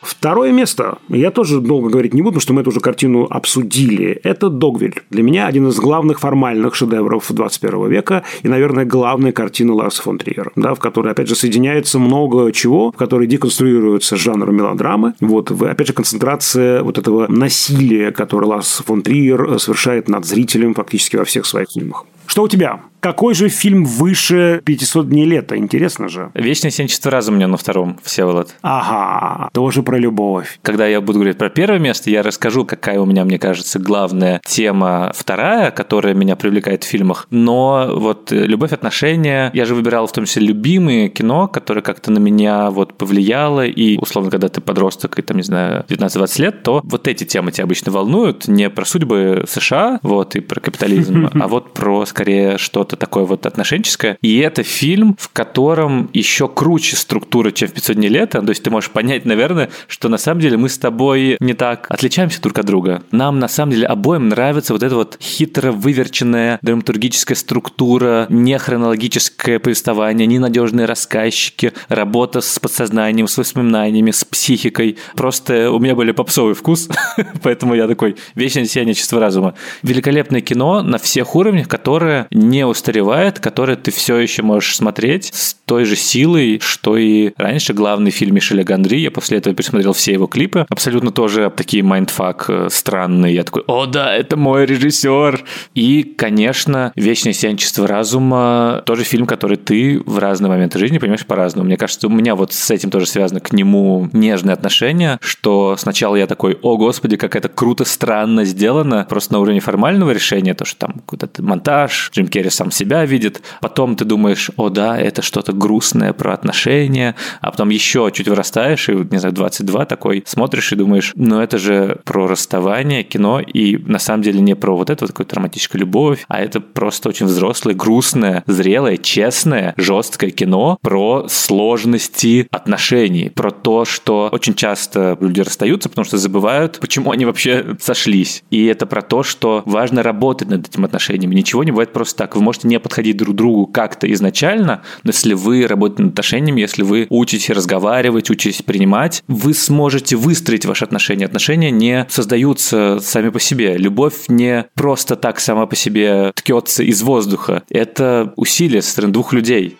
Второе 0.02 0.52
место. 0.52 0.98
Я 1.08 1.30
тоже 1.30 1.60
долго 1.60 1.90
говорить 1.90 2.14
не 2.14 2.22
буду, 2.22 2.34
потому 2.34 2.42
что 2.42 2.52
мы 2.54 2.60
эту 2.62 2.70
уже 2.70 2.80
картину 2.80 3.26
обсудили. 3.28 4.20
Это 4.22 4.48
«Догвиль». 4.48 5.02
Для 5.10 5.22
меня 5.22 5.46
один 5.46 5.68
из 5.68 5.76
главных 5.76 6.20
формальных 6.20 6.74
шедевров 6.74 7.26
21 7.30 7.88
века 7.88 8.24
и, 8.42 8.48
наверное, 8.48 8.84
главная 8.84 9.32
картина 9.32 9.74
Ларса 9.74 10.02
фон 10.02 10.18
Триера, 10.18 10.52
да, 10.56 10.74
в 10.74 10.78
которой, 10.78 11.12
опять 11.12 11.28
же, 11.28 11.34
соединяется 11.34 11.98
много 11.98 12.50
чего, 12.52 12.92
в 12.92 12.96
которой 12.96 13.26
деконструируется 13.26 14.16
жанр 14.16 14.50
мелодрамы. 14.52 15.14
Вот, 15.20 15.50
опять 15.50 15.86
же, 15.86 15.92
концентрация 15.92 16.82
вот 16.82 16.98
этого 16.98 17.26
насилия, 17.28 18.10
которое 18.10 18.46
Ларс 18.46 18.82
фон 18.84 19.02
Триер 19.02 19.58
совершает 19.58 20.08
над 20.08 20.24
зрителем 20.24 20.74
фактически 20.74 21.16
во 21.16 21.24
всех 21.24 21.44
своих 21.44 21.68
фильмах. 21.70 22.06
Что 22.30 22.44
у 22.44 22.48
тебя? 22.48 22.78
Какой 23.00 23.34
же 23.34 23.48
фильм 23.48 23.86
выше 23.86 24.60
500 24.64 25.08
дней 25.08 25.24
лета? 25.24 25.56
Интересно 25.56 26.08
же. 26.08 26.30
«Вечное 26.34 26.70
сенчество 26.70 27.10
разума» 27.10 27.30
у 27.30 27.38
меня 27.38 27.48
на 27.48 27.56
втором, 27.56 27.98
Всеволод. 28.02 28.54
Ага, 28.60 29.48
тоже 29.54 29.82
про 29.82 29.96
любовь. 29.96 30.58
Когда 30.60 30.86
я 30.86 31.00
буду 31.00 31.20
говорить 31.20 31.38
про 31.38 31.48
первое 31.48 31.78
место, 31.78 32.10
я 32.10 32.22
расскажу, 32.22 32.66
какая 32.66 33.00
у 33.00 33.06
меня, 33.06 33.24
мне 33.24 33.38
кажется, 33.38 33.78
главная 33.78 34.42
тема 34.44 35.12
вторая, 35.14 35.70
которая 35.70 36.12
меня 36.12 36.36
привлекает 36.36 36.84
в 36.84 36.88
фильмах. 36.88 37.26
Но 37.30 37.90
вот 37.94 38.32
любовь, 38.32 38.72
отношения, 38.72 39.50
я 39.54 39.64
же 39.64 39.74
выбирал 39.74 40.06
в 40.06 40.12
том 40.12 40.26
числе 40.26 40.46
любимые 40.46 41.08
кино, 41.08 41.48
которое 41.48 41.80
как-то 41.80 42.12
на 42.12 42.18
меня 42.18 42.70
вот 42.70 42.98
повлияло. 42.98 43.64
И, 43.64 43.96
условно, 43.96 44.30
когда 44.30 44.48
ты 44.48 44.60
подросток 44.60 45.18
и, 45.18 45.22
там, 45.22 45.38
не 45.38 45.42
знаю, 45.42 45.86
19-20 45.88 46.42
лет, 46.42 46.62
то 46.62 46.82
вот 46.84 47.08
эти 47.08 47.24
темы 47.24 47.50
тебя 47.50 47.64
обычно 47.64 47.92
волнуют. 47.92 48.46
Не 48.46 48.68
про 48.68 48.84
судьбы 48.84 49.44
США, 49.48 50.00
вот, 50.02 50.36
и 50.36 50.40
про 50.40 50.60
капитализм, 50.60 51.30
а 51.40 51.48
вот 51.48 51.72
про, 51.72 52.04
скорее 52.20 52.58
что-то 52.58 52.96
такое 52.96 53.24
вот 53.24 53.46
отношенческое. 53.46 54.18
И 54.20 54.38
это 54.40 54.62
фильм, 54.62 55.16
в 55.18 55.30
котором 55.30 56.10
еще 56.12 56.48
круче 56.48 56.96
структура, 56.96 57.50
чем 57.50 57.68
в 57.68 57.72
500 57.72 57.96
дней 57.96 58.08
лета. 58.10 58.42
То 58.42 58.50
есть 58.50 58.62
ты 58.62 58.68
можешь 58.70 58.90
понять, 58.90 59.24
наверное, 59.24 59.70
что 59.88 60.10
на 60.10 60.18
самом 60.18 60.42
деле 60.42 60.58
мы 60.58 60.68
с 60.68 60.76
тобой 60.76 61.38
не 61.40 61.54
так 61.54 61.86
отличаемся 61.88 62.42
друг 62.42 62.58
от 62.58 62.66
друга. 62.66 63.02
Нам 63.10 63.38
на 63.38 63.48
самом 63.48 63.72
деле 63.72 63.86
обоим 63.86 64.28
нравится 64.28 64.74
вот 64.74 64.82
эта 64.82 64.96
вот 64.96 65.16
хитро 65.18 65.72
выверченная 65.72 66.58
драматургическая 66.60 67.34
структура, 67.34 68.26
не 68.28 68.58
хронологическое 68.58 69.58
повествование, 69.58 70.26
ненадежные 70.26 70.84
рассказчики, 70.84 71.72
работа 71.88 72.42
с 72.42 72.58
подсознанием, 72.58 73.28
с 73.28 73.38
воспоминаниями, 73.38 74.10
с 74.10 74.26
психикой. 74.26 74.98
Просто 75.16 75.70
у 75.70 75.78
меня 75.78 75.94
были 75.94 76.12
попсовый 76.12 76.52
вкус, 76.52 76.90
поэтому 77.42 77.74
я 77.74 77.88
такой 77.88 78.16
вечное 78.34 78.66
сияние 78.66 78.92
чистого 78.94 79.20
разума. 79.20 79.54
Великолепное 79.82 80.42
кино 80.42 80.82
на 80.82 80.98
всех 80.98 81.34
уровнях, 81.34 81.66
которое 81.66 82.09
не 82.30 82.66
устаревает, 82.66 83.38
которое 83.38 83.76
ты 83.76 83.90
все 83.90 84.16
еще 84.18 84.42
можешь 84.42 84.76
смотреть 84.76 85.30
с 85.32 85.54
той 85.64 85.84
же 85.84 85.96
силой, 85.96 86.60
что 86.62 86.96
и 86.96 87.32
раньше 87.36 87.72
главный 87.72 88.10
фильм 88.10 88.34
Мишеля 88.34 88.64
Гондри. 88.64 88.98
Я 88.98 89.10
после 89.10 89.38
этого 89.38 89.54
пересмотрел 89.54 89.92
все 89.92 90.12
его 90.12 90.26
клипы. 90.26 90.66
Абсолютно 90.68 91.12
тоже 91.12 91.52
такие 91.54 91.82
mindfuck 91.82 92.46
э, 92.48 92.68
странные. 92.70 93.34
Я 93.34 93.44
такой, 93.44 93.62
о 93.66 93.86
да, 93.86 94.14
это 94.14 94.36
мой 94.36 94.66
режиссер. 94.66 95.44
И, 95.74 96.02
конечно, 96.02 96.92
«Вечное 96.96 97.32
сиянчество 97.32 97.86
разума» 97.86 98.82
тоже 98.84 99.04
фильм, 99.04 99.26
который 99.26 99.56
ты 99.56 100.02
в 100.04 100.18
разные 100.18 100.50
моменты 100.50 100.78
жизни 100.78 100.98
понимаешь 100.98 101.26
по-разному. 101.26 101.66
Мне 101.66 101.76
кажется, 101.76 102.08
у 102.08 102.10
меня 102.10 102.34
вот 102.34 102.52
с 102.52 102.70
этим 102.70 102.90
тоже 102.90 103.06
связано 103.06 103.40
к 103.40 103.52
нему 103.52 104.08
нежное 104.12 104.54
отношение, 104.54 105.18
что 105.20 105.76
сначала 105.78 106.16
я 106.16 106.26
такой, 106.26 106.58
о 106.62 106.76
господи, 106.76 107.16
как 107.16 107.36
это 107.36 107.48
круто, 107.48 107.84
странно 107.84 108.44
сделано, 108.44 109.06
просто 109.08 109.34
на 109.34 109.40
уровне 109.40 109.60
формального 109.60 110.10
решения, 110.10 110.54
то, 110.54 110.64
что 110.64 110.86
там 110.86 110.94
какой-то 111.06 111.42
монтаж, 111.42 111.89
Джим 112.12 112.28
Керри 112.28 112.50
сам 112.50 112.70
себя 112.70 113.04
видит, 113.04 113.42
потом 113.60 113.96
ты 113.96 114.04
думаешь, 114.04 114.50
о 114.56 114.68
да, 114.68 114.98
это 114.98 115.22
что-то 115.22 115.52
грустное 115.52 116.12
про 116.12 116.34
отношения, 116.34 117.14
а 117.40 117.50
потом 117.50 117.70
еще 117.70 118.10
чуть 118.12 118.28
вырастаешь, 118.28 118.88
и, 118.88 118.92
не 118.92 119.18
знаю, 119.18 119.34
22 119.34 119.86
такой, 119.86 120.22
смотришь 120.26 120.72
и 120.72 120.76
думаешь, 120.76 121.12
ну 121.16 121.40
это 121.40 121.58
же 121.58 122.00
про 122.04 122.26
расставание, 122.26 123.02
кино, 123.02 123.40
и 123.40 123.76
на 123.76 123.98
самом 123.98 124.22
деле 124.22 124.40
не 124.40 124.54
про 124.54 124.76
вот 124.76 124.90
эту 124.90 125.04
вот 125.04 125.12
какую-то 125.12 125.40
любовь, 125.72 126.24
а 126.28 126.40
это 126.40 126.60
просто 126.60 127.08
очень 127.08 127.26
взрослое, 127.26 127.74
грустное, 127.74 128.44
зрелое, 128.46 128.96
честное, 128.96 129.74
жесткое 129.76 130.30
кино 130.30 130.78
про 130.82 131.26
сложности 131.28 132.48
отношений, 132.50 133.30
про 133.30 133.50
то, 133.50 133.84
что 133.84 134.28
очень 134.32 134.54
часто 134.54 135.16
люди 135.20 135.40
расстаются, 135.40 135.88
потому 135.88 136.04
что 136.04 136.18
забывают, 136.18 136.78
почему 136.80 137.10
они 137.10 137.24
вообще 137.24 137.76
сошлись. 137.80 138.42
И 138.50 138.66
это 138.66 138.86
про 138.86 139.02
то, 139.02 139.22
что 139.22 139.62
важно 139.66 140.02
работать 140.02 140.48
над 140.48 140.68
этим 140.68 140.84
отношениями. 140.84 141.34
Ничего 141.34 141.64
не 141.64 141.72
бывает 141.80 141.94
просто 141.94 142.18
так. 142.18 142.36
Вы 142.36 142.42
можете 142.42 142.68
не 142.68 142.78
подходить 142.78 143.16
друг 143.16 143.34
к 143.34 143.36
другу 143.38 143.66
как-то 143.66 144.10
изначально, 144.12 144.82
но 145.02 145.08
если 145.08 145.32
вы 145.32 145.66
работаете 145.66 146.02
над 146.02 146.12
отношениями, 146.12 146.60
если 146.60 146.82
вы 146.82 147.06
учитесь 147.08 147.48
разговаривать, 147.48 148.28
учитесь 148.28 148.60
принимать, 148.60 149.22
вы 149.28 149.54
сможете 149.54 150.16
выстроить 150.16 150.66
ваши 150.66 150.84
отношения. 150.84 151.24
Отношения 151.24 151.70
не 151.70 152.06
создаются 152.10 152.98
сами 153.00 153.30
по 153.30 153.40
себе. 153.40 153.78
Любовь 153.78 154.28
не 154.28 154.66
просто 154.74 155.16
так 155.16 155.40
сама 155.40 155.64
по 155.64 155.74
себе 155.74 156.32
ткется 156.34 156.82
из 156.82 157.00
воздуха. 157.00 157.62
Это 157.70 158.34
усилие 158.36 158.82
со 158.82 158.90
стороны 158.90 159.14
двух 159.14 159.32
людей. 159.32 159.78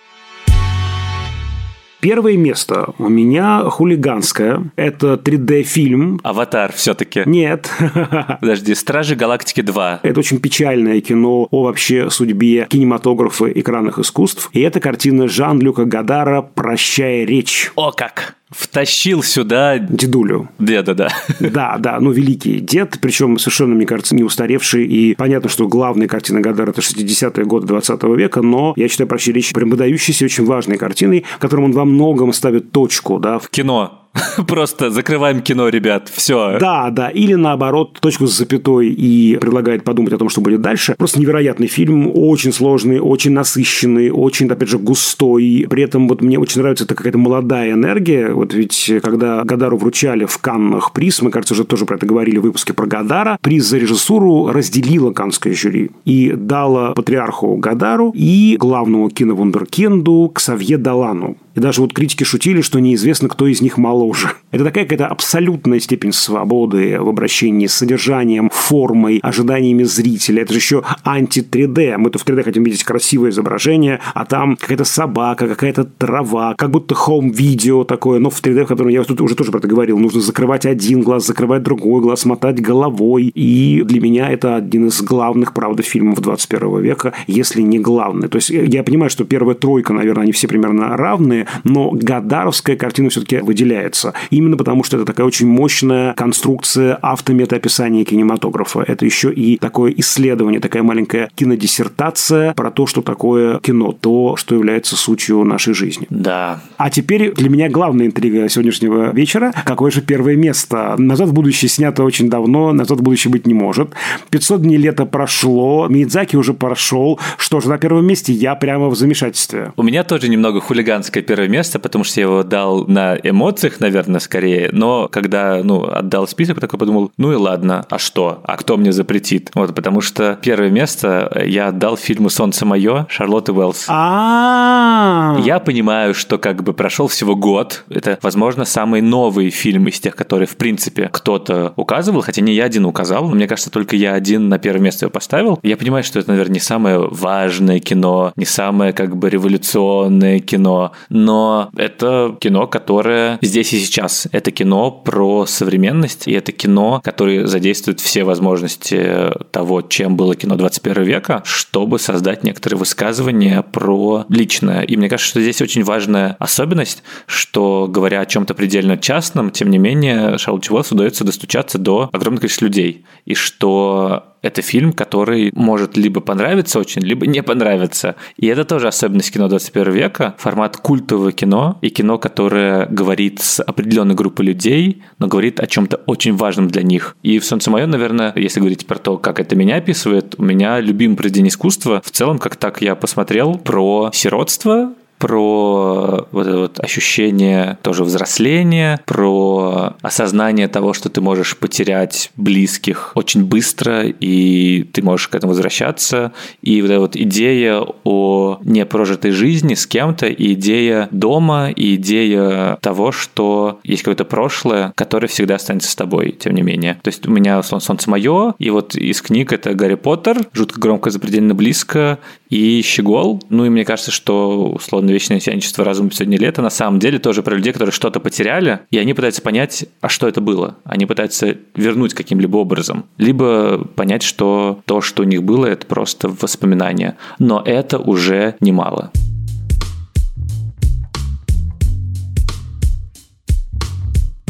Первое 2.00 2.36
место 2.36 2.94
у 2.98 3.08
меня 3.08 3.64
хулиганское. 3.64 4.70
Это 4.76 5.14
3D-фильм. 5.14 6.20
Аватар 6.22 6.72
все-таки. 6.72 7.22
Нет. 7.26 7.70
Подожди, 8.40 8.74
Стражи 8.74 9.16
Галактики 9.16 9.60
2. 9.60 10.00
Это 10.02 10.20
очень 10.20 10.40
печальное 10.40 11.00
кино 11.00 11.46
о 11.50 11.64
вообще 11.64 12.08
судьбе 12.10 12.66
кинематографа 12.70 13.46
экранных 13.52 13.98
искусств. 13.98 14.48
И 14.52 14.60
это 14.60 14.80
картина 14.80 15.28
Жан-Люка 15.28 15.84
Гадара 15.84 16.40
«Прощая 16.42 17.24
речь». 17.24 17.70
О 17.76 17.92
как! 17.92 18.36
Втащил 18.50 19.22
сюда... 19.22 19.78
Дедулю. 19.78 20.48
Деда, 20.58 20.94
да. 20.94 21.08
Да, 21.40 21.76
да, 21.78 22.00
ну, 22.00 22.10
великий 22.10 22.60
дед, 22.60 22.98
причем 23.00 23.38
совершенно, 23.38 23.74
мне 23.74 23.86
кажется, 23.86 24.14
не 24.14 24.22
устаревший, 24.22 24.86
и 24.86 25.14
понятно, 25.14 25.48
что 25.48 25.68
главная 25.68 26.08
картина 26.08 26.40
Гадара– 26.40 26.70
это 26.72 26.80
60-е 26.80 27.44
годы 27.44 27.66
20 27.66 28.02
века, 28.16 28.42
но 28.42 28.74
я 28.76 28.88
считаю 28.88 29.08
«Прощай 29.08 29.34
речь» 29.34 29.52
прям 29.52 29.70
выдающейся, 29.70 30.24
очень 30.24 30.44
важной 30.44 30.78
картиной, 30.78 31.24
которым 31.38 31.66
он 31.66 31.72
во 31.72 31.84
многом 31.84 32.32
ставит 32.32 32.72
точку, 32.72 33.18
да. 33.18 33.38
В 33.38 33.48
кино. 33.50 33.99
Просто 34.46 34.90
закрываем 34.90 35.40
кино, 35.40 35.68
ребят, 35.68 36.10
все. 36.12 36.58
Да, 36.58 36.90
да, 36.90 37.08
или 37.08 37.34
наоборот, 37.34 37.98
точку 38.00 38.26
с 38.26 38.36
запятой 38.36 38.88
и 38.88 39.36
предлагает 39.36 39.84
подумать 39.84 40.12
о 40.12 40.18
том, 40.18 40.28
что 40.28 40.40
будет 40.40 40.60
дальше. 40.60 40.94
Просто 40.98 41.20
невероятный 41.20 41.68
фильм, 41.68 42.10
очень 42.12 42.52
сложный, 42.52 42.98
очень 43.00 43.32
насыщенный, 43.32 44.10
очень, 44.10 44.48
опять 44.48 44.68
же, 44.68 44.78
густой. 44.78 45.66
При 45.70 45.84
этом 45.84 46.08
вот 46.08 46.22
мне 46.22 46.38
очень 46.38 46.60
нравится 46.60 46.84
эта 46.84 46.94
какая-то 46.94 47.18
молодая 47.18 47.72
энергия. 47.72 48.32
Вот 48.32 48.52
ведь 48.52 48.90
когда 49.02 49.44
Гадару 49.44 49.76
вручали 49.76 50.24
в 50.24 50.38
Каннах 50.38 50.92
приз, 50.92 51.22
мы, 51.22 51.30
кажется, 51.30 51.54
уже 51.54 51.64
тоже 51.64 51.86
про 51.86 51.96
это 51.96 52.06
говорили 52.06 52.38
в 52.38 52.42
выпуске 52.42 52.72
про 52.72 52.86
Гадара, 52.86 53.38
приз 53.40 53.64
за 53.66 53.78
режиссуру 53.78 54.48
разделила 54.52 55.12
каннское 55.12 55.54
жюри 55.54 55.90
и 56.04 56.32
дала 56.32 56.92
патриарху 56.92 57.56
Гадару 57.56 58.12
и 58.14 58.56
главному 58.58 59.08
киновундеркинду 59.10 60.30
Ксавье 60.34 60.78
Далану. 60.78 61.36
И 61.54 61.60
даже 61.60 61.80
вот 61.80 61.92
критики 61.92 62.24
шутили, 62.24 62.60
что 62.60 62.78
неизвестно, 62.78 63.28
кто 63.28 63.46
из 63.46 63.60
них 63.60 63.76
моложе. 63.76 64.32
Это 64.52 64.64
такая 64.64 64.84
какая-то 64.84 65.06
абсолютная 65.06 65.80
степень 65.80 66.12
свободы 66.12 67.00
в 67.00 67.08
обращении 67.08 67.66
с 67.66 67.74
содержанием, 67.74 68.50
формой, 68.52 69.18
ожиданиями 69.22 69.82
зрителя. 69.82 70.42
Это 70.42 70.52
же 70.52 70.58
еще 70.58 70.82
анти-3D. 71.04 71.96
Мы-то 71.98 72.18
в 72.18 72.26
3D 72.26 72.42
хотим 72.42 72.64
видеть 72.64 72.84
красивое 72.84 73.30
изображение, 73.30 74.00
а 74.14 74.24
там 74.24 74.56
какая-то 74.56 74.84
собака, 74.84 75.48
какая-то 75.48 75.84
трава, 75.84 76.54
как 76.56 76.70
будто 76.70 76.94
хоум-видео 76.94 77.84
такое, 77.84 78.20
но 78.20 78.30
в 78.30 78.42
3D, 78.42 78.64
в 78.64 78.68
котором 78.68 78.90
я 78.90 79.02
тут 79.04 79.20
уже 79.20 79.34
тоже 79.34 79.50
про 79.50 79.58
это 79.58 79.68
говорил. 79.68 79.98
Нужно 79.98 80.20
закрывать 80.20 80.66
один 80.66 81.02
глаз, 81.02 81.26
закрывать 81.26 81.62
другой 81.62 82.00
глаз, 82.00 82.24
мотать 82.24 82.60
головой. 82.60 83.30
И 83.34 83.82
для 83.84 84.00
меня 84.00 84.30
это 84.30 84.56
один 84.56 84.86
из 84.86 85.02
главных, 85.02 85.54
правда, 85.54 85.82
фильмов 85.82 86.20
21 86.20 86.80
века, 86.80 87.12
если 87.26 87.62
не 87.62 87.78
главный. 87.78 88.28
То 88.28 88.36
есть 88.36 88.50
я 88.50 88.82
понимаю, 88.82 89.10
что 89.10 89.24
первая 89.24 89.54
тройка, 89.54 89.92
наверное, 89.92 90.24
они 90.24 90.32
все 90.32 90.48
примерно 90.48 90.96
равные, 91.40 91.46
но 91.64 91.90
Гадаровская 91.90 92.76
картина 92.76 93.10
все-таки 93.10 93.38
выделяется. 93.38 94.14
Именно 94.30 94.56
потому, 94.56 94.84
что 94.84 94.96
это 94.96 95.06
такая 95.06 95.26
очень 95.26 95.46
мощная 95.46 96.14
конструкция 96.14 96.98
автометаописания 97.00 98.04
кинематографа. 98.04 98.84
Это 98.86 99.04
еще 99.04 99.32
и 99.32 99.58
такое 99.58 99.92
исследование, 99.96 100.60
такая 100.60 100.82
маленькая 100.82 101.30
кинодиссертация 101.34 102.54
про 102.54 102.70
то, 102.70 102.86
что 102.86 103.02
такое 103.02 103.58
кино, 103.60 103.92
то, 103.92 104.36
что 104.36 104.54
является 104.54 104.96
сутью 104.96 105.44
нашей 105.44 105.74
жизни. 105.74 106.06
Да. 106.10 106.60
А 106.76 106.90
теперь 106.90 107.32
для 107.32 107.48
меня 107.48 107.68
главная 107.68 108.06
интрига 108.06 108.48
сегодняшнего 108.48 109.12
вечера. 109.12 109.52
Какое 109.64 109.90
же 109.90 110.00
первое 110.02 110.36
место? 110.36 110.94
«Назад 110.98 111.28
в 111.28 111.32
будущее» 111.32 111.68
снято 111.68 112.04
очень 112.04 112.28
давно, 112.28 112.72
«Назад 112.72 112.98
в 112.98 113.02
будущее» 113.02 113.30
быть 113.30 113.46
не 113.46 113.54
может. 113.54 113.90
500 114.30 114.62
дней 114.62 114.76
лета 114.76 115.06
прошло, 115.06 115.86
Мидзаки 115.88 116.36
уже 116.36 116.54
прошел. 116.54 117.18
Что 117.36 117.60
же, 117.60 117.68
на 117.68 117.78
первом 117.78 118.06
месте 118.06 118.32
я 118.32 118.54
прямо 118.54 118.88
в 118.88 118.96
замешательстве. 118.96 119.72
У 119.76 119.82
меня 119.82 120.04
тоже 120.04 120.28
немного 120.28 120.60
хулиганское 120.60 121.22
первое 121.30 121.46
место, 121.46 121.78
потому 121.78 122.02
что 122.02 122.18
я 122.18 122.26
его 122.26 122.42
дал 122.42 122.88
на 122.88 123.14
эмоциях, 123.14 123.78
наверное, 123.78 124.18
скорее. 124.18 124.70
Но 124.72 125.06
когда, 125.06 125.60
ну, 125.62 125.84
отдал 125.84 126.26
список, 126.26 126.58
такой 126.58 126.76
подумал, 126.76 127.12
ну 127.18 127.30
и 127.30 127.36
ладно, 127.36 127.86
а 127.88 127.98
что? 127.98 128.40
А 128.42 128.56
кто 128.56 128.76
мне 128.76 128.90
запретит? 128.90 129.52
Вот, 129.54 129.72
потому 129.72 130.00
что 130.00 130.40
первое 130.42 130.70
место 130.70 131.40
я 131.46 131.68
отдал 131.68 131.96
фильму 131.96 132.30
«Солнце 132.30 132.66
мое» 132.66 133.06
Шарлотты 133.08 133.52
Уэллс. 133.52 133.86
А. 133.86 135.38
Я 135.44 135.60
понимаю, 135.60 136.14
что 136.14 136.36
как 136.36 136.64
бы 136.64 136.72
прошел 136.72 137.06
всего 137.06 137.36
год. 137.36 137.84
Это, 137.90 138.18
возможно, 138.22 138.64
самый 138.64 139.00
новый 139.00 139.50
фильм 139.50 139.86
из 139.86 140.00
тех, 140.00 140.16
которые, 140.16 140.48
в 140.48 140.56
принципе, 140.56 141.10
кто-то 141.12 141.74
указывал, 141.76 142.22
хотя 142.22 142.42
не 142.42 142.54
я 142.54 142.64
один 142.64 142.86
указал, 142.86 143.28
но 143.28 143.36
мне 143.36 143.46
кажется, 143.46 143.70
только 143.70 143.94
я 143.94 144.14
один 144.14 144.48
на 144.48 144.58
первое 144.58 144.82
место 144.82 145.04
его 145.04 145.12
поставил. 145.12 145.60
Я 145.62 145.76
понимаю, 145.76 146.02
что 146.02 146.18
это, 146.18 146.30
наверное, 146.30 146.54
не 146.54 146.60
самое 146.60 146.98
важное 146.98 147.78
кино, 147.78 148.32
не 148.34 148.46
самое 148.46 148.92
как 148.92 149.16
бы 149.16 149.30
революционное 149.30 150.40
кино, 150.40 150.90
но 151.20 151.70
это 151.76 152.36
кино, 152.40 152.66
которое 152.66 153.38
здесь 153.42 153.72
и 153.72 153.78
сейчас. 153.78 154.26
Это 154.32 154.50
кино 154.50 154.90
про 154.90 155.46
современность, 155.46 156.26
и 156.26 156.32
это 156.32 156.52
кино, 156.52 157.00
которое 157.04 157.46
задействует 157.46 158.00
все 158.00 158.24
возможности 158.24 159.30
того, 159.50 159.82
чем 159.82 160.16
было 160.16 160.34
кино 160.34 160.56
21 160.56 161.02
века, 161.02 161.42
чтобы 161.44 161.98
создать 161.98 162.44
некоторые 162.44 162.78
высказывания 162.78 163.62
про 163.62 164.24
личное. 164.28 164.82
И 164.82 164.96
мне 164.96 165.08
кажется, 165.08 165.30
что 165.30 165.40
здесь 165.40 165.60
очень 165.60 165.84
важная 165.84 166.36
особенность, 166.38 167.02
что, 167.26 167.86
говоря 167.88 168.20
о 168.20 168.26
чем-то 168.26 168.54
предельно 168.54 168.96
частном, 168.96 169.50
тем 169.50 169.70
не 169.70 169.78
менее, 169.78 170.38
Шарлотте 170.38 170.72
Уэллс 170.72 170.92
удается 170.92 171.24
достучаться 171.24 171.78
до 171.78 172.08
огромного 172.12 172.40
количества 172.40 172.64
людей. 172.66 173.04
И 173.26 173.34
что 173.34 174.29
это 174.42 174.62
фильм, 174.62 174.92
который 174.92 175.50
может 175.54 175.96
либо 175.96 176.20
понравиться 176.20 176.78
очень, 176.78 177.02
либо 177.02 177.26
не 177.26 177.42
понравиться. 177.42 178.16
И 178.36 178.46
это 178.46 178.64
тоже 178.64 178.88
особенность 178.88 179.32
кино 179.32 179.48
21 179.48 179.92
века, 179.92 180.34
формат 180.38 180.76
культового 180.76 181.32
кино 181.32 181.78
и 181.82 181.90
кино, 181.90 182.18
которое 182.18 182.86
говорит 182.86 183.40
с 183.40 183.62
определенной 183.62 184.14
группой 184.14 184.46
людей, 184.46 185.02
но 185.18 185.26
говорит 185.26 185.60
о 185.60 185.66
чем-то 185.66 186.00
очень 186.06 186.36
важном 186.36 186.68
для 186.68 186.82
них. 186.82 187.16
И 187.22 187.38
в 187.38 187.44
«Солнце 187.44 187.70
мое», 187.70 187.86
наверное, 187.86 188.32
если 188.36 188.60
говорить 188.60 188.86
про 188.86 188.98
то, 188.98 189.18
как 189.18 189.40
это 189.40 189.56
меня 189.56 189.76
описывает, 189.76 190.34
у 190.38 190.42
меня 190.42 190.80
любимый 190.80 191.16
произведение 191.16 191.50
искусства 191.50 192.00
в 192.04 192.10
целом, 192.10 192.38
как 192.38 192.56
так 192.56 192.82
я 192.82 192.94
посмотрел, 192.94 193.56
про 193.56 194.10
сиротство, 194.12 194.94
про 195.20 196.26
вот 196.32 196.46
это 196.46 196.58
вот 196.58 196.80
ощущение 196.80 197.78
тоже 197.82 198.04
взросления, 198.04 199.00
про 199.04 199.94
осознание 200.00 200.66
того, 200.66 200.94
что 200.94 201.10
ты 201.10 201.20
можешь 201.20 201.58
потерять 201.58 202.32
близких 202.36 203.12
очень 203.14 203.44
быстро, 203.44 204.06
и 204.06 204.84
ты 204.84 205.02
можешь 205.02 205.28
к 205.28 205.34
этому 205.34 205.50
возвращаться. 205.50 206.32
И 206.62 206.80
вот 206.80 206.90
эта 206.90 207.00
вот 207.00 207.16
идея 207.16 207.84
о 208.04 208.58
непрожитой 208.64 209.32
жизни 209.32 209.74
с 209.74 209.86
кем-то, 209.86 210.26
и 210.26 210.54
идея 210.54 211.08
дома, 211.10 211.70
и 211.70 211.96
идея 211.96 212.78
того, 212.80 213.12
что 213.12 213.78
есть 213.84 214.02
какое-то 214.02 214.24
прошлое, 214.24 214.94
которое 214.96 215.28
всегда 215.28 215.56
останется 215.56 215.90
с 215.90 215.96
тобой, 215.96 216.32
тем 216.32 216.54
не 216.54 216.62
менее. 216.62 216.98
То 217.02 217.08
есть 217.08 217.26
у 217.26 217.30
меня 217.30 217.62
«Солнце 217.62 218.08
мое», 218.08 218.54
и 218.58 218.70
вот 218.70 218.94
из 218.94 219.20
книг 219.20 219.52
это 219.52 219.74
«Гарри 219.74 219.96
Поттер», 219.96 220.38
«Жутко 220.54 220.80
громко, 220.80 221.10
запредельно 221.10 221.54
близко», 221.54 222.18
и 222.50 222.82
«Щегол». 222.82 223.42
Ну 223.48 223.64
и 223.64 223.70
мне 223.70 223.84
кажется, 223.84 224.10
что, 224.10 224.72
условно, 224.74 225.10
«Вечное 225.10 225.40
сияничество 225.40 225.84
разума 225.84 226.10
сегодня 226.12 226.38
лето» 226.38 226.60
на 226.60 226.70
самом 226.70 226.98
деле 226.98 227.18
тоже 227.18 227.42
про 227.42 227.54
людей, 227.54 227.72
которые 227.72 227.92
что-то 227.92 228.20
потеряли, 228.20 228.80
и 228.90 228.98
они 228.98 229.14
пытаются 229.14 229.40
понять, 229.40 229.86
а 230.00 230.08
что 230.08 230.28
это 230.28 230.40
было. 230.40 230.76
Они 230.84 231.06
пытаются 231.06 231.56
вернуть 231.74 232.14
каким-либо 232.14 232.58
образом. 232.58 233.06
Либо 233.16 233.84
понять, 233.84 234.22
что 234.22 234.80
то, 234.84 235.00
что 235.00 235.22
у 235.22 235.26
них 235.26 235.42
было, 235.42 235.66
это 235.66 235.86
просто 235.86 236.28
воспоминания. 236.28 237.16
Но 237.38 237.62
это 237.64 237.98
уже 237.98 238.56
немало. 238.60 239.10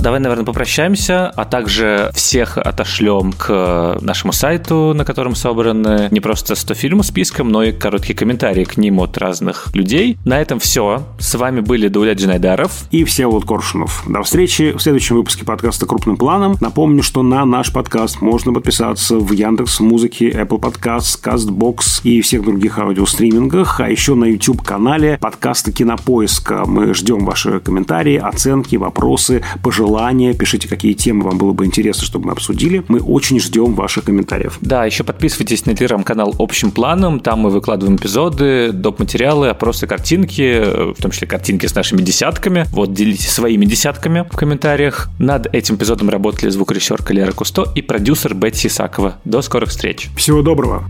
Давай, 0.01 0.19
наверное, 0.19 0.47
попрощаемся, 0.47 1.29
а 1.29 1.45
также 1.45 2.11
всех 2.15 2.57
отошлем 2.57 3.35
к 3.35 3.99
нашему 4.01 4.33
сайту, 4.33 4.95
на 4.95 5.05
котором 5.05 5.35
собраны 5.35 6.09
не 6.11 6.21
просто 6.21 6.55
100 6.55 6.73
фильмов 6.73 7.05
списком, 7.05 7.51
но 7.51 7.63
и 7.63 7.73
короткие 7.73 8.17
комментарии 8.17 8.65
к 8.65 8.79
ним 8.79 8.99
от 9.01 9.19
разных 9.19 9.69
людей. 9.75 10.17
На 10.25 10.41
этом 10.41 10.59
все. 10.59 11.03
С 11.19 11.35
вами 11.35 11.61
были 11.61 11.89
Дауля 11.89 12.15
Джинайдаров 12.15 12.85
и 12.91 13.05
Всеволод 13.05 13.45
Коршунов. 13.45 14.05
До 14.09 14.23
встречи 14.23 14.73
в 14.73 14.81
следующем 14.81 15.17
выпуске 15.17 15.45
подкаста 15.45 15.85
«Крупным 15.85 16.17
планом». 16.17 16.57
Напомню, 16.61 17.03
что 17.03 17.23
на 17.23 17.45
наш 17.45 17.71
подкаст 17.71 18.23
можно 18.23 18.55
подписаться 18.55 19.19
в 19.19 19.31
Яндекс 19.33 19.81
Музыке, 19.81 20.31
Apple 20.31 20.61
Podcasts, 20.61 21.21
CastBox 21.23 22.01
и 22.05 22.23
всех 22.23 22.45
других 22.45 22.79
аудиостримингах, 22.79 23.81
а 23.81 23.91
еще 23.91 24.15
на 24.15 24.25
YouTube-канале 24.25 25.19
подкаста 25.21 25.73
Кинопоиска. 25.73 26.65
Мы 26.65 26.95
ждем 26.95 27.27
ваши 27.27 27.61
комментарии, 27.61 28.17
оценки, 28.17 28.77
вопросы, 28.77 29.45
пожелания 29.63 29.90
пожелания, 29.91 30.35
пишите, 30.35 30.69
какие 30.69 30.93
темы 30.93 31.25
вам 31.25 31.39
было 31.39 31.53
бы 31.53 31.67
интересно, 31.67 32.05
чтобы 32.05 32.27
мы 32.27 32.33
обсудили. 32.33 32.85
Мы 32.87 33.01
очень 33.01 33.41
ждем 33.41 33.75
ваших 33.75 34.05
комментариев. 34.05 34.59
Да, 34.61 34.85
еще 34.85 35.03
подписывайтесь 35.03 35.67
на 35.67 35.75
телеграм-канал 35.75 36.35
«Общим 36.39 36.71
планом». 36.71 37.19
Там 37.19 37.41
мы 37.41 37.51
выкладываем 37.51 37.97
эпизоды, 37.97 38.71
доп. 38.73 39.01
материалы, 39.01 39.49
опросы, 39.49 39.89
картинки, 39.89 40.95
в 40.97 41.03
том 41.03 41.11
числе 41.11 41.27
картинки 41.27 41.67
с 41.67 41.75
нашими 41.75 42.03
десятками. 42.03 42.67
Вот, 42.71 42.93
делитесь 42.93 43.31
своими 43.31 43.65
десятками 43.65 44.27
в 44.31 44.37
комментариях. 44.37 45.11
Над 45.19 45.53
этим 45.53 45.75
эпизодом 45.75 46.09
работали 46.09 46.51
звукорежиссер 46.51 47.01
Лера 47.11 47.33
Кусто 47.33 47.67
и 47.75 47.83
продюсер 47.83 48.35
Бетси 48.35 48.69
Исакова. 48.69 49.17
До 49.25 49.43
скорых 49.43 49.71
встреч. 49.71 50.09
Всего 50.17 50.43
доброго. 50.43 50.85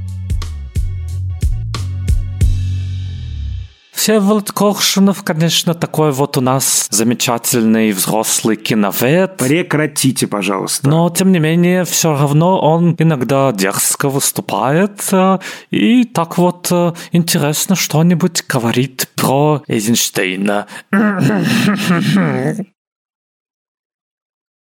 Всеволод 4.01 4.51
Коршунов, 4.51 5.23
конечно, 5.23 5.75
такой 5.75 6.11
вот 6.11 6.39
у 6.39 6.41
нас 6.41 6.89
замечательный 6.91 7.93
взрослый 7.93 8.57
киновед. 8.57 9.37
Прекратите, 9.37 10.27
пожалуйста. 10.27 10.89
Но, 10.89 11.11
тем 11.11 11.33
не 11.33 11.39
менее, 11.39 11.85
все 11.85 12.17
равно 12.17 12.59
он 12.59 12.97
иногда 12.99 13.53
дерзко 13.53 14.09
выступает 14.09 15.07
э, 15.13 15.39
и 15.71 16.05
так 16.05 16.39
вот 16.39 16.69
э, 16.71 16.95
интересно 17.13 17.77
что-нибудь 17.77 18.43
говорит 18.49 19.07
про 19.17 19.63
Эйзенштейна. 19.69 20.67